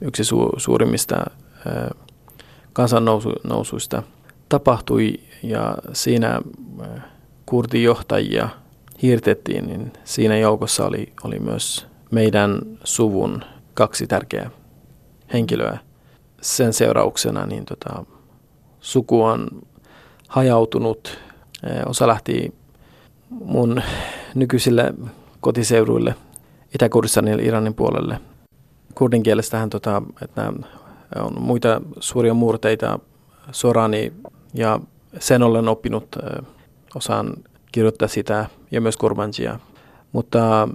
yksi 0.00 0.24
su- 0.24 0.52
suurimmista 0.56 1.24
kansannousuista 2.72 4.02
tapahtui 4.48 5.20
ja 5.42 5.74
siinä 5.92 6.40
kurdijohtajia 7.46 8.48
hiirtettiin, 9.02 9.66
niin 9.66 9.92
siinä 10.04 10.38
joukossa 10.38 10.86
oli, 10.86 11.12
oli 11.24 11.38
myös 11.38 11.86
meidän 12.10 12.58
suvun 12.84 13.44
kaksi 13.74 14.06
tärkeää 14.06 14.50
henkilöä. 15.32 15.78
Sen 16.40 16.72
seurauksena 16.72 17.46
niin 17.46 17.64
tota, 17.64 18.04
suku 18.80 19.22
on 19.22 19.48
hajautunut. 20.28 21.18
Osa 21.86 22.06
lähti 22.06 22.54
mun 23.30 23.82
nykyisille 24.34 24.94
kotiseuduille 25.40 26.14
itä 26.74 26.88
Iranin 27.42 27.74
puolelle. 27.74 28.20
Kurdin 28.94 29.22
kielestähän, 29.22 29.70
tota, 29.70 30.02
että 30.22 30.52
on 31.16 31.42
muita 31.42 31.80
suuria 32.00 32.34
murteita 32.34 32.98
Sorani 33.52 34.12
ja 34.54 34.80
sen 35.18 35.42
olen 35.42 35.68
oppinut 35.68 36.16
osaan 36.94 37.34
kirjoittaa 37.72 38.08
sitä 38.08 38.46
ja 38.70 38.80
myös 38.80 38.96
kurbanjia. 38.96 39.58
Mutta 40.12 40.68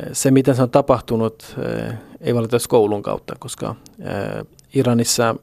eh, 0.00 0.08
se, 0.12 0.30
miten 0.30 0.56
se 0.56 0.62
on 0.62 0.70
tapahtunut, 0.70 1.56
eh, 1.58 1.94
ei 2.20 2.34
valitettavasti 2.34 2.68
koulun 2.68 3.02
kautta, 3.02 3.34
koska 3.38 3.74
eh, 4.00 4.46
Iranissa 4.74 5.34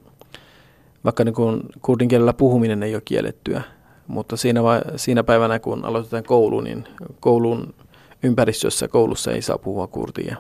vaikka 1.04 1.24
niin 1.24 1.36
kuin 1.36 1.62
kurdin 1.82 2.08
kielellä 2.08 2.34
puhuminen 2.34 2.84
ei 2.84 2.96
ole 2.96 3.02
kiellettyä, 3.06 3.62
mutta 4.08 4.38
siinä, 4.38 4.64
va- 4.64 4.82
siinä 4.96 5.24
päivänä, 5.24 5.60
kun 5.60 5.86
aloitetaan 5.86 6.24
koulu, 6.24 6.62
niin 6.62 6.88
koulun 7.20 7.74
ympäristössä 8.24 8.88
koulussa 8.88 9.32
ei 9.32 9.42
saa 9.42 9.58
puhua 9.58 9.88
kurdia. 9.88 10.38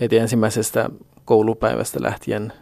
Heti 0.00 0.18
ensimmäisestä 0.18 0.90
koulupäivästä 1.24 2.02
lähtien 2.02 2.52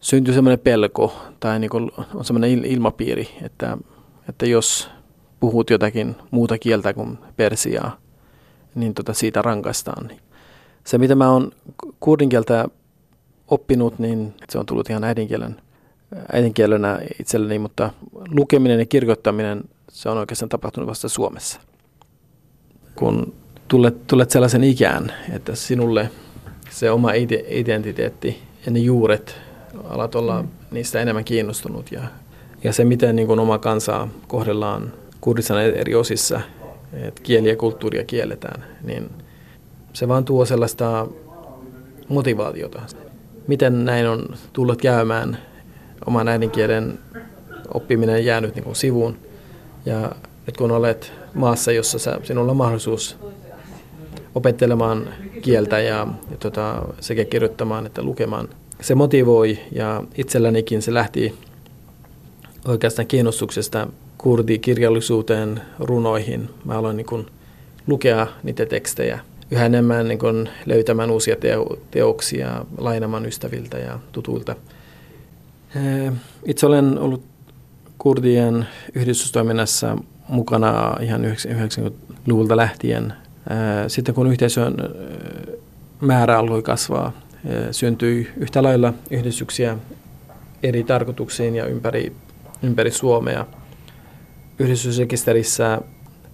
syntyy 0.00 0.34
semmoinen 0.34 0.58
pelko 0.58 1.14
tai 1.40 1.58
niin 1.58 1.70
kuin 1.70 1.90
on 2.14 2.24
semmoinen 2.24 2.64
ilmapiiri, 2.64 3.28
että, 3.42 3.78
että 4.28 4.46
jos 4.46 4.90
puhut 5.42 5.70
jotakin 5.70 6.16
muuta 6.30 6.58
kieltä 6.58 6.94
kuin 6.94 7.18
persiaa, 7.36 7.96
niin 8.74 8.94
tota 8.94 9.14
siitä 9.14 9.42
rankaistaan. 9.42 10.10
Se, 10.84 10.98
mitä 10.98 11.14
mä 11.14 11.30
oon 11.30 11.50
kurdinkieltä 12.00 12.68
oppinut, 13.48 13.98
niin 13.98 14.34
se 14.50 14.58
on 14.58 14.66
tullut 14.66 14.90
ihan 14.90 15.04
äidinkielen, 15.04 15.56
äidinkielenä 16.32 16.98
itselleni, 17.20 17.58
mutta 17.58 17.90
lukeminen 18.28 18.78
ja 18.78 18.86
kirjoittaminen, 18.86 19.64
se 19.88 20.08
on 20.08 20.18
oikeastaan 20.18 20.48
tapahtunut 20.48 20.88
vasta 20.88 21.08
Suomessa. 21.08 21.60
Kun 22.94 23.34
tulet, 23.68 24.06
tulet 24.06 24.30
sellaisen 24.30 24.64
ikään, 24.64 25.12
että 25.32 25.54
sinulle 25.54 26.10
se 26.70 26.90
oma 26.90 27.10
identiteetti 27.48 28.42
ja 28.66 28.72
ne 28.72 28.78
juuret, 28.78 29.34
alat 29.84 30.14
olla 30.14 30.44
niistä 30.70 31.00
enemmän 31.00 31.24
kiinnostunut 31.24 31.92
ja, 31.92 32.02
ja 32.64 32.72
se, 32.72 32.84
miten 32.84 33.16
niin 33.16 33.26
kuin 33.28 33.40
oma 33.40 33.58
kansaa 33.58 34.08
kohdellaan 34.28 35.01
Kurdistan 35.22 35.60
eri 35.60 35.94
osissa, 35.94 36.40
että 36.92 37.22
kieli 37.22 37.48
ja 37.48 37.56
kulttuuria 37.56 38.04
kielletään, 38.04 38.64
niin 38.84 39.10
se 39.92 40.08
vaan 40.08 40.24
tuo 40.24 40.44
sellaista 40.44 41.06
motivaatiota. 42.08 42.82
Miten 43.46 43.84
näin 43.84 44.08
on 44.08 44.28
tullut 44.52 44.82
käymään, 44.82 45.38
oman 46.06 46.28
äidinkielen 46.28 46.98
oppiminen 47.74 48.24
jäänyt 48.24 48.54
niin 48.54 48.64
kuin 48.64 48.76
sivuun. 48.76 49.16
Ja 49.86 50.12
nyt 50.46 50.56
kun 50.56 50.70
olet 50.70 51.12
maassa, 51.34 51.72
jossa 51.72 51.98
sä, 51.98 52.20
sinulla 52.22 52.50
on 52.50 52.56
mahdollisuus 52.56 53.16
opettelemaan 54.34 55.08
kieltä 55.42 55.80
ja, 55.80 56.06
ja 56.30 56.36
tota, 56.40 56.82
sekä 57.00 57.24
kirjoittamaan 57.24 57.86
että 57.86 58.02
lukemaan, 58.02 58.48
se 58.80 58.94
motivoi 58.94 59.58
ja 59.72 60.02
itsellänikin 60.14 60.82
se 60.82 60.94
lähti 60.94 61.34
oikeastaan 62.64 63.06
kiinnostuksesta 63.06 63.88
kurdikirjallisuuteen, 64.22 65.60
runoihin. 65.78 66.50
Mä 66.64 66.78
aloin 66.78 66.96
niin 66.96 67.06
kuin 67.06 67.26
lukea 67.86 68.26
niitä 68.42 68.66
tekstejä 68.66 69.18
yhä 69.50 69.66
enemmän 69.66 70.08
niin 70.08 70.18
kuin 70.18 70.48
löytämään 70.66 71.10
uusia 71.10 71.36
teo, 71.36 71.78
teoksia, 71.90 72.64
lainamaan 72.78 73.26
ystäviltä 73.26 73.78
ja 73.78 73.98
tutuilta. 74.12 74.56
Itse 76.44 76.66
olen 76.66 76.98
ollut 76.98 77.22
kurdien 77.98 78.66
yhdistystoiminnassa 78.94 79.96
mukana 80.28 80.96
ihan 81.00 81.24
90-luvulta 81.24 82.56
lähtien. 82.56 83.12
Sitten 83.88 84.14
kun 84.14 84.26
yhteisön 84.26 84.74
määrä 86.00 86.38
alkoi 86.38 86.62
kasvaa, 86.62 87.12
syntyi 87.70 88.30
yhtä 88.36 88.62
lailla 88.62 88.92
yhdistyksiä 89.10 89.78
eri 90.62 90.84
tarkoituksiin 90.84 91.56
ja 91.56 91.66
ympäri, 91.66 92.12
ympäri 92.62 92.90
Suomea– 92.90 93.46
yhdistysrekisterissä 94.58 95.80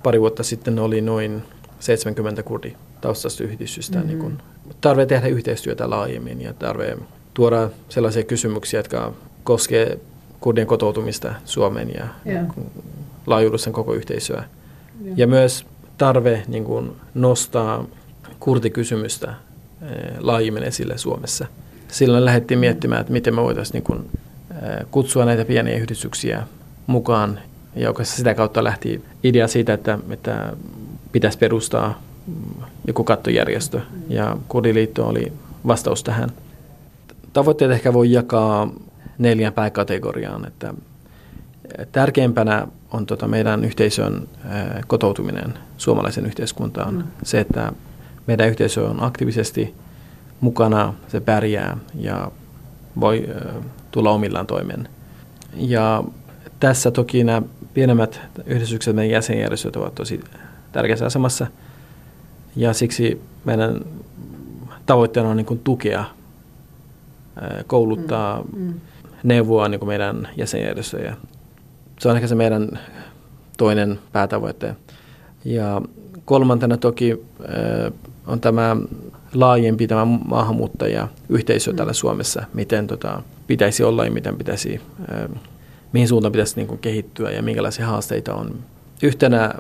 pari 0.03 0.21
vuotta 0.21 0.43
sitten 0.43 0.79
oli 0.79 1.01
noin 1.01 1.43
70 1.81 2.43
kurdi 2.43 2.73
taustasta 3.01 3.45
yhdistystä. 3.45 3.99
Mm-hmm. 3.99 4.09
Niin 4.09 4.19
kun 4.19 4.39
tarve 4.81 5.07
tehdä 5.07 5.27
yhteistyötä 5.27 5.91
laajemmin 5.91 6.41
ja 6.41 6.53
tarve 6.53 6.97
tuoda 7.35 7.71
sellaisia 7.89 8.23
kysymyksiä, 8.23 8.81
jotka 8.81 9.13
koskee 9.45 9.99
kurdien 10.41 10.67
kotoutumista 10.67 11.35
Suomeen 11.45 11.95
ja 11.95 12.09
Joo. 12.33 12.67
laajuudessaan 13.27 13.75
koko 13.75 13.95
yhteisöä. 13.95 14.45
Joo. 15.05 15.15
Ja 15.17 15.27
myös 15.27 15.67
tarve 15.99 16.43
niin 16.49 16.65
kuin, 16.65 16.93
nostaa 17.15 17.87
kurdikysymystä 18.41 19.35
eh, 19.83 20.19
laajemmin 20.19 20.63
esille 20.63 20.99
Suomessa. 20.99 21.47
Silloin 21.89 22.25
lähdettiin 22.25 22.61
miettimään, 22.61 23.01
että 23.01 23.13
miten 23.13 23.35
me 23.35 23.43
voitaisiin 23.43 23.73
niin 23.73 23.85
kuin, 23.85 24.11
eh, 24.51 24.87
kutsua 24.91 25.25
näitä 25.25 25.45
pieniä 25.45 25.77
yhdistyksiä 25.77 26.43
mukaan. 26.87 27.41
Oikeastaan 27.87 28.17
sitä 28.17 28.35
kautta 28.35 28.65
lähti 28.65 29.05
idea 29.23 29.49
siitä, 29.49 29.73
että, 29.73 29.99
että 30.11 30.53
pitäisi 31.13 31.39
perustaa 31.39 32.03
joku 32.87 33.05
kattojärjestö. 33.05 33.81
Ja 34.09 34.37
Kurdiliitto 34.49 35.07
oli 35.07 35.33
vastaus 35.67 36.05
tähän. 36.05 36.31
Tavoitteet 37.33 37.71
ehkä 37.71 37.93
voi 37.93 38.13
jakaa 38.13 38.71
neljän 39.19 39.53
pääkategoriaan. 39.53 40.47
Että 40.47 40.75
tärkeimpänä 41.93 42.67
on 42.93 43.07
tota 43.07 43.29
meidän 43.29 43.65
yhteisön 43.65 44.29
kotoutuminen 44.87 45.55
suomalaisen 45.77 46.27
yhteiskuntaan. 46.27 46.95
Mm. 46.95 47.03
Se, 47.23 47.41
että 47.41 47.73
meidän 48.27 48.49
yhteisö 48.49 48.89
on 48.89 49.03
aktiivisesti 49.03 49.75
mukana, 50.41 50.95
se 51.09 51.21
pärjää 51.21 51.77
ja 51.95 52.31
voi 53.01 53.29
tulla 53.91 54.11
omillaan 54.11 54.47
toimeen. 54.47 54.89
Ja 55.57 56.05
tässä 56.61 56.91
toki 56.91 57.25
nämä 57.25 57.43
pienemmät 57.79 58.21
yhdistykset, 58.47 58.95
meidän 58.95 59.15
jäsenjärjestöt 59.15 59.77
ovat 59.77 59.95
tosi 59.95 60.21
tärkeässä 60.73 61.07
asemassa. 61.07 61.47
Ja 62.57 62.73
siksi 62.73 63.21
meidän 63.45 63.81
tavoitteena 64.87 65.29
on 65.29 65.37
niin 65.37 65.47
kuin 65.47 65.61
tukea, 65.65 66.05
kouluttaa, 67.67 68.43
Mm, 68.57 68.63
mm. 68.63 68.75
neuvoa 69.23 69.69
niin 69.69 69.79
kuin 69.79 69.89
meidän 69.89 70.29
jäsenjärjestöjä. 70.37 71.17
Se 72.01 72.09
on 72.09 72.17
ehkä 72.17 72.27
se 72.29 72.35
meidän 72.35 72.79
toinen 73.59 73.99
päätavoite. 74.13 74.77
Ja 75.45 75.83
kolmantena 76.25 76.77
toki 76.77 77.25
on 78.27 78.41
tämä 78.41 78.77
laajempi 79.35 79.87
tämä 79.87 80.05
maahanmuuttajayhteisö 80.05 81.73
täällä 81.73 81.93
Suomessa, 81.93 82.43
miten 82.55 82.87
tota, 82.87 83.23
pitäisi 83.47 83.85
olla 83.85 84.05
ja 84.05 84.11
miten 84.11 84.37
pitäisi, 84.37 84.81
mihin 85.93 86.09
suuntaan 86.09 86.33
pitäisi 86.33 86.57
niin 86.57 86.67
kuin 86.67 86.79
kehittyä 86.79 87.31
ja 87.31 87.43
minkälaisia 87.43 87.87
haasteita 87.87 88.35
on. 88.35 88.55
Yhtenä 89.03 89.55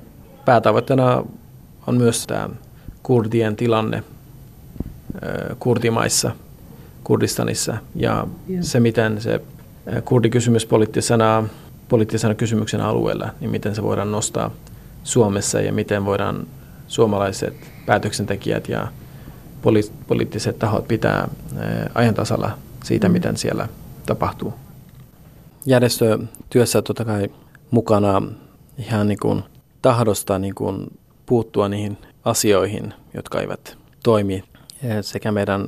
päätavoitteena 0.45 1.25
on 1.87 1.97
myös 1.97 2.27
tämä 2.27 2.49
kurdien 3.03 3.57
tilanne 3.57 4.03
kurdimaissa, 5.59 6.31
Kurdistanissa 7.05 7.77
ja 7.95 8.27
Joo. 8.49 8.63
se, 8.63 8.81
miten 8.81 9.21
se 9.21 9.41
kurdikysymys 10.05 10.67
poliittisena, 10.67 11.49
poliittisena 11.89 12.35
kysymyksenä 12.35 12.85
alueella, 12.89 13.31
niin 13.41 13.51
miten 13.51 13.75
se 13.75 13.83
voidaan 13.83 14.13
nostaa 14.13 14.51
Suomessa 15.05 15.61
ja 15.61 15.73
miten 15.73 16.05
voidaan 16.05 16.47
suomalaiset 16.89 17.55
päätöksentekijät 17.87 18.69
ja 18.69 18.89
poli- 19.63 19.93
poliittiset 20.07 20.59
tahot 20.59 20.89
pitää 20.89 21.29
ajan 21.95 22.15
tasalla 22.15 22.51
siitä, 22.85 23.09
Mm. 23.09 23.13
miten 23.13 23.37
siellä 23.37 23.69
tapahtuu. 24.07 24.55
Järjestötyössä 25.69 26.83
totta 26.83 27.05
kai 27.05 27.29
mukana 27.71 28.23
ihan 28.79 29.09
niin 29.09 29.19
kuin 29.23 29.43
tahdosta 29.83 30.39
niin 30.39 30.55
kuin 30.55 30.99
puuttua 31.27 31.69
niihin 31.69 31.99
asioihin, 32.25 32.95
jotka 33.15 33.41
eivät 33.41 33.77
toimi 34.03 34.45
sekä 35.01 35.33
meidän 35.33 35.67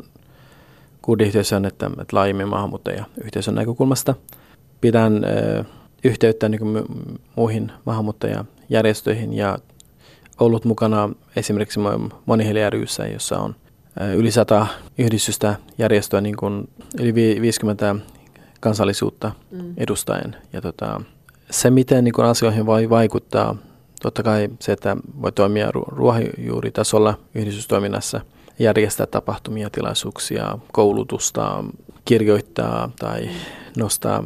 kurdiyhteisön 1.02 1.64
että, 1.64 1.86
että 1.86 2.16
laajemmin 2.16 2.48
maahanmuuttajayhteisön 2.48 3.54
näkökulmasta. 3.54 4.14
Pidän 4.80 5.24
eh, 5.24 5.64
yhteyttä 6.04 6.48
niin 6.48 6.58
kuin 6.58 6.76
mu- 6.76 7.18
muihin 7.36 7.72
maahanmuuttajajärjestöihin 7.84 9.32
ja 9.32 9.58
ollut 10.40 10.64
mukana 10.64 11.10
esimerkiksi 11.36 11.80
Moniheli 12.26 12.60
jossa 13.12 13.38
on 13.38 13.54
yli 14.16 14.30
sata 14.30 14.66
yhdistystä 14.98 15.54
järjestöä, 15.78 16.20
niin 16.20 16.36
kuin 16.36 16.68
yli 17.00 17.14
vi- 17.14 17.40
50 17.40 17.96
kansallisuutta 18.60 19.32
Mm. 19.50 19.74
edustaen. 19.76 20.36
Ja 20.52 20.60
tota, 20.60 21.00
se, 21.50 21.70
miten 21.70 22.04
niin 22.04 22.20
asioihin 22.20 22.66
voi 22.66 22.90
vaikuttaa, 22.90 23.56
totta 24.02 24.22
kai 24.22 24.48
se, 24.60 24.72
että 24.72 24.96
voi 25.22 25.32
toimia 25.32 25.70
ru- 25.70 25.94
ruohonjuuritasolla 25.96 27.18
yhdistystoiminnassa, 27.34 28.20
järjestää 28.58 29.06
tapahtumia, 29.06 29.70
tilaisuuksia, 29.70 30.58
koulutusta, 30.72 31.64
kirjoittaa 32.04 32.90
tai 32.98 33.30
nostaa 33.76 34.24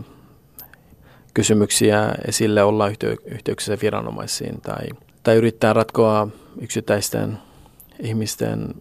kysymyksiä 1.35 2.15
esille, 2.29 2.63
olla 2.63 2.89
yhtey- 2.89 3.23
yhteyksissä 3.27 3.79
viranomaisiin 3.83 4.61
tai, 4.61 4.87
tai 5.23 5.37
yrittää 5.37 5.73
ratkoa 5.73 6.29
yksittäisten 6.61 7.39
ihmisten 8.01 8.75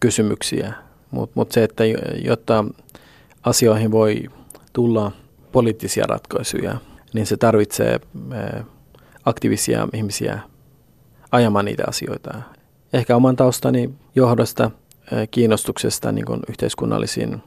kysymyksiä. 0.00 0.72
Mutta 1.10 1.32
mut 1.34 1.52
se, 1.52 1.64
että 1.64 1.84
jo- 1.84 1.98
jotta 2.24 2.64
asioihin 3.42 3.90
voi 3.90 4.22
tulla 4.74 5.12
poliittisia 5.52 6.06
ratkaisuja, 6.06 6.76
niin 7.14 7.26
se 7.26 7.36
tarvitsee 7.36 7.94
eh, 7.94 8.64
aktiivisia 9.24 9.88
ihmisiä 9.92 10.38
ajamaan 11.32 11.64
niitä 11.64 11.84
asioita. 11.86 12.42
Ehkä 12.92 13.16
oman 13.16 13.36
taustani 13.36 13.90
johdosta, 14.14 14.70
eh, 15.12 15.28
kiinnostuksesta 15.30 16.12
niin 16.12 16.24
kuin 16.24 16.40
yhteiskunnallisiin 16.48 17.42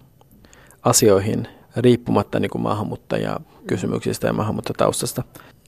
asioihin 0.84 1.48
riippumatta 1.78 2.40
niin 2.40 2.50
kuin 2.50 2.62
maahanmuuttajakysymyksistä 2.62 4.28
ja 4.28 4.34
maahanmuuttajataustasta. 4.34 5.24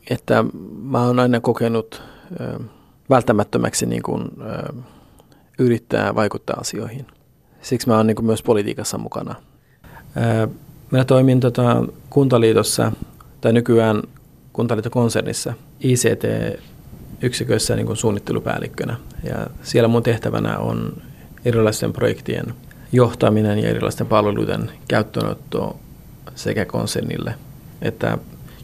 Että 0.09 0.45
mä 0.81 1.05
oon 1.05 1.19
aina 1.19 1.39
kokenut 1.39 2.01
ö, 2.41 2.59
välttämättömäksi 3.09 3.85
niin 3.85 4.03
kuin, 4.03 4.29
yrittää 5.59 6.15
vaikuttaa 6.15 6.57
asioihin. 6.59 7.07
Siksi 7.61 7.87
mä 7.87 7.97
oon 7.97 8.07
niin 8.07 8.15
kuin 8.15 8.25
myös 8.25 8.43
politiikassa 8.43 8.97
mukana. 8.97 9.35
Mä 10.91 11.05
toimin 11.05 11.39
tota, 11.39 11.85
Kuntaliitossa 12.09 12.91
tai 13.41 13.53
nykyään 13.53 14.03
Kuntaliitokonsernissa 14.53 15.53
ICT-yksiköissä 15.79 17.75
niin 17.75 17.85
kuin 17.85 17.97
suunnittelupäällikkönä. 17.97 18.97
Ja 19.23 19.47
siellä 19.63 19.87
mun 19.87 20.03
tehtävänä 20.03 20.57
on 20.57 21.01
erilaisten 21.45 21.93
projektien 21.93 22.53
johtaminen 22.91 23.59
ja 23.59 23.69
erilaisten 23.69 24.07
palveluiden 24.07 24.71
käyttöönotto 24.87 25.79
sekä 26.35 26.65
konsernille 26.65 27.35
että 27.81 28.17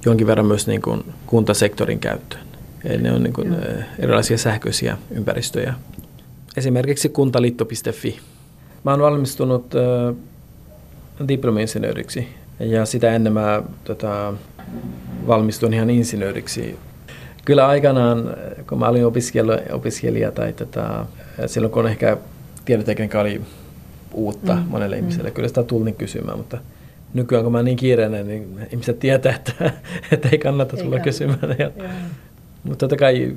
jonkin 0.05 0.27
verran 0.27 0.45
myös 0.45 0.67
niin 0.67 0.81
kuin 0.81 1.03
kuntasektorin 1.25 1.99
käyttöön. 1.99 2.45
Eli 2.83 3.01
ne 3.01 3.11
on 3.11 3.23
niin 3.23 3.33
kuin 3.33 3.53
eh, 3.53 3.85
erilaisia 3.99 4.37
sähköisiä 4.37 4.97
ympäristöjä. 5.11 5.73
Esimerkiksi 6.57 7.09
kuntaliitto.fi. 7.09 8.19
Mä 8.83 8.91
oon 8.91 9.01
valmistunut 9.01 9.73
äh, 9.75 10.15
diplomi-insinööriksi 11.27 12.27
ja 12.59 12.85
sitä 12.85 13.15
ennen 13.15 13.33
mä 13.33 13.63
tota, 13.83 14.33
valmistuin 15.27 15.73
ihan 15.73 15.89
insinööriksi. 15.89 16.79
Kyllä 17.45 17.67
aikanaan, 17.67 18.35
kun 18.69 18.79
mä 18.79 18.87
olin 18.87 19.05
opiskelija, 19.05 19.59
opiskelija 19.71 20.31
tai 20.31 20.53
tota, 20.53 21.05
silloin 21.45 21.71
kun 21.71 21.87
ehkä 21.87 22.17
tietotekniikka 22.65 23.19
oli 23.21 23.41
uutta 24.13 24.55
Mm, 24.55 24.63
monelle 24.67 24.95
mm. 24.95 24.99
ihmiselle, 24.99 25.31
kyllä 25.31 25.47
sitä 25.47 25.63
tultiin 25.63 25.95
kysymään, 25.95 26.37
mutta 26.37 26.57
nykyään 27.13 27.43
kun 27.43 27.51
mä 27.51 27.57
oon 27.57 27.65
niin 27.65 27.77
kiireinen, 27.77 28.27
niin 28.27 28.67
ihmiset 28.71 28.99
tietää, 28.99 29.35
että, 29.35 29.71
että 30.11 30.29
ei 30.31 30.37
kannata 30.37 30.77
Ei 30.77 30.83
tulla 30.83 30.95
kannata. 30.95 31.03
kysymään. 31.03 31.55
Ja, 31.59 31.71
mutta 32.63 32.77
totta 32.77 32.95
kai, 32.97 33.35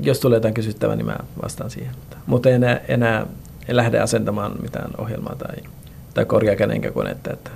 jos 0.00 0.20
tulee 0.20 0.36
jotain 0.36 0.54
kysyttävää, 0.54 0.96
niin 0.96 1.06
mä 1.06 1.16
vastaan 1.42 1.70
siihen. 1.70 1.94
Mutta, 1.94 2.16
mutta 2.26 2.48
en 2.48 2.54
enää, 2.54 2.80
enää 2.88 3.26
en 3.68 3.76
lähde 3.76 4.00
asentamaan 4.00 4.52
mitään 4.62 4.90
ohjelmaa 4.98 5.34
tai, 5.34 5.56
tai 6.14 6.24
korjaa 6.24 6.56
kenenkään 6.56 6.94
konetta. 6.94 7.32
Että 7.32 7.50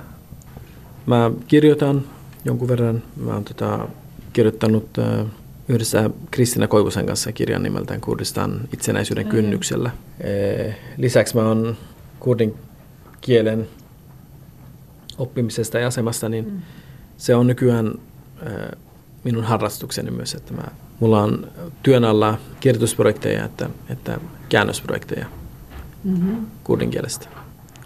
mä 1.06 1.30
kirjoitan 1.46 2.02
jonkun 2.44 2.68
verran. 2.68 3.02
Mä 3.16 3.34
oon 3.34 3.44
tota, 3.44 3.88
kirjoittanut 4.32 4.98
äh, 4.98 5.26
yhdessä 5.68 6.10
Kristina 6.30 6.68
Koivusen 6.68 7.06
kanssa 7.06 7.32
kirjan 7.32 7.62
nimeltään 7.62 8.00
Kurdistan 8.00 8.60
itsenäisyyden 8.72 9.26
kynnyksellä. 9.26 9.90
Eh, 10.20 10.76
Lisäksi 10.96 11.36
mä 11.36 11.48
oon 11.48 11.76
kurdin 12.20 12.54
kielen 13.20 13.68
oppimisesta 15.18 15.78
ja 15.78 15.86
asemasta, 15.86 16.28
niin 16.28 16.44
Mm. 16.44 16.62
se 17.16 17.34
on 17.34 17.46
nykyään 17.46 17.94
äh, 18.46 18.52
minun 19.24 19.44
harrastukseni 19.44 20.10
myös, 20.10 20.34
että 20.34 20.54
mä, 20.54 20.62
mulla 21.00 21.22
on 21.22 21.48
työn 21.82 22.04
alla 22.04 22.38
kirjoitusprojekteja 22.60 23.44
että, 23.44 23.70
että 23.90 24.18
käännösprojekteja 24.48 25.26
Mhm. 26.04 26.34
kurdin 26.64 26.90
kielestä. 26.90 27.28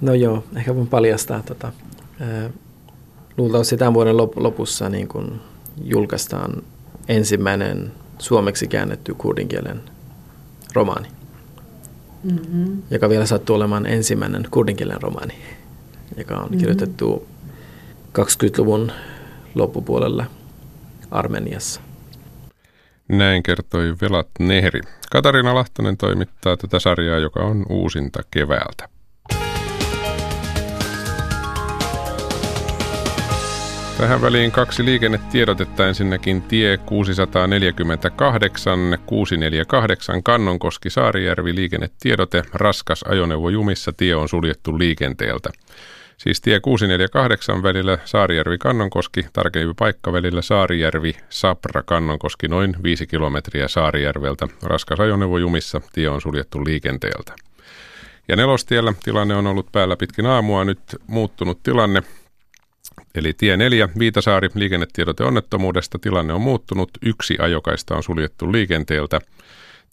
No 0.01 0.15
joo, 0.15 0.45
ehkä 0.57 0.75
voin 0.75 0.87
paljastaa. 0.87 1.43
Tota, 1.43 1.73
luultavasti 3.37 3.77
tämän 3.77 3.95
vuoden 3.95 4.15
lop- 4.17 4.43
lopussa 4.43 4.89
niin 4.89 5.09
kun 5.09 5.41
julkaistaan 5.85 6.63
ensimmäinen 7.09 7.93
suomeksi 8.19 8.69
käännetty 8.69 9.15
kurdin 9.15 9.49
kielen 9.49 9.81
romaani, 10.75 11.09
Mhm. 12.25 12.79
joka 12.91 13.09
vielä 13.09 13.27
sattuu 13.27 13.57
olemaan 13.57 13.87
ensimmäinen 13.87 14.45
kurdin 14.51 14.77
kielen 14.77 15.03
romaani, 15.03 15.35
joka 16.17 16.37
on 16.37 16.49
Mhm. 16.51 16.59
kirjoitettu 16.59 17.27
20-luvun 18.13 18.93
loppupuolella 19.55 20.27
Armeniassa. 21.11 21.81
Näin 23.09 23.43
kertoi 23.43 23.95
Velat 24.01 24.29
Nehri. 24.39 24.81
Katarina 25.13 25.55
Lahtonen 25.55 25.97
toimittaa 25.97 26.57
tätä 26.57 26.79
sarjaa, 26.79 27.19
joka 27.19 27.41
on 27.41 27.67
uusinta 27.69 28.23
keväältä. 28.31 28.89
Tähän 34.01 34.23
väliin 34.23 34.53
kaksi 34.53 34.85
liikennetiedotetta. 34.85 35.89
Ensinnäkin 35.89 36.43
tie 36.43 36.77
648 36.77 38.99
648 39.07 40.23
Kannonkoski 40.23 40.91
Saarijärvi 40.91 41.55
liikennetiedote. 41.55 42.43
Raskas 42.55 43.03
ajoneuvo 43.03 43.49
jumissa 43.49 43.93
tie 43.93 44.15
on 44.15 44.29
suljettu 44.29 44.79
liikenteeltä. 44.79 45.51
Siis 46.17 46.41
tie 46.41 46.61
648 46.61 47.63
välillä 47.63 47.99
Saarijärvi-Kannonkoski, 48.05 49.27
tarkempi 49.33 49.75
paikka 49.79 50.13
välillä 50.13 50.41
Saarijärvi-Sapra-Kannonkoski 50.41 52.49
noin 52.49 52.77
5 52.83 53.07
kilometriä 53.07 53.69
Saarijärveltä. 53.69 54.49
Raskas 54.63 55.01
ajoneuvo 55.01 55.39
jumissa, 55.39 55.81
tie 55.93 56.09
on 56.09 56.21
suljettu 56.21 56.65
liikenteeltä. 56.65 57.33
Ja 58.29 58.37
nelostiellä 58.37 58.93
tilanne 59.05 59.35
on 59.35 59.47
ollut 59.47 59.73
päällä 59.73 59.97
pitkin 59.97 60.27
aamua, 60.27 60.65
nyt 60.65 60.81
muuttunut 61.07 61.63
tilanne. 61.63 62.03
Eli 63.15 63.33
tie 63.33 63.57
4, 63.57 63.89
Viitasaari, 63.99 64.49
liikennetiedote 64.55 65.25
onnettomuudesta, 65.25 65.99
tilanne 65.99 66.33
on 66.33 66.41
muuttunut, 66.41 66.91
yksi 67.03 67.37
ajokaista 67.39 67.97
on 67.97 68.03
suljettu 68.03 68.53
liikenteeltä. 68.53 69.21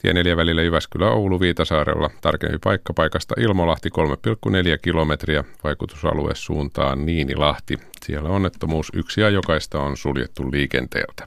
Tie 0.01 0.13
4 0.13 0.37
välillä 0.37 0.61
Jyväskylä-Oulu 0.61 1.39
Viitasaarella, 1.39 2.09
tarkempi 2.21 2.57
paikka 2.63 2.93
paikasta 2.93 3.35
Ilmolahti 3.37 3.89
3,4 3.89 4.77
kilometriä, 4.81 5.43
vaikutusalue 5.63 6.31
suuntaan 6.35 7.05
Niinilahti. 7.05 7.77
Siellä 8.05 8.29
onnettomuus, 8.29 8.91
yksi 8.93 9.23
ajokaista 9.23 9.79
on 9.79 9.97
suljettu 9.97 10.51
liikenteeltä. 10.51 11.25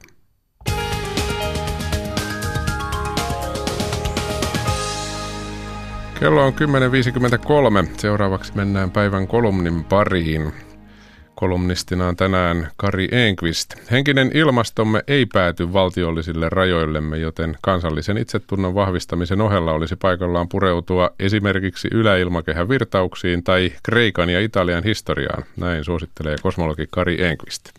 Kello 6.19 6.45
on 6.45 6.53
10.53. 6.53 7.89
Seuraavaksi 7.97 8.55
mennään 8.55 8.91
päivän 8.91 9.27
kolumnin 9.27 9.83
pariin. 9.83 10.70
Kolumnistina 11.41 12.07
on 12.07 12.15
tänään 12.15 12.67
Kari 12.77 13.07
Enqvist. 13.11 13.91
Henkinen 13.91 14.31
ilmastomme 14.33 15.03
ei 15.07 15.25
pääty 15.25 15.73
valtiollisille 15.73 16.49
rajoillemme, 16.49 17.17
joten 17.17 17.57
kansallisen 17.61 18.17
itsetunnon 18.17 18.75
vahvistamisen 18.75 19.41
ohella 19.41 19.71
olisi 19.71 19.95
paikallaan 19.95 20.49
pureutua 20.49 21.09
esimerkiksi 21.19 21.87
yläilmakehän 21.91 22.69
virtauksiin 22.69 23.43
tai 23.43 23.71
Kreikan 23.83 24.29
ja 24.29 24.39
Italian 24.41 24.83
historiaan. 24.83 25.43
Näin 25.57 25.83
suosittelee 25.83 26.35
kosmologi 26.41 26.87
Kari 26.91 27.23
Enqvist. 27.23 27.69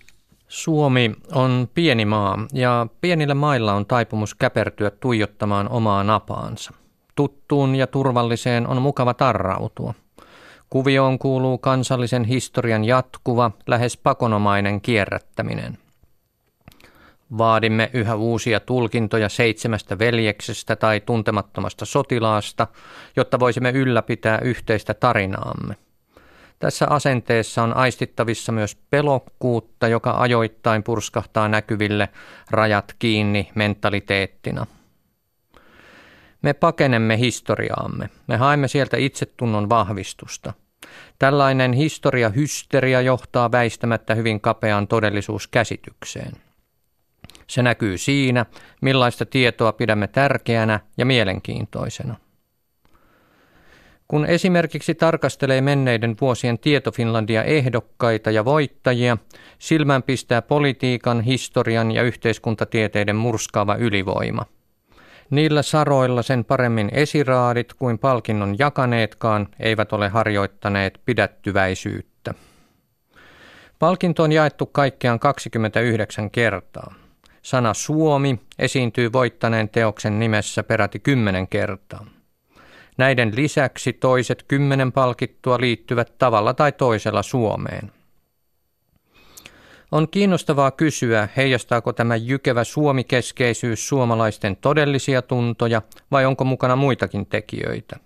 Suomi 0.48 1.14
on 1.34 1.68
pieni 1.74 2.04
maa 2.04 2.46
ja 2.52 2.86
pienillä 3.00 3.34
mailla 3.34 3.72
on 3.72 3.86
taipumus 3.86 4.34
käpertyä 4.34 4.90
tuijottamaan 4.90 5.68
omaa 5.68 6.04
napaansa. 6.04 6.72
Tuttuun 7.14 7.74
ja 7.74 7.86
turvalliseen 7.86 8.66
on 8.66 8.82
mukava 8.82 9.14
tarrautua. 9.14 9.94
Kuvioon 10.72 11.18
kuuluu 11.18 11.58
kansallisen 11.58 12.24
historian 12.24 12.84
jatkuva, 12.84 13.50
lähes 13.66 13.96
pakonomainen 13.96 14.80
kierrättäminen. 14.80 15.78
Vaadimme 17.38 17.90
yhä 17.92 18.14
uusia 18.14 18.60
tulkintoja 18.60 19.28
seitsemästä 19.28 19.98
veljeksestä 19.98 20.76
tai 20.76 21.00
tuntemattomasta 21.00 21.84
sotilaasta, 21.84 22.66
jotta 23.16 23.40
voisimme 23.40 23.70
ylläpitää 23.70 24.38
yhteistä 24.38 24.94
tarinaamme. 24.94 25.76
Tässä 26.58 26.86
asenteessa 26.90 27.62
on 27.62 27.76
aistittavissa 27.76 28.52
myös 28.52 28.76
pelokkuutta, 28.90 29.88
joka 29.88 30.14
ajoittain 30.18 30.82
purskahtaa 30.82 31.48
näkyville 31.48 32.08
rajat 32.50 32.94
kiinni 32.98 33.50
mentaliteettina. 33.54 34.66
Me 36.42 36.52
pakenemme 36.52 37.18
historiaamme. 37.18 38.10
Me 38.26 38.36
haemme 38.36 38.68
sieltä 38.68 38.96
itsetunnon 38.96 39.68
vahvistusta. 39.68 40.52
Tällainen 41.22 41.72
historiahysteria 41.72 43.00
johtaa 43.00 43.52
väistämättä 43.52 44.14
hyvin 44.14 44.40
kapeaan 44.40 44.88
todellisuuskäsitykseen. 44.88 46.32
Se 47.46 47.62
näkyy 47.62 47.98
siinä, 47.98 48.46
millaista 48.80 49.26
tietoa 49.26 49.72
pidämme 49.72 50.06
tärkeänä 50.06 50.80
ja 50.98 51.06
mielenkiintoisena. 51.06 52.16
Kun 54.08 54.26
esimerkiksi 54.26 54.94
tarkastelee 54.94 55.60
menneiden 55.60 56.16
vuosien 56.20 56.58
Tietofinlandia 56.58 57.44
ehdokkaita 57.44 58.30
ja 58.30 58.44
voittajia, 58.44 59.18
silmään 59.58 60.02
pistää 60.02 60.42
politiikan, 60.42 61.20
historian 61.20 61.92
ja 61.92 62.02
yhteiskuntatieteiden 62.02 63.16
murskaava 63.16 63.74
ylivoima– 63.74 64.46
Niillä 65.32 65.62
saroilla 65.62 66.22
sen 66.22 66.44
paremmin 66.44 66.88
esiraadit 66.92 67.74
kuin 67.74 67.98
palkinnon 67.98 68.58
jakaneetkaan 68.58 69.48
eivät 69.60 69.92
ole 69.92 70.08
harjoittaneet 70.08 71.00
pidättyväisyyttä. 71.04 72.34
Palkinto 73.78 74.22
on 74.22 74.32
jaettu 74.32 74.66
kaikkiaan 74.66 75.18
29 75.20 76.30
kertaa. 76.30 76.94
Sana 77.42 77.74
Suomi 77.74 78.40
esiintyy 78.58 79.12
voittaneen 79.12 79.68
teoksen 79.68 80.18
nimessä 80.18 80.62
peräti 80.62 80.98
10 80.98 81.48
kertaa. 81.48 82.06
Näiden 82.98 83.36
lisäksi 83.36 83.92
toiset 83.92 84.44
kymmenen 84.48 84.92
palkittua 84.92 85.60
liittyvät 85.60 86.18
tavalla 86.18 86.54
tai 86.54 86.72
toisella 86.72 87.22
Suomeen. 87.22 87.92
On 89.92 90.08
kiinnostavaa 90.08 90.70
kysyä, 90.70 91.28
heijastaako 91.36 91.92
tämä 91.92 92.16
jykevä 92.16 92.64
suomikeskeisyys 92.64 93.88
suomalaisten 93.88 94.56
todellisia 94.56 95.22
tuntoja 95.22 95.82
vai 96.10 96.24
onko 96.24 96.44
mukana 96.44 96.76
muitakin 96.76 97.26
tekijöitä. 97.26 97.96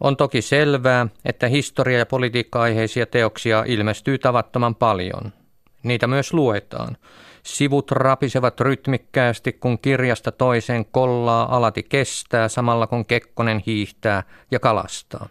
On 0.00 0.16
toki 0.16 0.42
selvää, 0.42 1.06
että 1.24 1.48
historia- 1.48 1.98
ja 1.98 2.06
politiikka-aiheisia 2.06 3.06
teoksia 3.06 3.64
ilmestyy 3.66 4.18
tavattoman 4.18 4.74
paljon. 4.74 5.32
Niitä 5.82 6.06
myös 6.06 6.32
luetaan. 6.32 6.96
Sivut 7.42 7.90
rapisevat 7.90 8.60
rytmikkäästi, 8.60 9.52
kun 9.52 9.78
kirjasta 9.78 10.32
toiseen 10.32 10.84
kollaa 10.84 11.56
alati 11.56 11.82
kestää 11.82 12.48
samalla 12.48 12.86
kun 12.86 13.06
Kekkonen 13.06 13.62
hiihtää 13.66 14.22
ja 14.50 14.60
kalastaa. 14.60 15.28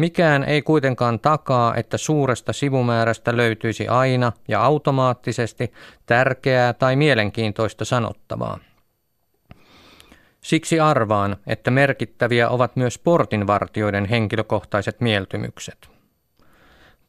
Mikään 0.00 0.44
ei 0.44 0.62
kuitenkaan 0.62 1.20
takaa, 1.20 1.76
että 1.76 1.98
suuresta 1.98 2.52
sivumäärästä 2.52 3.36
löytyisi 3.36 3.88
aina 3.88 4.32
ja 4.48 4.62
automaattisesti 4.62 5.72
tärkeää 6.06 6.72
tai 6.72 6.96
mielenkiintoista 6.96 7.84
sanottavaa. 7.84 8.58
Siksi 10.40 10.80
arvaan, 10.80 11.36
että 11.46 11.70
merkittäviä 11.70 12.48
ovat 12.48 12.76
myös 12.76 12.98
portinvartijoiden 12.98 14.04
henkilökohtaiset 14.04 15.00
mieltymykset. 15.00 15.88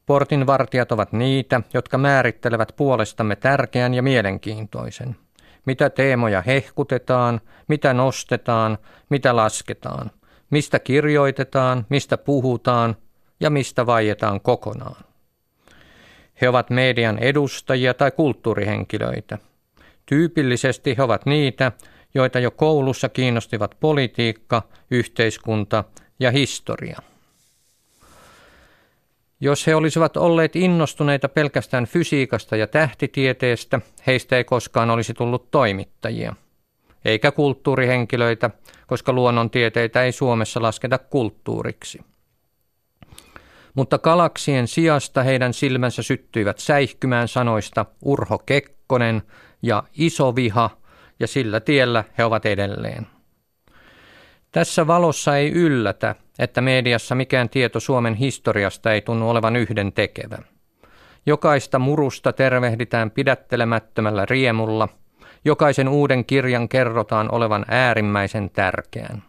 Portinvartijat 0.05 0.91
ovat 0.91 1.13
niitä, 1.13 1.61
jotka 1.73 1.97
määrittelevät 1.97 2.73
puolestamme 2.75 3.35
tärkeän 3.35 3.93
ja 3.93 4.03
mielenkiintoisen. 4.03 5.15
Mitä 5.65 5.89
teemoja 5.89 6.41
hehkutetaan, 6.41 7.41
mitä 7.67 7.93
nostetaan, 7.93 8.77
mitä 9.09 9.35
lasketaan– 9.35 10.11
mistä 10.51 10.79
kirjoitetaan, 10.79 11.85
mistä 11.89 12.17
puhutaan 12.17 12.95
ja 13.39 13.49
mistä 13.49 13.85
vaietaan 13.85 14.41
kokonaan. 14.41 15.03
He 16.41 16.49
ovat 16.49 16.69
median 16.69 17.17
edustajia 17.17 17.93
tai 17.93 18.11
kulttuurihenkilöitä. 18.11 19.37
Tyypillisesti 20.05 20.97
he 20.97 21.03
ovat 21.03 21.25
niitä, 21.25 21.71
joita 22.13 22.39
jo 22.39 22.51
koulussa 22.51 23.09
kiinnostivat 23.09 23.75
politiikka, 23.79 24.63
yhteiskunta 24.91 25.83
ja 26.19 26.31
historia. 26.31 26.99
Jos 29.39 29.67
he 29.67 29.75
olisivat 29.75 30.17
olleet 30.17 30.55
innostuneita 30.55 31.29
pelkästään 31.29 31.85
fysiikasta 31.85 32.55
ja 32.55 32.67
tähtitieteestä, 32.67 33.79
heistä 34.07 34.37
ei 34.37 34.43
koskaan 34.43 34.89
olisi 34.89 35.13
tullut 35.13 35.51
toimittajia– 35.51 36.35
eikä 37.05 37.31
kulttuurihenkilöitä, 37.31 38.49
koska 38.87 39.13
luonnontieteitä 39.13 40.03
ei 40.03 40.11
Suomessa 40.11 40.61
lasketa 40.61 40.97
kulttuuriksi. 40.97 41.99
Mutta 43.73 43.97
galaksien 43.97 44.67
sijasta 44.67 45.23
heidän 45.23 45.53
silmänsä 45.53 46.03
syttyivät 46.03 46.59
säihkymään 46.59 47.27
sanoista 47.27 47.85
Urho 48.05 48.37
Kekkonen 48.37 49.21
ja 49.61 49.83
Iso 49.93 50.35
Viha, 50.35 50.69
ja 51.19 51.27
sillä 51.27 51.59
tiellä 51.59 52.03
he 52.17 52.25
ovat 52.25 52.45
edelleen. 52.45 53.07
Tässä 54.51 54.87
valossa 54.87 55.37
ei 55.37 55.51
yllätä, 55.51 56.15
että 56.39 56.61
mediassa 56.61 57.15
mikään 57.15 57.49
tieto 57.49 57.79
Suomen 57.79 58.13
historiasta 58.13 58.93
ei 58.93 59.01
tunnu 59.01 59.29
olevan 59.29 59.55
yhden 59.55 59.93
tekevä. 59.93 60.37
Jokaista 61.25 61.79
murusta 61.79 62.33
tervehditään 62.33 63.11
pidättelemättömällä 63.11 64.25
riemulla– 64.25 64.87
Jokaisen 65.45 65.89
uuden 65.89 66.25
kirjan 66.25 66.69
kerrotaan 66.69 67.31
olevan 67.31 67.65
äärimmäisen 67.67 68.49
tärkeän. 68.49 69.23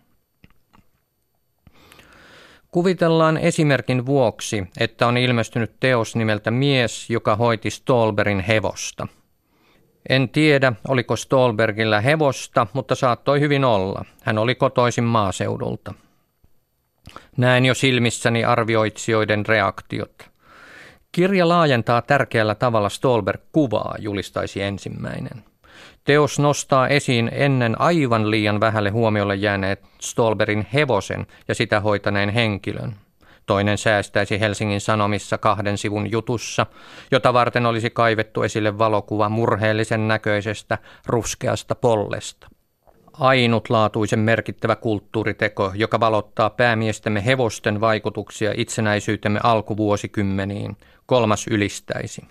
Kuvitellaan 2.71 3.37
esimerkin 3.37 4.07
vuoksi, 4.07 4.67
että 4.81 5.07
on 5.07 5.17
ilmestynyt 5.17 5.73
teos 5.81 6.17
nimeltä 6.17 6.51
Mies, 6.51 7.11
joka 7.11 7.37
hoiti 7.37 7.71
Stolberin 7.71 8.41
hevosta. 8.41 9.07
En 10.09 10.29
tiedä, 10.29 10.73
oliko 10.89 11.17
Stolbergillä 11.17 12.01
hevosta, 12.01 12.67
mutta 12.73 12.95
saattoi 12.95 13.41
hyvin 13.41 13.65
olla. 13.65 14.05
Hän 14.23 14.39
oli 14.39 14.55
kotoisin 14.55 15.05
maaseudulta. 15.05 15.95
Näen 17.37 17.65
jo 17.65 17.75
silmissäni 17.75 18.45
arvioitsijoiden 18.45 19.47
reaktiot. 19.47 20.31
Kirja 21.13 21.49
laajentaa 21.49 22.03
tärkeällä 22.03 22.55
tavalla 22.55 22.89
Stolberg-kuvaa, 22.89 23.95
julistaisi 23.99 24.63
ensimmäinen. 24.63 25.45
Teos 26.05 26.39
nostaa 26.39 26.89
esiin 26.89 27.31
ennen 27.33 27.81
aivan 27.81 28.31
liian 28.31 28.61
vähälle 28.61 28.91
huomiolle 28.91 29.35
jääneet 29.35 29.83
Stolberin 30.01 30.67
hevosen 30.73 31.27
ja 31.49 31.55
sitä 31.55 31.81
hoitaneen 31.81 32.29
henkilön. 32.29 32.95
Toinen 33.47 33.79
säästäisi 33.79 34.41
Helsingin 34.41 34.81
Sanomissa 34.81 35.39
kahden 35.39 35.79
sivun 35.79 36.11
jutussa, 36.11 36.67
jota 37.11 37.33
varten 37.33 37.67
olisi 37.67 37.91
kaivettu 37.91 38.43
esille 38.43 38.79
valokuva 38.79 39.29
murheellisen 39.29 40.09
näköisestä 40.09 40.79
ruskeasta 41.07 41.75
pollesta. 41.75 42.49
Ainutlaatuisen 43.13 44.19
merkittävä 44.19 44.77
kulttuuriteko, 44.77 45.73
joka 45.75 46.01
valottaa 46.01 46.51
päämiestemme 46.51 47.25
hevosten 47.27 47.81
vaikutuksia 47.81 48.53
itsenäisyytemme 48.57 49.41
alkuvuosikymmeniin, 49.43 50.77
kolmas 51.07 51.47
ylistäisi. 51.47 52.23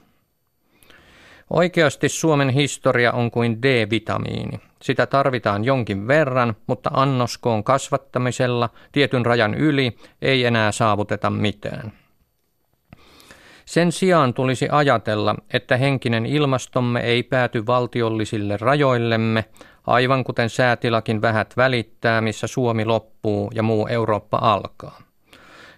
Oikeasti 1.52 2.10
Suomen 2.10 2.50
historia 2.50 3.12
on 3.12 3.32
kuin 3.32 3.62
D-vitamiini. 3.62 4.60
Sitä 4.82 5.06
tarvitaan 5.06 5.64
jonkin 5.64 6.08
verran, 6.08 6.56
mutta 6.68 6.90
annoskoon 6.94 7.64
kasvattamisella 7.64 8.70
tietyn 8.92 9.26
rajan 9.26 9.54
yli 9.54 9.98
ei 10.22 10.46
enää 10.46 10.72
saavuteta 10.72 11.30
mitään. 11.30 11.92
Sen 13.66 13.92
sijaan 13.92 14.34
tulisi 14.34 14.68
ajatella, 14.72 15.36
että 15.54 15.78
henkinen 15.78 16.26
ilmastomme 16.26 17.00
ei 17.00 17.24
pääty 17.24 17.66
valtiollisille 17.66 18.58
rajoillemme, 18.58 19.46
aivan 19.88 20.24
kuten 20.24 20.50
säätilakin 20.50 21.22
vähät 21.22 21.54
välittää, 21.58 22.22
missä 22.22 22.48
Suomi 22.48 22.86
loppuu 22.86 23.52
ja 23.56 23.64
muu 23.64 23.88
Eurooppa 23.88 24.38
alkaa. 24.42 25.02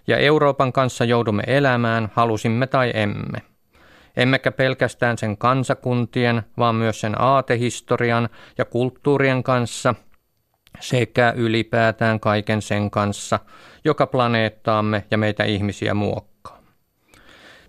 Ja 0.06 0.18
Euroopan 0.18 0.72
kanssa 0.72 1.04
joudumme 1.04 1.42
elämään, 1.46 2.08
halusimme 2.14 2.66
tai 2.66 2.90
emme– 2.94 3.42
emmekä 4.16 4.52
pelkästään 4.52 5.18
sen 5.18 5.36
kansakuntien, 5.36 6.42
vaan 6.58 6.74
myös 6.74 7.00
sen 7.00 7.20
aatehistorian 7.20 8.28
ja 8.58 8.64
kulttuurien 8.64 9.42
kanssa 9.42 9.94
sekä 10.80 11.32
ylipäätään 11.36 12.20
kaiken 12.20 12.62
sen 12.62 12.90
kanssa, 12.90 13.40
joka 13.84 14.06
planeettaamme 14.06 15.04
ja 15.10 15.18
meitä 15.18 15.44
ihmisiä 15.44 15.94
muokkaa. 15.94 16.34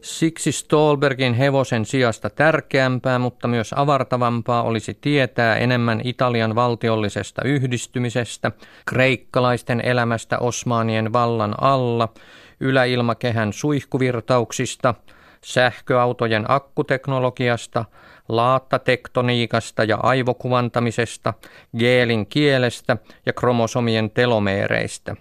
Siksi 0.01 0.51
Stolbergin 0.51 1.33
hevosen 1.33 1.85
sijasta 1.85 2.29
tärkeämpää, 2.29 3.19
mutta 3.19 3.47
myös 3.47 3.73
avartavampaa 3.73 4.63
olisi 4.63 4.97
tietää 5.01 5.55
enemmän 5.55 6.01
Italian 6.03 6.55
valtiollisesta 6.55 7.41
yhdistymisestä, 7.45 8.51
kreikkalaisten 8.85 9.81
elämästä 9.85 10.39
Osmaanien 10.39 11.13
vallan 11.13 11.55
alla, 11.61 12.13
yläilmakehän 12.59 13.53
suihkuvirtauksista– 13.53 14.93
sähköautojen 15.45 16.45
akkuteknologiasta, 16.47 17.85
laattatektoniikasta 18.29 19.83
ja 19.83 19.97
aivokuvantamisesta, 20.03 21.33
geelin 21.77 22.25
kielestä 22.25 22.97
ja 23.25 23.33
kromosomien 23.33 24.09
telomeereistä. 24.09 25.15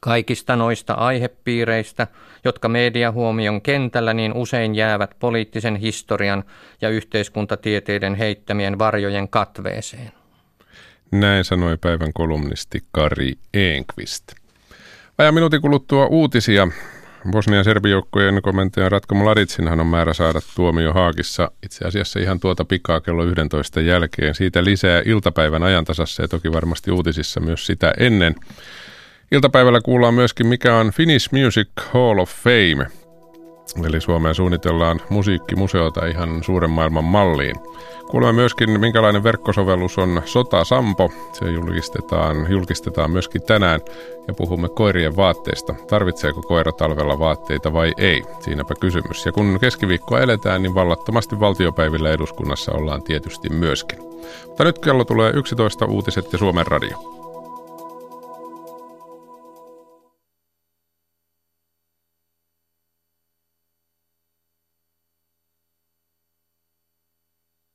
Kaikista 0.00 0.56
noista 0.56 0.94
aihepiireistä, 0.94 2.06
jotka 2.44 2.68
mediahuomion 2.68 3.62
kentällä 3.62 4.14
niin 4.14 4.32
usein 4.32 4.74
jäävät 4.74 5.10
poliittisen 5.18 5.76
historian 5.76 6.44
ja 6.80 6.88
yhteiskuntatieteiden 6.88 8.14
heittämien 8.14 8.78
varjojen 8.78 9.28
katveeseen. 9.28 10.12
Näin 11.12 11.44
sanoi 11.44 11.76
päivän 11.76 12.12
kolumnisti 12.12 12.80
Kari 12.92 13.32
Enqvist. 13.54 14.24
Ajan 15.18 15.34
minuutin 15.34 15.60
kuluttua 15.62 16.06
uutisia. 16.06 16.68
Bosnian 17.30 17.64
serbijoukkojen 17.64 18.42
komentaja 18.42 18.88
Ratko 18.88 19.14
Mladitsinhan 19.14 19.80
on 19.80 19.86
määrä 19.86 20.14
saada 20.14 20.40
tuomio 20.56 20.92
Haakissa 20.92 21.50
itse 21.62 21.84
asiassa 21.84 22.20
ihan 22.20 22.40
tuota 22.40 22.64
pikaa 22.64 23.00
kello 23.00 23.24
11 23.24 23.80
jälkeen. 23.80 24.34
Siitä 24.34 24.64
lisää 24.64 25.02
iltapäivän 25.04 25.62
ajantasassa 25.62 26.22
ja 26.22 26.28
toki 26.28 26.52
varmasti 26.52 26.90
uutisissa 26.90 27.40
myös 27.40 27.66
sitä 27.66 27.92
ennen. 27.98 28.34
Iltapäivällä 29.32 29.80
kuullaan 29.80 30.14
myöskin 30.14 30.46
mikä 30.46 30.76
on 30.76 30.90
Finnish 30.90 31.32
Music 31.32 31.68
Hall 31.92 32.18
of 32.18 32.30
Fame– 32.30 32.86
Eli 33.86 34.00
Suomeen 34.00 34.34
suunnitellaan 34.34 35.00
musiikkimuseota 35.08 36.06
ihan 36.06 36.42
suuren 36.44 36.70
maailman 36.70 37.04
malliin. 37.04 37.56
Kuulemme 38.10 38.32
myöskin, 38.32 38.80
minkälainen 38.80 39.22
verkkosovellus 39.22 39.98
on 39.98 40.22
Sota 40.24 40.64
Sampo. 40.64 41.10
Se 41.32 41.50
julkistetaan, 41.50 42.46
julkistetaan 42.50 43.10
myöskin 43.10 43.42
tänään 43.42 43.80
ja 44.28 44.34
puhumme 44.34 44.68
koirien 44.68 45.16
vaatteista. 45.16 45.74
Tarvitseeko 45.88 46.42
koira 46.42 46.72
talvella 46.72 47.18
vaatteita 47.18 47.72
vai 47.72 47.92
ei? 47.98 48.22
Siinäpä 48.40 48.74
kysymys. 48.80 49.26
Ja 49.26 49.32
kun 49.32 49.58
keskiviikkoa 49.60 50.20
eletään, 50.20 50.62
niin 50.62 50.74
vallattomasti 50.74 51.40
valtiopäivillä 51.40 52.10
eduskunnassa 52.10 52.72
ollaan 52.72 53.02
tietysti 53.02 53.48
myöskin. 53.48 53.98
Mutta 54.46 54.64
nyt 54.64 54.78
kello 54.78 55.04
tulee 55.04 55.32
11 55.34 55.86
uutiset 55.86 56.32
ja 56.32 56.38
Suomen 56.38 56.66
radio. 56.66 57.21